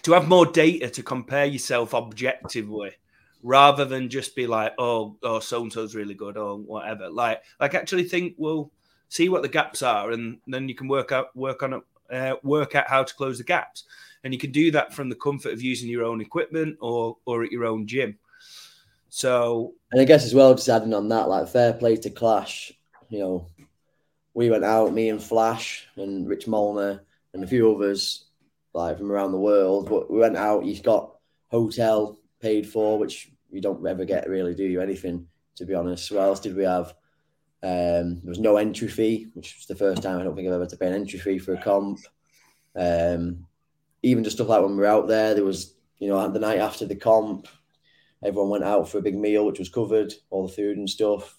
to 0.03 0.13
have 0.13 0.27
more 0.27 0.45
data 0.45 0.89
to 0.89 1.03
compare 1.03 1.45
yourself 1.45 1.93
objectively 1.93 2.91
rather 3.43 3.85
than 3.85 4.09
just 4.09 4.35
be 4.35 4.47
like, 4.47 4.73
oh, 4.79 5.15
oh, 5.21 5.39
so 5.39 5.61
and 5.61 5.71
so's 5.71 5.95
really 5.95 6.15
good 6.15 6.35
or 6.35 6.57
whatever. 6.57 7.09
Like, 7.09 7.43
like 7.59 7.75
actually 7.75 8.03
think, 8.03 8.33
well, 8.37 8.71
see 9.09 9.29
what 9.29 9.43
the 9.43 9.47
gaps 9.47 9.81
are, 9.83 10.11
and 10.11 10.39
then 10.47 10.67
you 10.67 10.75
can 10.75 10.87
work 10.87 11.11
out, 11.11 11.35
work 11.35 11.61
on 11.63 11.73
it, 11.73 11.83
uh, 12.11 12.35
work 12.43 12.75
out 12.75 12.87
how 12.87 13.03
to 13.03 13.15
close 13.15 13.37
the 13.37 13.43
gaps, 13.43 13.83
and 14.23 14.33
you 14.33 14.39
can 14.39 14.51
do 14.51 14.71
that 14.71 14.93
from 14.93 15.09
the 15.09 15.15
comfort 15.15 15.53
of 15.53 15.61
using 15.61 15.89
your 15.89 16.03
own 16.03 16.21
equipment 16.21 16.77
or 16.81 17.17
or 17.25 17.43
at 17.43 17.51
your 17.51 17.65
own 17.65 17.85
gym. 17.87 18.17
So, 19.09 19.75
and 19.91 20.01
I 20.01 20.05
guess 20.05 20.25
as 20.25 20.33
well, 20.33 20.55
just 20.55 20.67
adding 20.67 20.93
on 20.93 21.07
that, 21.09 21.29
like 21.29 21.47
fair 21.47 21.73
play 21.73 21.95
to 21.97 22.09
Clash. 22.09 22.73
You 23.09 23.19
know, 23.19 23.47
we 24.33 24.49
went 24.49 24.65
out, 24.65 24.93
me 24.93 25.09
and 25.09 25.21
Flash 25.21 25.87
and 25.95 26.27
Rich 26.27 26.47
Molnar 26.47 27.03
and 27.33 27.43
a 27.43 27.47
few 27.47 27.73
others, 27.73 28.25
like 28.75 28.97
from 28.97 29.11
around 29.11 29.31
the 29.31 29.39
world. 29.39 29.89
But 29.89 30.11
we 30.11 30.19
went 30.19 30.37
out. 30.37 30.65
You 30.65 30.79
got 30.81 31.15
hotel 31.47 32.19
paid 32.39 32.67
for, 32.67 32.99
which 32.99 33.31
you 33.49 33.61
don't 33.61 33.85
ever 33.87 34.05
get 34.05 34.29
really, 34.29 34.53
do 34.53 34.63
you? 34.63 34.81
Anything 34.81 35.27
to 35.55 35.65
be 35.65 35.73
honest. 35.73 36.11
What 36.11 36.21
else 36.21 36.39
did 36.39 36.55
we 36.55 36.63
have? 36.63 36.93
Um, 37.63 38.21
there 38.21 38.29
was 38.29 38.39
no 38.39 38.57
entry 38.57 38.87
fee, 38.87 39.27
which 39.33 39.55
was 39.57 39.65
the 39.65 39.75
first 39.75 40.03
time 40.03 40.19
I 40.19 40.23
don't 40.23 40.35
think 40.35 40.47
I've 40.47 40.53
ever 40.53 40.63
had 40.63 40.69
to 40.69 40.77
pay 40.77 40.87
an 40.87 40.93
entry 40.93 41.19
fee 41.19 41.39
for 41.39 41.53
a 41.53 41.61
comp. 41.61 41.99
Um, 42.75 43.47
even 44.03 44.23
just 44.23 44.37
stuff 44.37 44.49
like 44.49 44.61
when 44.61 44.71
we 44.71 44.77
were 44.77 44.85
out 44.85 45.07
there, 45.07 45.33
there 45.33 45.45
was, 45.45 45.73
you 45.97 46.09
know, 46.09 46.29
the 46.29 46.39
night 46.39 46.59
after 46.59 46.85
the 46.85 46.95
comp, 46.95 47.47
everyone 48.23 48.49
went 48.49 48.63
out 48.63 48.87
for 48.87 48.99
a 48.99 49.01
big 49.01 49.17
meal, 49.17 49.45
which 49.45 49.59
was 49.59 49.69
covered, 49.69 50.13
all 50.29 50.45
the 50.45 50.53
food 50.53 50.77
and 50.77 50.89
stuff. 50.89 51.37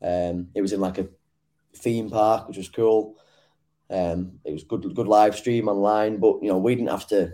Um, 0.00 0.48
it 0.54 0.62
was 0.62 0.72
in 0.72 0.80
like 0.80 0.98
a 0.98 1.08
theme 1.76 2.08
park, 2.08 2.48
which 2.48 2.56
was 2.56 2.68
cool. 2.68 3.16
Um, 3.90 4.38
it 4.44 4.52
was 4.52 4.64
good, 4.64 4.94
good 4.94 5.08
live 5.08 5.36
stream 5.36 5.68
online, 5.68 6.18
but 6.18 6.42
you 6.42 6.48
know, 6.48 6.58
we 6.58 6.74
didn't 6.74 6.90
have 6.90 7.06
to 7.08 7.32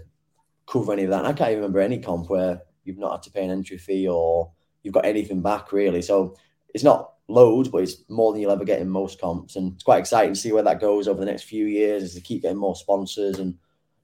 cover 0.66 0.92
any 0.92 1.04
of 1.04 1.10
that. 1.10 1.20
And 1.20 1.28
I 1.28 1.32
can't 1.32 1.50
even 1.50 1.62
remember 1.62 1.80
any 1.80 1.98
comp 1.98 2.30
where 2.30 2.62
you've 2.84 2.98
not 2.98 3.12
had 3.12 3.22
to 3.24 3.30
pay 3.30 3.44
an 3.44 3.50
entry 3.50 3.78
fee 3.78 4.08
or 4.08 4.50
you've 4.82 4.94
got 4.94 5.06
anything 5.06 5.42
back 5.42 5.72
really. 5.72 6.02
So 6.02 6.36
it's 6.72 6.84
not 6.84 7.14
loads, 7.28 7.68
but 7.68 7.82
it's 7.82 8.08
more 8.08 8.32
than 8.32 8.40
you'll 8.40 8.50
ever 8.50 8.64
get 8.64 8.80
in 8.80 8.88
most 8.88 9.20
comps. 9.20 9.56
And 9.56 9.74
it's 9.74 9.82
quite 9.82 9.98
exciting 9.98 10.34
to 10.34 10.40
see 10.40 10.52
where 10.52 10.62
that 10.62 10.80
goes 10.80 11.08
over 11.08 11.18
the 11.18 11.26
next 11.26 11.44
few 11.44 11.66
years 11.66 12.02
as 12.02 12.14
they 12.14 12.20
keep 12.20 12.42
getting 12.42 12.58
more 12.58 12.76
sponsors 12.76 13.38
and 13.38 13.54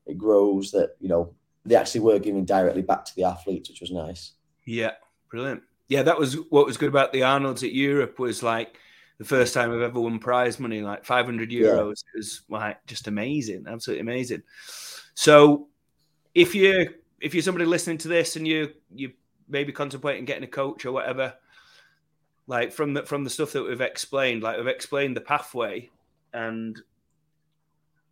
it 0.07 0.19
grows 0.19 0.71
that, 0.73 0.97
you 1.01 1.09
know, 1.09 1.35
they 1.65 1.77
actually 1.77 2.01
were 2.01 2.19
giving 2.19 2.45
directly 2.45 2.83
back 2.83 3.05
to 3.05 3.15
the 3.15 3.25
athletes, 3.25 3.69
which 3.69 3.81
was 3.81 3.91
nice. 3.91 4.33
Yeah, 4.65 4.93
brilliant. 5.31 5.63
Yeah, 5.89 6.03
that 6.05 6.19
was 6.19 6.35
what 6.51 6.67
was 6.67 6.77
good 6.77 6.89
about 6.89 7.13
the 7.13 7.25
Arnold's 7.25 7.65
at 7.65 7.73
Europe 7.73 8.19
was 8.19 8.43
like 8.43 8.79
the 9.21 9.27
first 9.27 9.53
time 9.53 9.71
I've 9.71 9.83
ever 9.83 10.01
won 10.01 10.19
prize 10.19 10.59
money, 10.59 10.81
like 10.81 11.05
500 11.05 11.51
euros. 11.51 11.75
Yeah. 11.77 11.83
It 11.83 12.17
was 12.17 12.41
like 12.49 12.85
just 12.87 13.07
amazing, 13.07 13.67
absolutely 13.69 14.01
amazing. 14.01 14.43
So 15.13 15.69
if 16.35 16.55
you 16.55 16.95
if 17.21 17.35
you're 17.35 17.43
somebody 17.43 17.67
listening 17.67 17.99
to 17.99 18.09
this 18.09 18.37
and 18.37 18.49
you 18.49 18.73
you 18.95 19.13
maybe 19.47 19.73
contemplating 19.73 20.25
getting 20.25 20.45
a 20.45 20.47
coach 20.47 20.87
or 20.87 20.93
whatever, 20.93 21.35
like 22.47 22.73
from 22.73 22.95
the 22.95 23.03
from 23.03 23.23
the 23.23 23.29
stuff 23.29 23.53
that 23.53 23.63
we've 23.63 23.83
explained, 23.83 24.43
like 24.43 24.57
we've 24.57 24.67
explained 24.67 25.19
the 25.19 25.21
pathway, 25.21 25.91
and 26.33 26.81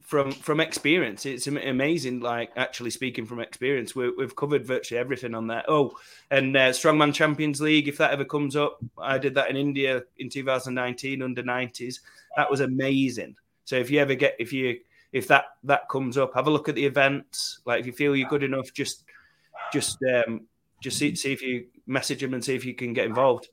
from 0.09 0.33
from 0.33 0.59
experience, 0.59 1.27
it's 1.27 1.47
amazing. 1.47 2.21
Like 2.21 2.51
actually 2.57 2.89
speaking 2.89 3.27
from 3.27 3.41
experience, 3.41 3.95
we 3.95 4.11
have 4.21 4.35
covered 4.35 4.65
virtually 4.65 4.99
everything 4.99 5.35
on 5.35 5.49
that. 5.49 5.67
Oh, 5.69 5.99
and 6.31 6.57
uh, 6.57 6.71
Strongman 6.71 7.13
Champions 7.13 7.61
League, 7.61 7.89
if 7.89 7.99
that 7.99 8.13
ever 8.13 8.25
comes 8.25 8.57
up, 8.57 8.79
I 8.97 9.19
did 9.19 9.35
that 9.35 9.51
in 9.51 9.57
India 9.57 10.03
in 10.17 10.31
2019 10.31 11.21
under 11.21 11.43
90s. 11.43 12.01
That 12.37 12.51
was 12.51 12.61
amazing. 12.61 13.37
So 13.67 13.77
if 13.77 13.91
you 13.91 14.01
ever 14.01 14.15
get 14.15 14.37
if 14.39 14.51
you 14.51 14.81
if 15.13 15.29
that 15.29 15.45
that 15.65 15.91
comes 15.91 16.17
up, 16.17 16.33
have 16.33 16.47
a 16.47 16.51
look 16.51 16.71
at 16.71 16.75
the 16.75 16.87
events. 16.87 17.61
Like 17.67 17.81
if 17.81 17.87
you 17.87 17.93
feel 17.93 18.17
you're 18.17 18.31
good 18.31 18.43
enough, 18.43 18.73
just 18.73 19.05
just 19.75 19.99
um, 20.05 20.47
just 20.83 20.97
see 20.97 21.17
see 21.17 21.35
if 21.35 21.43
you 21.43 21.67
message 21.87 22.23
them 22.23 22.33
and 22.33 22.43
see 22.43 22.55
if 22.55 22.65
you 22.65 22.73
can 22.73 22.95
get 22.95 23.05
involved. 23.05 23.49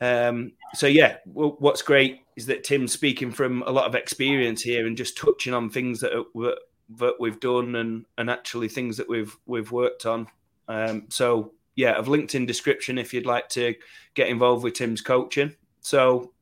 Um, 0.00 0.52
so 0.74 0.86
yeah, 0.86 1.16
well, 1.26 1.56
what's 1.58 1.82
great 1.82 2.20
is 2.36 2.46
that 2.46 2.64
Tim's 2.64 2.92
speaking 2.92 3.30
from 3.30 3.62
a 3.66 3.70
lot 3.70 3.86
of 3.86 3.94
experience 3.94 4.62
here 4.62 4.86
and 4.86 4.96
just 4.96 5.16
touching 5.16 5.52
on 5.52 5.68
things 5.68 6.00
that 6.00 6.12
are, 6.14 6.54
that 6.98 7.14
we've 7.20 7.40
done 7.40 7.76
and 7.76 8.06
and 8.18 8.30
actually 8.30 8.68
things 8.68 8.96
that 8.96 9.08
we've 9.08 9.36
we've 9.46 9.70
worked 9.70 10.06
on. 10.06 10.26
Um, 10.68 11.04
so 11.08 11.52
yeah, 11.76 11.96
I've 11.96 12.08
linked 12.08 12.34
in 12.34 12.46
description 12.46 12.98
if 12.98 13.12
you'd 13.12 13.26
like 13.26 13.48
to 13.50 13.74
get 14.14 14.28
involved 14.28 14.64
with 14.64 14.74
Tim's 14.74 15.00
coaching. 15.00 15.54
So 15.80 16.32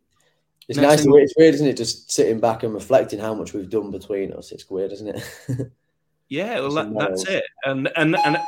it's 0.68 0.78
nice. 0.78 1.02
Thing... 1.02 1.14
It's 1.16 1.34
weird, 1.36 1.54
isn't 1.54 1.66
it? 1.66 1.76
Just 1.76 2.10
sitting 2.10 2.40
back 2.40 2.62
and 2.62 2.74
reflecting 2.74 3.18
how 3.18 3.34
much 3.34 3.52
we've 3.52 3.70
done 3.70 3.90
between 3.90 4.32
us. 4.32 4.52
It's 4.52 4.68
weird, 4.70 4.92
isn't 4.92 5.08
it? 5.08 5.72
yeah, 6.28 6.60
well, 6.60 6.72
that, 6.72 6.94
that's 6.94 7.26
it. 7.26 7.44
And 7.64 7.88
and 7.96 8.16
and 8.16 8.38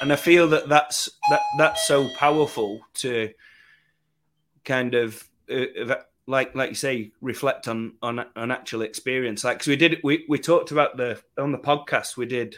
and 0.00 0.12
I 0.12 0.16
feel 0.16 0.48
that 0.48 0.68
that's 0.68 1.08
that 1.30 1.40
that's 1.58 1.86
so 1.86 2.08
powerful 2.16 2.80
to 2.94 3.30
kind 4.68 4.94
of 4.94 5.24
uh, 5.50 5.96
like 6.26 6.54
like 6.54 6.68
you 6.68 6.76
say 6.76 7.10
reflect 7.22 7.66
on 7.66 7.94
on 8.02 8.24
an 8.36 8.50
actual 8.50 8.82
experience. 8.82 9.42
Like 9.42 9.60
cause 9.60 9.66
we 9.66 9.76
did 9.76 9.98
we 10.04 10.26
we 10.28 10.38
talked 10.38 10.70
about 10.70 10.96
the 10.98 11.20
on 11.38 11.52
the 11.52 11.58
podcast 11.58 12.16
we 12.16 12.26
did 12.26 12.56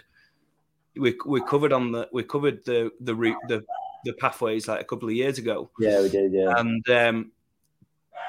we 0.97 1.17
we 1.25 1.41
covered 1.41 1.73
on 1.73 1.93
the 1.93 2.09
we 2.13 2.25
covered 2.25 2.65
the 2.67 2.91
the 3.01 3.15
route 3.15 3.39
the 3.49 3.65
the 4.05 4.13
pathways 4.15 4.67
like 4.67 4.81
a 4.81 4.85
couple 4.85 5.09
of 5.09 5.15
years 5.15 5.39
ago. 5.39 5.71
Yeah 5.79 6.03
we 6.03 6.09
did 6.09 6.33
yeah. 6.33 6.53
And 6.59 6.87
um 6.91 7.33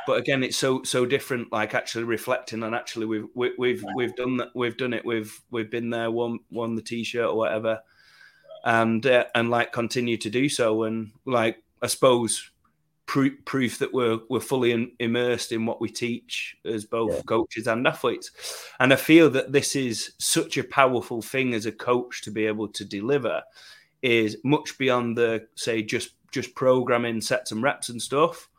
but 0.05 0.19
again 0.19 0.43
it's 0.43 0.57
so 0.57 0.83
so 0.83 1.07
different 1.07 1.51
like 1.51 1.73
actually 1.73 2.03
reflecting 2.03 2.61
and 2.61 2.75
actually 2.75 3.07
we've 3.07 3.27
we, 3.33 3.47
have 3.47 3.57
we 3.57 3.81
we've 3.95 4.15
done 4.15 4.37
that 4.37 4.49
we've 4.53 4.77
done 4.77 4.93
it 4.93 5.03
we've 5.03 5.41
we've 5.49 5.71
been 5.71 5.89
there 5.89 6.11
won 6.11 6.39
won 6.51 6.75
the 6.75 6.83
t-shirt 6.83 7.25
or 7.25 7.35
whatever. 7.35 7.81
And 8.63 9.03
uh, 9.07 9.25
and 9.33 9.49
like 9.49 9.73
continue 9.73 10.17
to 10.17 10.29
do 10.29 10.49
so. 10.49 10.83
And 10.83 11.13
like 11.25 11.63
i 11.81 11.87
suppose 11.87 12.51
proof 13.05 13.79
that 13.79 13.93
we're 13.93 14.19
we're 14.29 14.39
fully 14.39 14.71
in, 14.71 14.91
immersed 14.99 15.51
in 15.51 15.65
what 15.65 15.81
we 15.81 15.89
teach 15.89 16.55
as 16.63 16.85
both 16.85 17.13
yeah. 17.13 17.21
coaches 17.23 17.67
and 17.67 17.85
athletes. 17.85 18.31
And 18.79 18.93
I 18.93 18.95
feel 18.95 19.29
that 19.31 19.51
this 19.51 19.75
is 19.75 20.13
such 20.17 20.57
a 20.57 20.63
powerful 20.63 21.21
thing 21.21 21.53
as 21.53 21.65
a 21.65 21.71
coach 21.71 22.21
to 22.23 22.31
be 22.31 22.45
able 22.45 22.69
to 22.69 22.85
deliver 22.85 23.41
is 24.01 24.37
much 24.43 24.77
beyond 24.77 25.17
the 25.17 25.47
say 25.55 25.83
just 25.83 26.11
just 26.31 26.55
programming 26.55 27.21
sets 27.21 27.51
and 27.51 27.61
reps 27.61 27.89
and 27.89 28.01
stuff. 28.01 28.49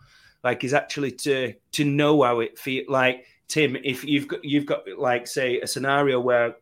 Like 0.45 0.65
is 0.65 0.75
actually 0.75 1.13
to 1.13 1.55
to 1.73 1.85
know 1.85 2.23
how 2.23 2.41
it 2.41 2.59
feel 2.59 2.85
like 2.89 3.27
Tim, 3.49 3.77
if 3.77 4.05
you've 4.05 4.29
got 4.29 4.45
you've 4.45 4.67
got 4.67 4.83
like 4.99 5.27
say 5.27 5.61
a 5.61 5.67
scenario 5.67 6.21
where 6.21 6.57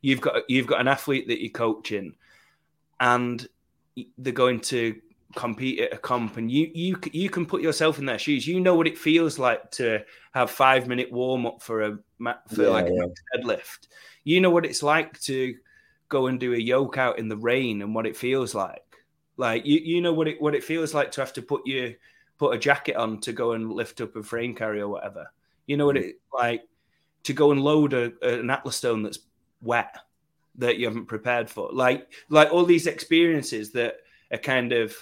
you've 0.00 0.20
got 0.20 0.42
you've 0.48 0.66
got 0.66 0.80
an 0.80 0.88
athlete 0.88 1.28
that 1.28 1.40
you're 1.40 1.50
coaching 1.50 2.14
and 3.00 3.46
they're 4.18 4.32
going 4.32 4.60
to 4.60 5.00
compete 5.34 5.80
at 5.80 5.92
a 5.92 5.98
comp 5.98 6.36
and 6.36 6.50
you 6.50 6.70
you 6.74 6.98
you 7.12 7.30
can 7.30 7.46
put 7.46 7.62
yourself 7.62 7.98
in 7.98 8.06
their 8.06 8.18
shoes. 8.18 8.46
You 8.46 8.60
know 8.60 8.74
what 8.74 8.86
it 8.86 8.98
feels 8.98 9.38
like 9.38 9.70
to 9.72 10.04
have 10.32 10.50
five 10.50 10.88
minute 10.88 11.10
warm 11.10 11.46
up 11.46 11.62
for 11.62 11.82
a 11.82 11.98
for 12.48 12.62
yeah, 12.62 12.68
like 12.68 12.86
yeah. 12.88 13.04
a 13.04 13.38
deadlift. 13.38 13.88
You 14.24 14.40
know 14.40 14.50
what 14.50 14.66
it's 14.66 14.82
like 14.82 15.20
to 15.22 15.54
go 16.08 16.26
and 16.26 16.38
do 16.38 16.54
a 16.54 16.58
yoke 16.58 16.98
out 16.98 17.18
in 17.18 17.28
the 17.28 17.36
rain 17.36 17.82
and 17.82 17.94
what 17.94 18.06
it 18.06 18.16
feels 18.16 18.54
like. 18.54 18.82
Like 19.36 19.66
you 19.66 19.80
you 19.80 20.00
know 20.00 20.12
what 20.12 20.28
it 20.28 20.40
what 20.40 20.54
it 20.54 20.64
feels 20.64 20.94
like 20.94 21.10
to 21.12 21.20
have 21.20 21.32
to 21.34 21.42
put 21.42 21.66
your 21.66 21.90
put 22.38 22.54
a 22.54 22.58
jacket 22.58 22.96
on 22.96 23.20
to 23.20 23.32
go 23.32 23.52
and 23.52 23.72
lift 23.72 24.00
up 24.00 24.16
a 24.16 24.22
frame 24.22 24.54
carry 24.54 24.80
or 24.80 24.88
whatever. 24.88 25.26
You 25.66 25.76
know 25.76 25.86
what 25.86 25.96
mm. 25.96 26.04
it 26.04 26.16
like 26.32 26.62
to 27.24 27.32
go 27.32 27.50
and 27.52 27.62
load 27.62 27.92
a, 27.94 28.12
an 28.22 28.50
atlas 28.50 28.76
stone 28.76 29.02
that's 29.02 29.18
wet 29.62 29.96
that 30.56 30.78
you 30.78 30.86
haven't 30.86 31.06
prepared 31.06 31.50
for. 31.50 31.70
Like 31.72 32.12
like 32.28 32.52
all 32.52 32.64
these 32.64 32.86
experiences 32.86 33.72
that 33.72 33.96
are 34.32 34.38
kind 34.38 34.72
of 34.72 34.96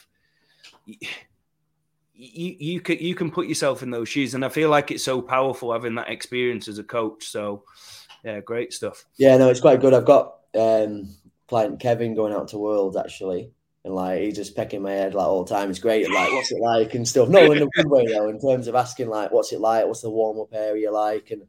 you, 2.14 2.56
you 2.58 2.80
can 2.80 2.98
you 2.98 3.14
can 3.14 3.30
put 3.30 3.48
yourself 3.48 3.82
in 3.82 3.90
those 3.90 4.08
shoes, 4.08 4.34
and 4.34 4.44
I 4.44 4.48
feel 4.48 4.68
like 4.68 4.90
it's 4.90 5.04
so 5.04 5.20
powerful 5.20 5.72
having 5.72 5.94
that 5.96 6.10
experience 6.10 6.68
as 6.68 6.78
a 6.78 6.84
coach. 6.84 7.28
So, 7.28 7.64
yeah, 8.24 8.40
great 8.40 8.72
stuff. 8.72 9.04
Yeah, 9.16 9.36
no, 9.36 9.48
it's 9.48 9.60
quite 9.60 9.80
good. 9.80 9.94
I've 9.94 10.04
got 10.04 10.36
um, 10.54 11.08
client 11.48 11.80
Kevin 11.80 12.14
going 12.14 12.32
out 12.32 12.48
to 12.48 12.58
Worlds 12.58 12.96
actually, 12.96 13.50
and 13.84 13.94
like 13.94 14.20
he's 14.20 14.36
just 14.36 14.54
pecking 14.54 14.82
my 14.82 14.92
head 14.92 15.14
like 15.14 15.26
all 15.26 15.44
the 15.44 15.54
time. 15.54 15.70
It's 15.70 15.78
great, 15.78 16.10
like 16.10 16.32
what's 16.32 16.52
it 16.52 16.60
like 16.60 16.94
and 16.94 17.08
stuff. 17.08 17.28
No, 17.28 17.50
in 17.50 17.62
a 17.62 17.66
good 17.66 17.90
way 17.90 18.06
though, 18.06 18.28
in 18.28 18.40
terms 18.40 18.68
of 18.68 18.74
asking 18.74 19.08
like 19.08 19.32
what's 19.32 19.52
it 19.52 19.60
like, 19.60 19.86
what's 19.86 20.02
the 20.02 20.10
warm 20.10 20.38
up 20.40 20.52
area 20.52 20.92
like, 20.92 21.30
and 21.30 21.42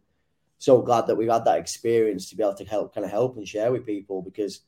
so 0.58 0.82
glad 0.82 1.08
that 1.08 1.16
we've 1.16 1.30
had 1.30 1.46
that 1.46 1.60
experience 1.60 2.30
to 2.30 2.38
be 2.38 2.44
able 2.44 2.56
to 2.56 2.64
help 2.64 2.96
kind 2.96 3.04
of 3.04 3.12
help 3.12 3.36
and 3.36 3.48
share 3.48 3.72
with 3.72 3.86
people 3.86 4.22
because 4.22 4.62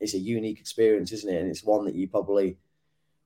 it's 0.00 0.14
a 0.14 0.18
unique 0.18 0.58
experience, 0.58 1.12
isn't 1.12 1.32
it? 1.32 1.40
And 1.40 1.48
it's 1.48 1.64
one 1.64 1.84
that 1.84 1.94
you 1.94 2.08
probably 2.08 2.58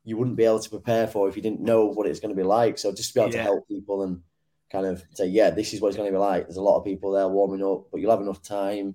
you 0.04 0.16
wouldn't 0.16 0.36
be 0.36 0.44
able 0.44 0.60
to 0.60 0.70
prepare 0.70 1.06
for 1.06 1.28
if 1.28 1.36
you 1.36 1.42
didn't 1.42 1.60
know 1.60 1.86
what 1.86 2.06
it's 2.06 2.20
going 2.20 2.34
to 2.34 2.40
be 2.40 2.46
like. 2.46 2.78
So 2.78 2.92
just 2.92 3.10
to 3.10 3.14
be 3.14 3.20
able 3.20 3.32
yeah. 3.32 3.38
to 3.38 3.42
help 3.42 3.68
people 3.68 4.02
and 4.02 4.22
kind 4.70 4.86
of 4.86 5.04
say, 5.14 5.26
yeah, 5.26 5.50
this 5.50 5.74
is 5.74 5.80
what 5.80 5.88
it's 5.88 5.96
going 5.96 6.10
to 6.10 6.16
be 6.16 6.20
like. 6.20 6.44
There's 6.44 6.56
a 6.56 6.62
lot 6.62 6.78
of 6.78 6.84
people 6.84 7.12
there 7.12 7.28
warming 7.28 7.64
up, 7.64 7.86
but 7.90 8.00
you'll 8.00 8.10
have 8.10 8.20
enough 8.20 8.42
time. 8.42 8.94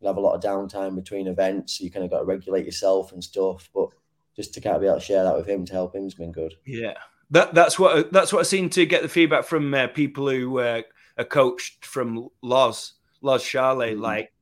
You'll 0.00 0.10
have 0.10 0.16
a 0.16 0.20
lot 0.20 0.34
of 0.34 0.42
downtime 0.42 0.94
between 0.94 1.26
events. 1.26 1.78
So 1.78 1.84
you 1.84 1.90
kind 1.90 2.04
of 2.04 2.10
got 2.10 2.20
to 2.20 2.24
regulate 2.24 2.66
yourself 2.66 3.12
and 3.12 3.24
stuff. 3.24 3.68
But 3.74 3.88
just 4.36 4.54
to 4.54 4.60
kind 4.60 4.76
of 4.76 4.82
be 4.82 4.88
able 4.88 4.98
to 4.98 5.04
share 5.04 5.24
that 5.24 5.36
with 5.36 5.48
him 5.48 5.64
to 5.66 5.72
help 5.72 5.94
him's 5.94 6.14
been 6.14 6.32
good. 6.32 6.54
Yeah, 6.66 6.94
that 7.30 7.54
that's 7.54 7.78
what 7.78 8.12
that's 8.12 8.32
what 8.32 8.40
I 8.40 8.44
seem 8.44 8.68
to 8.70 8.86
get 8.86 9.02
the 9.02 9.08
feedback 9.08 9.44
from 9.44 9.72
uh, 9.72 9.88
people 9.88 10.28
who 10.28 10.58
uh, 10.58 10.82
are 11.18 11.24
coached 11.24 11.84
from 11.86 12.28
Loz 12.42 12.94
Loz 13.22 13.42
Shahlaei, 13.42 13.92
mm-hmm. 13.92 14.02
like 14.02 14.32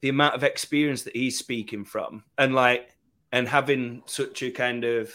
the 0.00 0.08
amount 0.08 0.34
of 0.34 0.44
experience 0.44 1.02
that 1.02 1.16
he's 1.16 1.38
speaking 1.38 1.84
from, 1.84 2.24
and 2.38 2.54
like 2.54 2.96
and 3.32 3.48
having 3.48 4.02
such 4.06 4.42
a 4.42 4.50
kind 4.50 4.84
of 4.84 5.12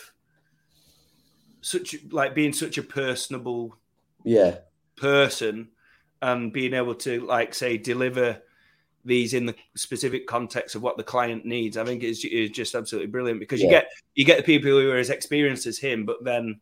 such 1.62 1.95
like 2.12 2.34
being 2.34 2.54
such 2.54 2.78
a 2.78 2.84
personable 2.84 3.76
yeah 4.24 4.58
person 4.95 5.69
and 6.22 6.52
being 6.52 6.74
able 6.74 6.95
to 6.95 7.22
like 7.26 7.54
say 7.54 7.78
deliver 7.78 8.41
these 9.06 9.34
in 9.34 9.45
the 9.45 9.56
specific 9.76 10.28
context 10.28 10.76
of 10.76 10.82
what 10.82 10.97
the 10.97 11.03
client 11.03 11.45
needs 11.45 11.78
i 11.78 11.86
think 11.86 12.03
is, 12.03 12.26
it's 12.30 12.55
just 12.55 12.76
absolutely 12.76 13.07
brilliant 13.07 13.39
because 13.39 13.62
yeah. 13.62 13.66
you 13.66 13.72
get 13.72 13.88
you 14.16 14.26
get 14.26 14.38
the 14.38 14.43
people 14.43 14.70
who 14.70 14.91
are 14.91 14.97
as 14.97 15.10
experienced 15.10 15.66
as 15.66 15.78
him 15.78 16.05
but 16.05 16.24
then 16.24 16.60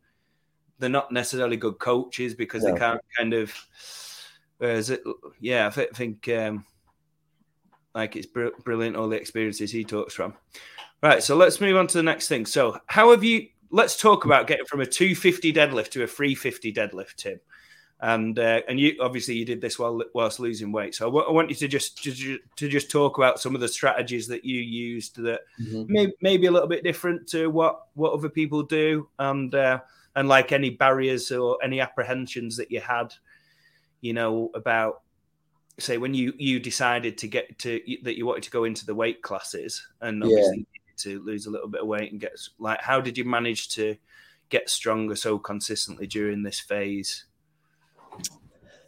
they're 0.78 0.88
not 0.88 1.10
necessarily 1.10 1.56
good 1.56 1.78
coaches 1.78 2.34
because 2.34 2.62
no. 2.62 2.72
they 2.72 2.78
can't 2.78 3.00
kind 3.16 3.34
of 3.34 3.52
whereas 4.58 4.90
it 4.90 5.02
yeah 5.40 5.66
i 5.66 5.70
think 5.70 6.28
um 6.28 6.64
like 7.94 8.14
it's 8.14 8.26
br- 8.26 8.48
brilliant 8.64 8.96
all 8.96 9.08
the 9.08 9.16
experiences 9.16 9.72
he 9.72 9.84
talks 9.84 10.14
from 10.14 10.34
right 11.02 11.22
so 11.22 11.34
let's 11.34 11.60
move 11.60 11.76
on 11.76 11.86
to 11.86 11.98
the 11.98 12.02
next 12.02 12.28
thing 12.28 12.46
so 12.46 12.78
how 12.86 13.10
have 13.10 13.24
you 13.24 13.48
let's 13.70 13.96
talk 13.96 14.24
about 14.24 14.46
getting 14.46 14.66
from 14.66 14.80
a 14.80 14.86
250 14.86 15.52
deadlift 15.52 15.90
to 15.90 16.02
a 16.02 16.06
350 16.06 16.72
deadlift, 16.72 17.16
Tim. 17.16 17.40
and 18.00 18.38
uh, 18.38 18.60
and 18.68 18.78
you 18.78 18.96
obviously 19.00 19.34
you 19.34 19.44
did 19.44 19.60
this 19.60 19.78
while 19.78 20.02
whilst 20.14 20.40
losing 20.40 20.72
weight. 20.72 20.94
So 20.94 21.06
I, 21.06 21.08
w- 21.08 21.26
I 21.26 21.32
want 21.32 21.50
you 21.50 21.56
to 21.56 21.68
just 21.68 22.02
to, 22.04 22.38
to 22.56 22.68
just 22.68 22.90
talk 22.90 23.18
about 23.18 23.40
some 23.40 23.54
of 23.54 23.60
the 23.60 23.68
strategies 23.68 24.28
that 24.28 24.44
you 24.44 24.60
used 24.60 25.16
that 25.22 25.40
mm-hmm. 25.60 25.92
may, 25.92 26.12
maybe 26.20 26.46
a 26.46 26.50
little 26.50 26.68
bit 26.68 26.84
different 26.84 27.26
to 27.28 27.48
what 27.48 27.86
what 27.94 28.12
other 28.12 28.28
people 28.28 28.62
do, 28.62 29.08
and 29.18 29.54
uh, 29.54 29.80
and 30.16 30.28
like 30.28 30.52
any 30.52 30.70
barriers 30.70 31.30
or 31.32 31.58
any 31.62 31.80
apprehensions 31.80 32.56
that 32.56 32.70
you 32.70 32.80
had, 32.80 33.14
you 34.00 34.12
know, 34.12 34.50
about 34.54 35.02
say 35.78 35.98
when 35.98 36.14
you 36.14 36.32
you 36.38 36.58
decided 36.60 37.18
to 37.18 37.28
get 37.28 37.58
to 37.58 37.80
that 38.02 38.16
you 38.16 38.26
wanted 38.26 38.42
to 38.44 38.50
go 38.50 38.64
into 38.64 38.86
the 38.86 38.94
weight 38.94 39.22
classes 39.22 39.86
and 40.00 40.22
obviously. 40.22 40.66
To 40.98 41.22
lose 41.22 41.46
a 41.46 41.50
little 41.50 41.68
bit 41.68 41.82
of 41.82 41.86
weight 41.86 42.12
and 42.12 42.20
get 42.20 42.38
like 42.58 42.80
how 42.82 43.00
did 43.00 43.16
you 43.16 43.24
manage 43.24 43.68
to 43.70 43.96
get 44.48 44.70
stronger 44.70 45.16
so 45.16 45.38
consistently 45.38 46.06
during 46.06 46.42
this 46.42 46.60
phase? 46.60 47.24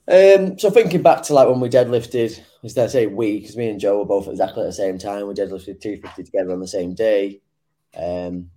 Um, 0.08 0.58
so 0.58 0.70
thinking 0.70 1.02
back 1.02 1.22
to 1.22 1.34
like 1.34 1.48
when 1.48 1.60
we 1.60 1.68
deadlifted, 1.68 2.40
instead 2.62 2.84
of 2.84 2.90
say 2.90 3.06
we, 3.06 3.40
because 3.40 3.56
me 3.56 3.68
and 3.68 3.78
Joe 3.78 3.98
were 3.98 4.04
both 4.04 4.26
exactly 4.26 4.62
at 4.62 4.66
the 4.66 4.72
same 4.72 4.98
time. 4.98 5.28
We 5.28 5.34
deadlifted 5.34 5.80
250 5.80 6.24
together 6.24 6.52
on 6.52 6.60
the 6.60 6.66
same 6.66 6.94
day. 6.94 7.40
Um, 7.96 8.50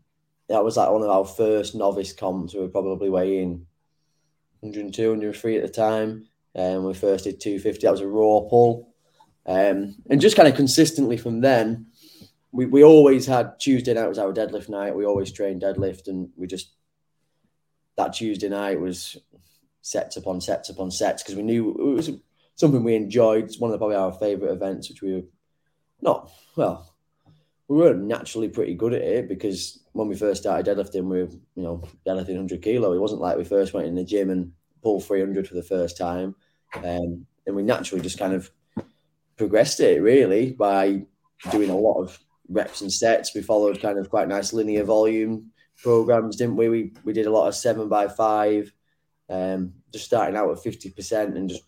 that 0.49 0.63
was 0.63 0.77
like 0.77 0.89
one 0.89 1.03
of 1.03 1.09
our 1.09 1.25
first 1.25 1.75
novice 1.75 2.11
comps. 2.11 2.53
We 2.53 2.61
were 2.61 2.69
probably 2.69 3.09
weighing 3.09 3.67
102, 4.61 5.09
103 5.09 5.57
at 5.57 5.63
the 5.63 5.69
time. 5.69 6.27
And 6.55 6.85
we 6.85 6.93
first 6.93 7.25
did 7.25 7.39
250. 7.39 7.85
That 7.85 7.91
was 7.91 8.01
a 8.01 8.07
raw 8.07 8.41
pull. 8.49 8.93
Um, 9.45 9.95
and 10.09 10.21
just 10.21 10.35
kind 10.35 10.47
of 10.47 10.55
consistently 10.55 11.17
from 11.17 11.41
then, 11.41 11.87
we, 12.53 12.67
we 12.67 12.83
always 12.83 13.25
had 13.25 13.59
Tuesday 13.59 13.95
night 13.95 14.07
was 14.07 14.19
our 14.19 14.31
deadlift 14.31 14.69
night. 14.69 14.95
We 14.95 15.05
always 15.05 15.31
trained 15.31 15.63
deadlift, 15.63 16.07
and 16.07 16.29
we 16.37 16.47
just 16.47 16.69
that 17.97 18.13
Tuesday 18.13 18.47
night 18.47 18.79
was 18.79 19.17
sets 19.81 20.15
upon 20.15 20.39
sets 20.39 20.69
upon 20.69 20.91
sets 20.91 21.23
because 21.23 21.35
we 21.35 21.43
knew 21.43 21.71
it 21.71 21.95
was 21.95 22.11
something 22.55 22.83
we 22.83 22.95
enjoyed. 22.95 23.45
It's 23.45 23.59
one 23.59 23.69
of 23.69 23.73
the, 23.73 23.79
probably 23.79 23.95
our 23.95 24.13
favourite 24.13 24.53
events, 24.53 24.87
which 24.87 25.01
we 25.01 25.13
were 25.15 25.23
not 26.01 26.31
well. 26.55 26.93
We 27.67 27.77
were 27.77 27.95
naturally 27.95 28.49
pretty 28.49 28.75
good 28.75 28.93
at 28.93 29.01
it 29.01 29.27
because 29.27 29.79
when 29.93 30.07
we 30.07 30.15
first 30.15 30.43
started 30.43 30.65
deadlifting, 30.65 31.05
we 31.05 31.23
were 31.23 31.31
you 31.55 31.63
know 31.63 31.83
deadlifting 32.05 32.35
100 32.35 32.61
kilo. 32.61 32.93
It 32.93 33.01
wasn't 33.01 33.21
like 33.21 33.35
we 33.35 33.45
first 33.45 33.73
went 33.73 33.87
in 33.87 33.95
the 33.95 34.05
gym 34.05 34.29
and 34.29 34.51
pulled 34.83 35.05
300 35.05 35.47
for 35.47 35.55
the 35.55 35.63
first 35.63 35.97
time, 35.97 36.35
um, 36.75 37.25
and 37.47 37.55
we 37.55 37.63
naturally 37.63 38.03
just 38.03 38.19
kind 38.19 38.33
of 38.33 38.51
progressed 39.37 39.79
it 39.79 40.03
really 40.03 40.51
by 40.51 41.01
doing 41.49 41.71
a 41.71 41.75
lot 41.75 41.99
of 41.99 42.19
reps 42.53 42.81
and 42.81 42.91
sets. 42.91 43.33
We 43.35 43.41
followed 43.41 43.81
kind 43.81 43.99
of 43.99 44.09
quite 44.09 44.27
nice 44.27 44.53
linear 44.53 44.83
volume 44.83 45.51
programs, 45.81 46.35
didn't 46.35 46.55
we? 46.55 46.69
We 46.69 46.93
we 47.03 47.13
did 47.13 47.25
a 47.25 47.31
lot 47.31 47.47
of 47.47 47.55
seven 47.55 47.89
by 47.89 48.07
five 48.07 48.71
um, 49.29 49.73
just 49.91 50.05
starting 50.05 50.35
out 50.35 50.51
at 50.51 50.57
50% 50.57 51.35
and 51.35 51.49
just 51.49 51.63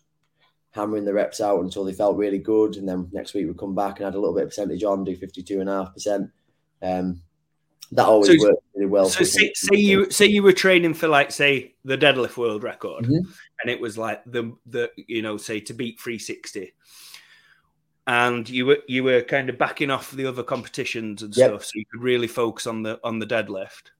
hammering 0.72 1.04
the 1.04 1.14
reps 1.14 1.40
out 1.40 1.60
until 1.60 1.84
they 1.84 1.92
felt 1.92 2.16
really 2.16 2.38
good. 2.38 2.76
And 2.76 2.88
then 2.88 3.08
next 3.12 3.34
week 3.34 3.46
we'd 3.46 3.58
come 3.58 3.74
back 3.74 3.98
and 3.98 4.06
add 4.06 4.14
a 4.14 4.20
little 4.20 4.34
bit 4.34 4.44
of 4.44 4.50
percentage 4.50 4.84
on, 4.84 5.04
do 5.04 5.16
52.5%. 5.16 6.30
Um, 6.82 7.22
that 7.92 8.06
always 8.06 8.40
so, 8.40 8.48
worked 8.48 8.62
really 8.74 8.86
well. 8.86 9.08
So 9.08 9.24
say, 9.24 9.52
say, 9.54 9.76
you 9.76 10.10
say 10.10 10.26
you 10.26 10.42
were 10.42 10.52
training 10.52 10.94
for 10.94 11.06
like 11.06 11.30
say 11.30 11.76
the 11.84 11.96
deadlift 11.96 12.36
world 12.36 12.64
record, 12.64 13.04
mm-hmm. 13.04 13.30
and 13.62 13.70
it 13.70 13.80
was 13.80 13.96
like 13.96 14.24
the 14.26 14.56
the 14.66 14.90
you 14.96 15.22
know 15.22 15.36
say 15.36 15.60
to 15.60 15.72
beat 15.72 16.00
360, 16.00 16.72
and 18.06 18.48
you 18.48 18.66
were 18.66 18.78
you 18.86 19.04
were 19.04 19.22
kind 19.22 19.50
of 19.50 19.58
backing 19.58 19.90
off 19.90 20.10
the 20.12 20.26
other 20.26 20.42
competitions 20.42 21.22
and 21.22 21.36
yep. 21.36 21.50
stuff, 21.50 21.64
so 21.64 21.72
you 21.74 21.84
could 21.90 22.02
really 22.02 22.28
focus 22.28 22.66
on 22.66 22.82
the 22.82 23.00
on 23.02 23.18
the 23.18 23.26
deadlift. 23.26 23.90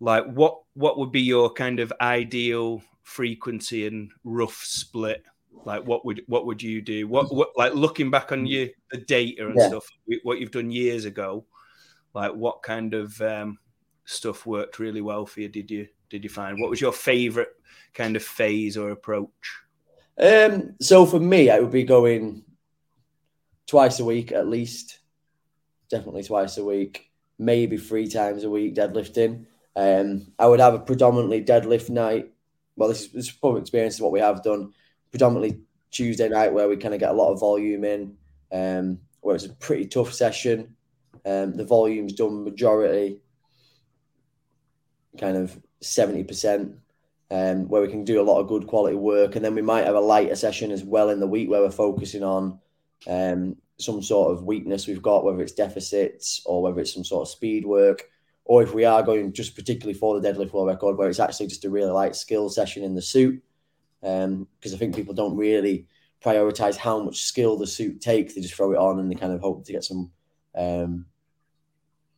Like 0.00 0.26
what 0.26 0.60
what 0.74 0.98
would 0.98 1.10
be 1.10 1.22
your 1.22 1.50
kind 1.52 1.80
of 1.80 1.92
ideal 2.00 2.82
frequency 3.02 3.86
and 3.86 4.10
rough 4.24 4.62
split? 4.64 5.24
Like 5.64 5.84
what 5.86 6.04
would 6.04 6.22
what 6.26 6.46
would 6.46 6.62
you 6.62 6.80
do? 6.80 7.08
What 7.08 7.34
what 7.34 7.50
like 7.56 7.74
looking 7.74 8.10
back 8.10 8.30
on 8.30 8.46
you 8.46 8.70
the 8.90 8.98
data 8.98 9.46
and 9.46 9.56
yeah. 9.58 9.68
stuff 9.68 9.86
what 10.22 10.38
you've 10.38 10.52
done 10.52 10.70
years 10.70 11.04
ago 11.04 11.44
like 12.14 12.32
what 12.32 12.62
kind 12.62 12.94
of 12.94 13.20
um, 13.22 13.58
stuff 14.04 14.46
worked 14.46 14.78
really 14.78 15.00
well 15.00 15.26
for 15.26 15.40
you? 15.40 15.48
Did 15.48 15.70
you 15.70 15.86
did 16.10 16.24
you 16.24 16.30
find 16.30 16.60
what 16.60 16.70
was 16.70 16.80
your 16.80 16.92
favorite 16.92 17.54
kind 17.94 18.16
of 18.16 18.22
phase 18.22 18.76
or 18.76 18.90
approach? 18.90 19.30
Um 20.20 20.74
so 20.80 21.06
for 21.06 21.20
me 21.20 21.48
i 21.48 21.60
would 21.60 21.70
be 21.70 21.84
going 21.84 22.42
twice 23.68 24.00
a 24.00 24.04
week 24.04 24.32
at 24.32 24.48
least 24.48 24.98
definitely 25.90 26.24
twice 26.24 26.58
a 26.58 26.64
week 26.64 27.10
maybe 27.38 27.76
three 27.76 28.08
times 28.08 28.42
a 28.42 28.50
week 28.50 28.74
deadlifting 28.74 29.44
um, 29.78 30.32
I 30.40 30.48
would 30.48 30.58
have 30.58 30.74
a 30.74 30.80
predominantly 30.80 31.44
deadlift 31.44 31.88
night. 31.88 32.32
Well, 32.74 32.88
this 32.88 33.02
is, 33.02 33.12
this 33.12 33.24
is 33.26 33.30
from 33.30 33.58
experience 33.58 34.00
what 34.00 34.10
we 34.10 34.18
have 34.18 34.42
done. 34.42 34.72
Predominantly 35.12 35.60
Tuesday 35.92 36.28
night 36.28 36.52
where 36.52 36.68
we 36.68 36.76
kind 36.76 36.94
of 36.94 37.00
get 37.00 37.10
a 37.10 37.14
lot 37.14 37.32
of 37.32 37.38
volume 37.38 37.84
in, 37.84 38.16
um, 38.52 38.98
where 39.20 39.36
it's 39.36 39.44
a 39.44 39.50
pretty 39.50 39.86
tough 39.86 40.12
session. 40.12 40.74
Um, 41.24 41.54
the 41.54 41.64
volume's 41.64 42.12
done 42.12 42.42
majority, 42.42 43.20
kind 45.16 45.36
of 45.36 45.56
70%, 45.80 46.74
um, 47.30 47.68
where 47.68 47.82
we 47.82 47.88
can 47.88 48.02
do 48.02 48.20
a 48.20 48.24
lot 48.28 48.40
of 48.40 48.48
good 48.48 48.66
quality 48.66 48.96
work. 48.96 49.36
And 49.36 49.44
then 49.44 49.54
we 49.54 49.62
might 49.62 49.86
have 49.86 49.94
a 49.94 50.00
lighter 50.00 50.34
session 50.34 50.72
as 50.72 50.82
well 50.82 51.10
in 51.10 51.20
the 51.20 51.26
week 51.28 51.48
where 51.48 51.60
we're 51.60 51.70
focusing 51.70 52.24
on 52.24 52.58
um, 53.06 53.56
some 53.78 54.02
sort 54.02 54.32
of 54.32 54.44
weakness 54.44 54.86
we've 54.86 55.02
got, 55.02 55.24
whether 55.24 55.40
it's 55.40 55.52
deficits 55.52 56.42
or 56.44 56.62
whether 56.62 56.80
it's 56.80 56.94
some 56.94 57.04
sort 57.04 57.22
of 57.22 57.32
speed 57.32 57.64
work 57.64 58.08
or 58.48 58.62
if 58.62 58.74
we 58.74 58.84
are 58.86 59.02
going 59.02 59.32
just 59.32 59.54
particularly 59.54 59.96
for 59.96 60.18
the 60.18 60.26
deadlift 60.26 60.52
world 60.52 60.68
record, 60.68 60.96
where 60.96 61.08
it's 61.08 61.20
actually 61.20 61.46
just 61.46 61.66
a 61.66 61.70
really 61.70 61.90
light 61.90 62.16
skill 62.16 62.48
session 62.48 62.82
in 62.82 62.94
the 62.94 63.02
suit, 63.02 63.42
because 64.00 64.24
um, 64.24 64.48
I 64.64 64.76
think 64.76 64.96
people 64.96 65.12
don't 65.12 65.36
really 65.36 65.86
prioritize 66.24 66.74
how 66.74 67.02
much 67.02 67.20
skill 67.20 67.58
the 67.58 67.66
suit 67.66 68.00
takes. 68.00 68.34
They 68.34 68.40
just 68.40 68.54
throw 68.54 68.72
it 68.72 68.78
on 68.78 68.98
and 68.98 69.10
they 69.10 69.16
kind 69.16 69.34
of 69.34 69.40
hope 69.40 69.66
to 69.66 69.72
get 69.72 69.84
some 69.84 70.10
um, 70.54 71.04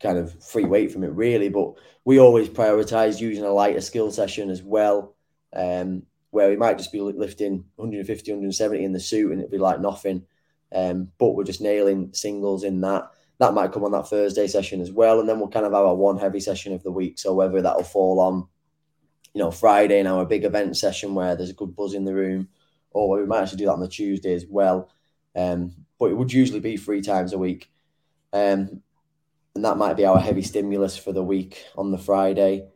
kind 0.01 0.19
of 0.19 0.43
free 0.43 0.65
weight 0.65 0.93
from 0.93 1.03
it, 1.03 1.11
really. 1.11 1.49
But 1.49 1.75
we 2.05 2.21
always 2.21 2.49
prioritize 2.49 3.21
using 3.21 3.45
a 3.45 3.51
lighter 3.51 3.81
skill 3.81 4.13
session 4.13 4.51
as 4.51 4.63
well, 4.63 5.17
um, 5.53 6.05
where 6.31 6.49
we 6.49 6.57
might 6.57 6.79
just 6.79 6.93
be 6.93 7.01
lifting 7.01 7.65
150, 7.75 8.31
170 8.31 8.85
in 8.85 8.93
the 8.93 9.01
suit 9.01 9.33
and 9.33 9.41
it'd 9.41 9.51
be 9.51 9.59
like 9.59 9.81
nothing. 9.81 10.23
Um, 10.75 11.11
but 11.19 11.33
we're 11.33 11.45
just 11.45 11.61
nailing 11.61 12.13
singles 12.13 12.65
in 12.65 12.81
that 12.83 13.11
that 13.41 13.55
might 13.55 13.73
come 13.73 13.85
on 13.85 13.93
that 13.93 14.07
Thursday 14.07 14.47
session 14.47 14.83
as 14.83 14.93
well. 14.93 15.19
And 15.19 15.27
then 15.27 15.39
we'll 15.39 15.49
kind 15.49 15.65
of 15.65 15.73
have 15.73 15.83
our 15.83 15.95
one 15.95 16.19
heavy 16.19 16.41
session 16.41 16.75
of 16.75 16.83
the 16.83 16.93
week. 16.93 17.19
So 17.19 17.33
whether 17.33 17.63
that'll 17.63 17.83
fall 17.83 18.21
on, 18.21 18.47
you 19.33 19.39
know, 19.39 19.51
Friday 19.51 19.99
in 19.99 20.07
our 20.07 20.27
big 20.27 20.45
event 20.45 20.77
session 20.77 21.15
where 21.15 21.35
there's 21.35 21.49
a 21.49 21.55
good 21.55 21.75
buzz 21.75 21.95
in 21.95 22.05
the 22.05 22.15
room, 22.15 22.49
or 22.91 23.19
we 23.19 23.25
might 23.25 23.41
actually 23.41 23.59
do 23.59 23.65
that 23.65 23.73
on 23.73 23.81
the 23.81 23.89
Tuesday 23.89 24.35
as 24.35 24.45
well. 24.47 24.91
Um, 25.35 25.73
but 25.99 26.11
it 26.11 26.19
would 26.19 26.33
usually 26.33 26.61
be 26.61 26.77
three 26.77 27.01
times 27.01 27.33
a 27.33 27.39
week. 27.39 27.71
Um, 28.35 28.83
and 29.55 29.65
that 29.65 29.79
might 29.79 29.97
be 29.97 30.05
our 30.05 30.19
heavy 30.19 30.43
stimulus 30.43 30.99
for 30.99 31.13
the 31.13 31.25
week 31.25 31.65
on 31.79 31.93
the 31.93 31.99
Friday, 31.99 32.69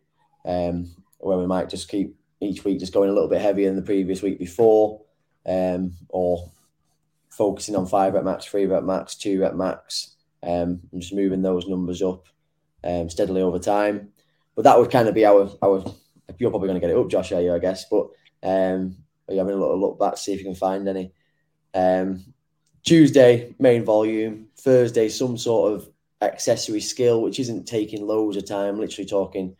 um, 0.46 0.90
where 1.18 1.38
we 1.38 1.46
might 1.46 1.68
just 1.68 1.88
keep 1.90 2.16
each 2.40 2.64
week 2.64 2.80
just 2.80 2.94
going 2.94 3.10
a 3.10 3.12
little 3.12 3.28
bit 3.28 3.42
heavier 3.42 3.68
than 3.68 3.76
the 3.76 3.82
previous 3.82 4.22
week 4.22 4.38
before, 4.38 5.02
um, 5.44 5.92
or 6.08 6.50
focusing 7.36 7.76
on 7.76 7.86
five 7.86 8.14
rep 8.14 8.24
max, 8.24 8.44
three 8.44 8.66
rep 8.66 8.84
max, 8.84 9.14
two 9.14 9.40
rep 9.40 9.54
max, 9.54 10.16
um, 10.42 10.80
and 10.92 11.00
just 11.00 11.14
moving 11.14 11.42
those 11.42 11.66
numbers 11.66 12.02
up 12.02 12.26
um, 12.84 13.10
steadily 13.10 13.42
over 13.42 13.58
time. 13.58 14.12
But 14.54 14.62
that 14.64 14.78
would 14.78 14.90
kind 14.90 15.08
of 15.08 15.14
be 15.14 15.26
our 15.26 15.50
our. 15.62 15.84
You're 16.38 16.50
probably 16.50 16.68
going 16.68 16.80
to 16.80 16.86
get 16.86 16.94
it 16.94 16.98
up, 16.98 17.10
Josh, 17.10 17.32
are 17.32 17.40
you? 17.40 17.54
I 17.54 17.58
guess. 17.58 17.86
But 17.90 18.08
um, 18.42 18.96
are 19.28 19.34
you 19.34 19.38
having 19.38 19.54
a 19.54 19.58
little 19.58 19.80
look 19.80 19.98
back, 19.98 20.16
see 20.16 20.32
if 20.32 20.38
you 20.38 20.44
can 20.44 20.54
find 20.54 20.88
any? 20.88 21.12
Um, 21.74 22.24
Tuesday 22.82 23.54
main 23.58 23.84
volume. 23.84 24.48
Thursday 24.56 25.08
some 25.08 25.36
sort 25.36 25.72
of 25.72 25.88
accessory 26.22 26.80
skill, 26.80 27.22
which 27.22 27.40
isn't 27.40 27.66
taking 27.66 28.06
loads 28.06 28.36
of 28.36 28.46
time. 28.46 28.78
Literally 28.78 29.08
talking 29.08 29.56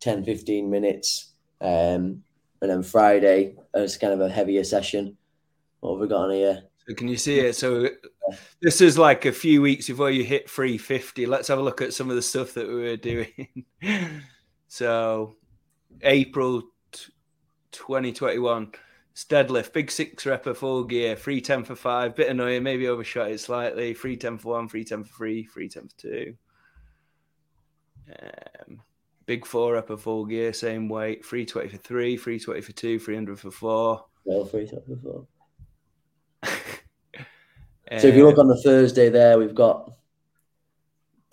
10, 0.00 0.24
15 0.24 0.70
minutes. 0.70 1.32
Um, 1.60 2.22
and 2.60 2.70
then 2.70 2.82
Friday, 2.82 3.56
it's 3.74 3.96
kind 3.96 4.12
of 4.12 4.20
a 4.20 4.28
heavier 4.28 4.64
session. 4.64 5.16
What 5.80 5.92
have 5.92 6.00
we 6.00 6.08
got 6.08 6.24
on 6.24 6.30
here? 6.30 6.62
So 6.86 6.94
can 6.94 7.08
you 7.08 7.16
see 7.16 7.38
it? 7.40 7.56
So 7.56 7.88
this 8.60 8.80
is 8.80 8.98
like 8.98 9.24
a 9.24 9.32
few 9.32 9.62
weeks 9.62 9.86
before 9.86 10.10
you 10.10 10.22
hit 10.22 10.50
350. 10.50 11.26
Let's 11.26 11.48
have 11.48 11.58
a 11.58 11.62
look 11.62 11.80
at 11.80 11.94
some 11.94 12.10
of 12.10 12.16
the 12.16 12.22
stuff 12.22 12.54
that 12.54 12.68
we 12.68 12.74
were 12.74 12.96
doing. 12.96 13.64
so 14.68 15.36
April 16.02 16.62
2021, 17.72 18.72
deadlift, 19.14 19.72
big 19.72 19.90
six 19.90 20.26
rep 20.26 20.46
of 20.46 20.58
full 20.58 20.84
gear, 20.84 21.16
310 21.16 21.64
for 21.64 21.74
five, 21.74 22.14
bit 22.14 22.28
annoying, 22.28 22.62
maybe 22.62 22.88
overshot 22.88 23.30
it 23.30 23.40
slightly, 23.40 23.94
310 23.94 24.38
for 24.38 24.54
one, 24.54 24.68
310 24.68 25.04
for 25.04 25.16
three, 25.16 25.44
310 25.44 25.88
for 25.88 25.96
two. 25.96 26.36
Um, 28.20 28.82
big 29.24 29.46
four 29.46 29.72
rep 29.72 29.88
of 29.88 30.02
full 30.02 30.26
gear, 30.26 30.52
same 30.52 30.88
weight, 30.90 31.24
320 31.24 31.68
for 31.68 31.78
three, 31.78 32.16
320 32.16 32.60
for 32.60 32.72
two, 32.72 32.98
300 32.98 33.40
for 33.40 33.50
four. 33.50 34.04
Well, 34.24 34.44
320 34.44 34.94
for 34.94 35.00
four. 35.00 35.26
So 37.98 38.08
if 38.08 38.14
you 38.14 38.26
look 38.26 38.38
on 38.38 38.48
the 38.48 38.60
Thursday 38.62 39.10
there, 39.10 39.38
we've 39.38 39.54
got 39.54 39.92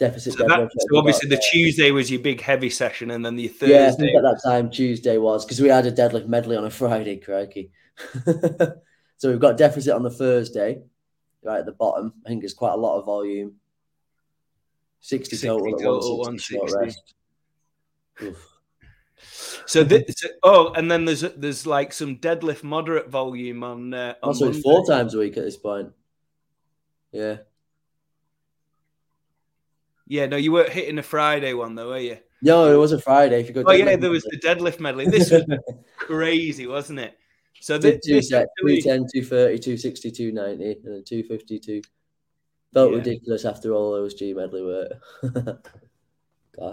deficit. 0.01 0.33
So, 0.33 0.45
that, 0.47 0.69
so 0.75 0.97
obviously 0.97 1.29
the 1.29 1.41
Tuesday 1.51 1.91
was 1.91 2.11
your 2.11 2.19
big 2.19 2.41
heavy 2.41 2.69
session, 2.69 3.11
and 3.11 3.25
then 3.25 3.35
the 3.37 3.47
Thursday. 3.47 3.75
Yeah, 3.75 3.87
I 3.87 3.91
think 3.91 4.17
at 4.17 4.23
that 4.23 4.41
time 4.43 4.69
Tuesday 4.69 5.17
was 5.17 5.45
because 5.45 5.61
we 5.61 5.69
had 5.69 5.85
a 5.85 5.91
deadlift 5.91 6.27
medley 6.27 6.57
on 6.57 6.65
a 6.65 6.69
Friday, 6.81 7.17
crikey. 7.17 7.71
so 8.25 9.29
we've 9.29 9.39
got 9.39 9.57
deficit 9.57 9.93
on 9.93 10.03
the 10.03 10.09
Thursday, 10.09 10.81
right 11.43 11.59
at 11.59 11.65
the 11.65 11.71
bottom. 11.71 12.13
I 12.25 12.29
think 12.29 12.43
it's 12.43 12.53
quite 12.53 12.73
a 12.73 12.77
lot 12.77 12.99
of 12.99 13.05
volume. 13.05 13.55
60, 14.99 15.35
60 15.37 15.47
total, 15.47 15.71
total 15.77 16.17
160, 16.19 16.57
160. 16.59 18.35
So, 19.65 19.83
this, 19.83 20.03
oh, 20.43 20.73
and 20.73 20.91
then 20.91 21.05
there's 21.05 21.21
there's 21.21 21.65
like 21.65 21.93
some 21.93 22.17
deadlift 22.17 22.63
moderate 22.63 23.09
volume 23.09 23.63
on. 23.63 23.93
Uh, 23.93 24.15
on 24.21 24.29
also, 24.29 24.51
four 24.51 24.85
times 24.85 25.13
a 25.13 25.19
week 25.19 25.37
at 25.37 25.43
this 25.43 25.57
point. 25.57 25.91
Yeah. 27.11 27.37
Yeah, 30.07 30.25
no, 30.25 30.35
you 30.35 30.51
weren't 30.51 30.69
hitting 30.69 30.97
a 30.97 31.03
Friday 31.03 31.53
one 31.53 31.75
though, 31.75 31.89
were 31.89 31.97
you? 31.97 32.17
No, 32.41 32.73
it 32.73 32.75
was 32.75 32.91
a 32.91 32.99
Friday. 32.99 33.39
If 33.39 33.47
you 33.47 33.53
go, 33.53 33.63
oh 33.65 33.71
yeah, 33.71 33.95
there 33.95 34.09
was 34.09 34.23
the 34.23 34.39
deadlift 34.39 34.79
medley. 34.79 35.05
This 35.05 35.31
was 35.31 35.43
crazy, 35.97 36.67
wasn't 36.67 36.99
it? 36.99 37.17
So 37.61 37.77
this, 37.77 37.95
actually... 38.33 38.81
210, 38.81 39.21
230, 39.21 39.59
260, 39.59 40.11
290, 40.11 40.71
and 40.83 40.95
then 40.95 41.03
252. 41.05 41.81
Felt 42.73 42.91
yeah. 42.91 42.97
ridiculous 42.97 43.45
after 43.45 43.73
all 43.73 43.91
those 43.91 44.15
G 44.15 44.33
medley 44.33 44.63
work. 44.63 44.91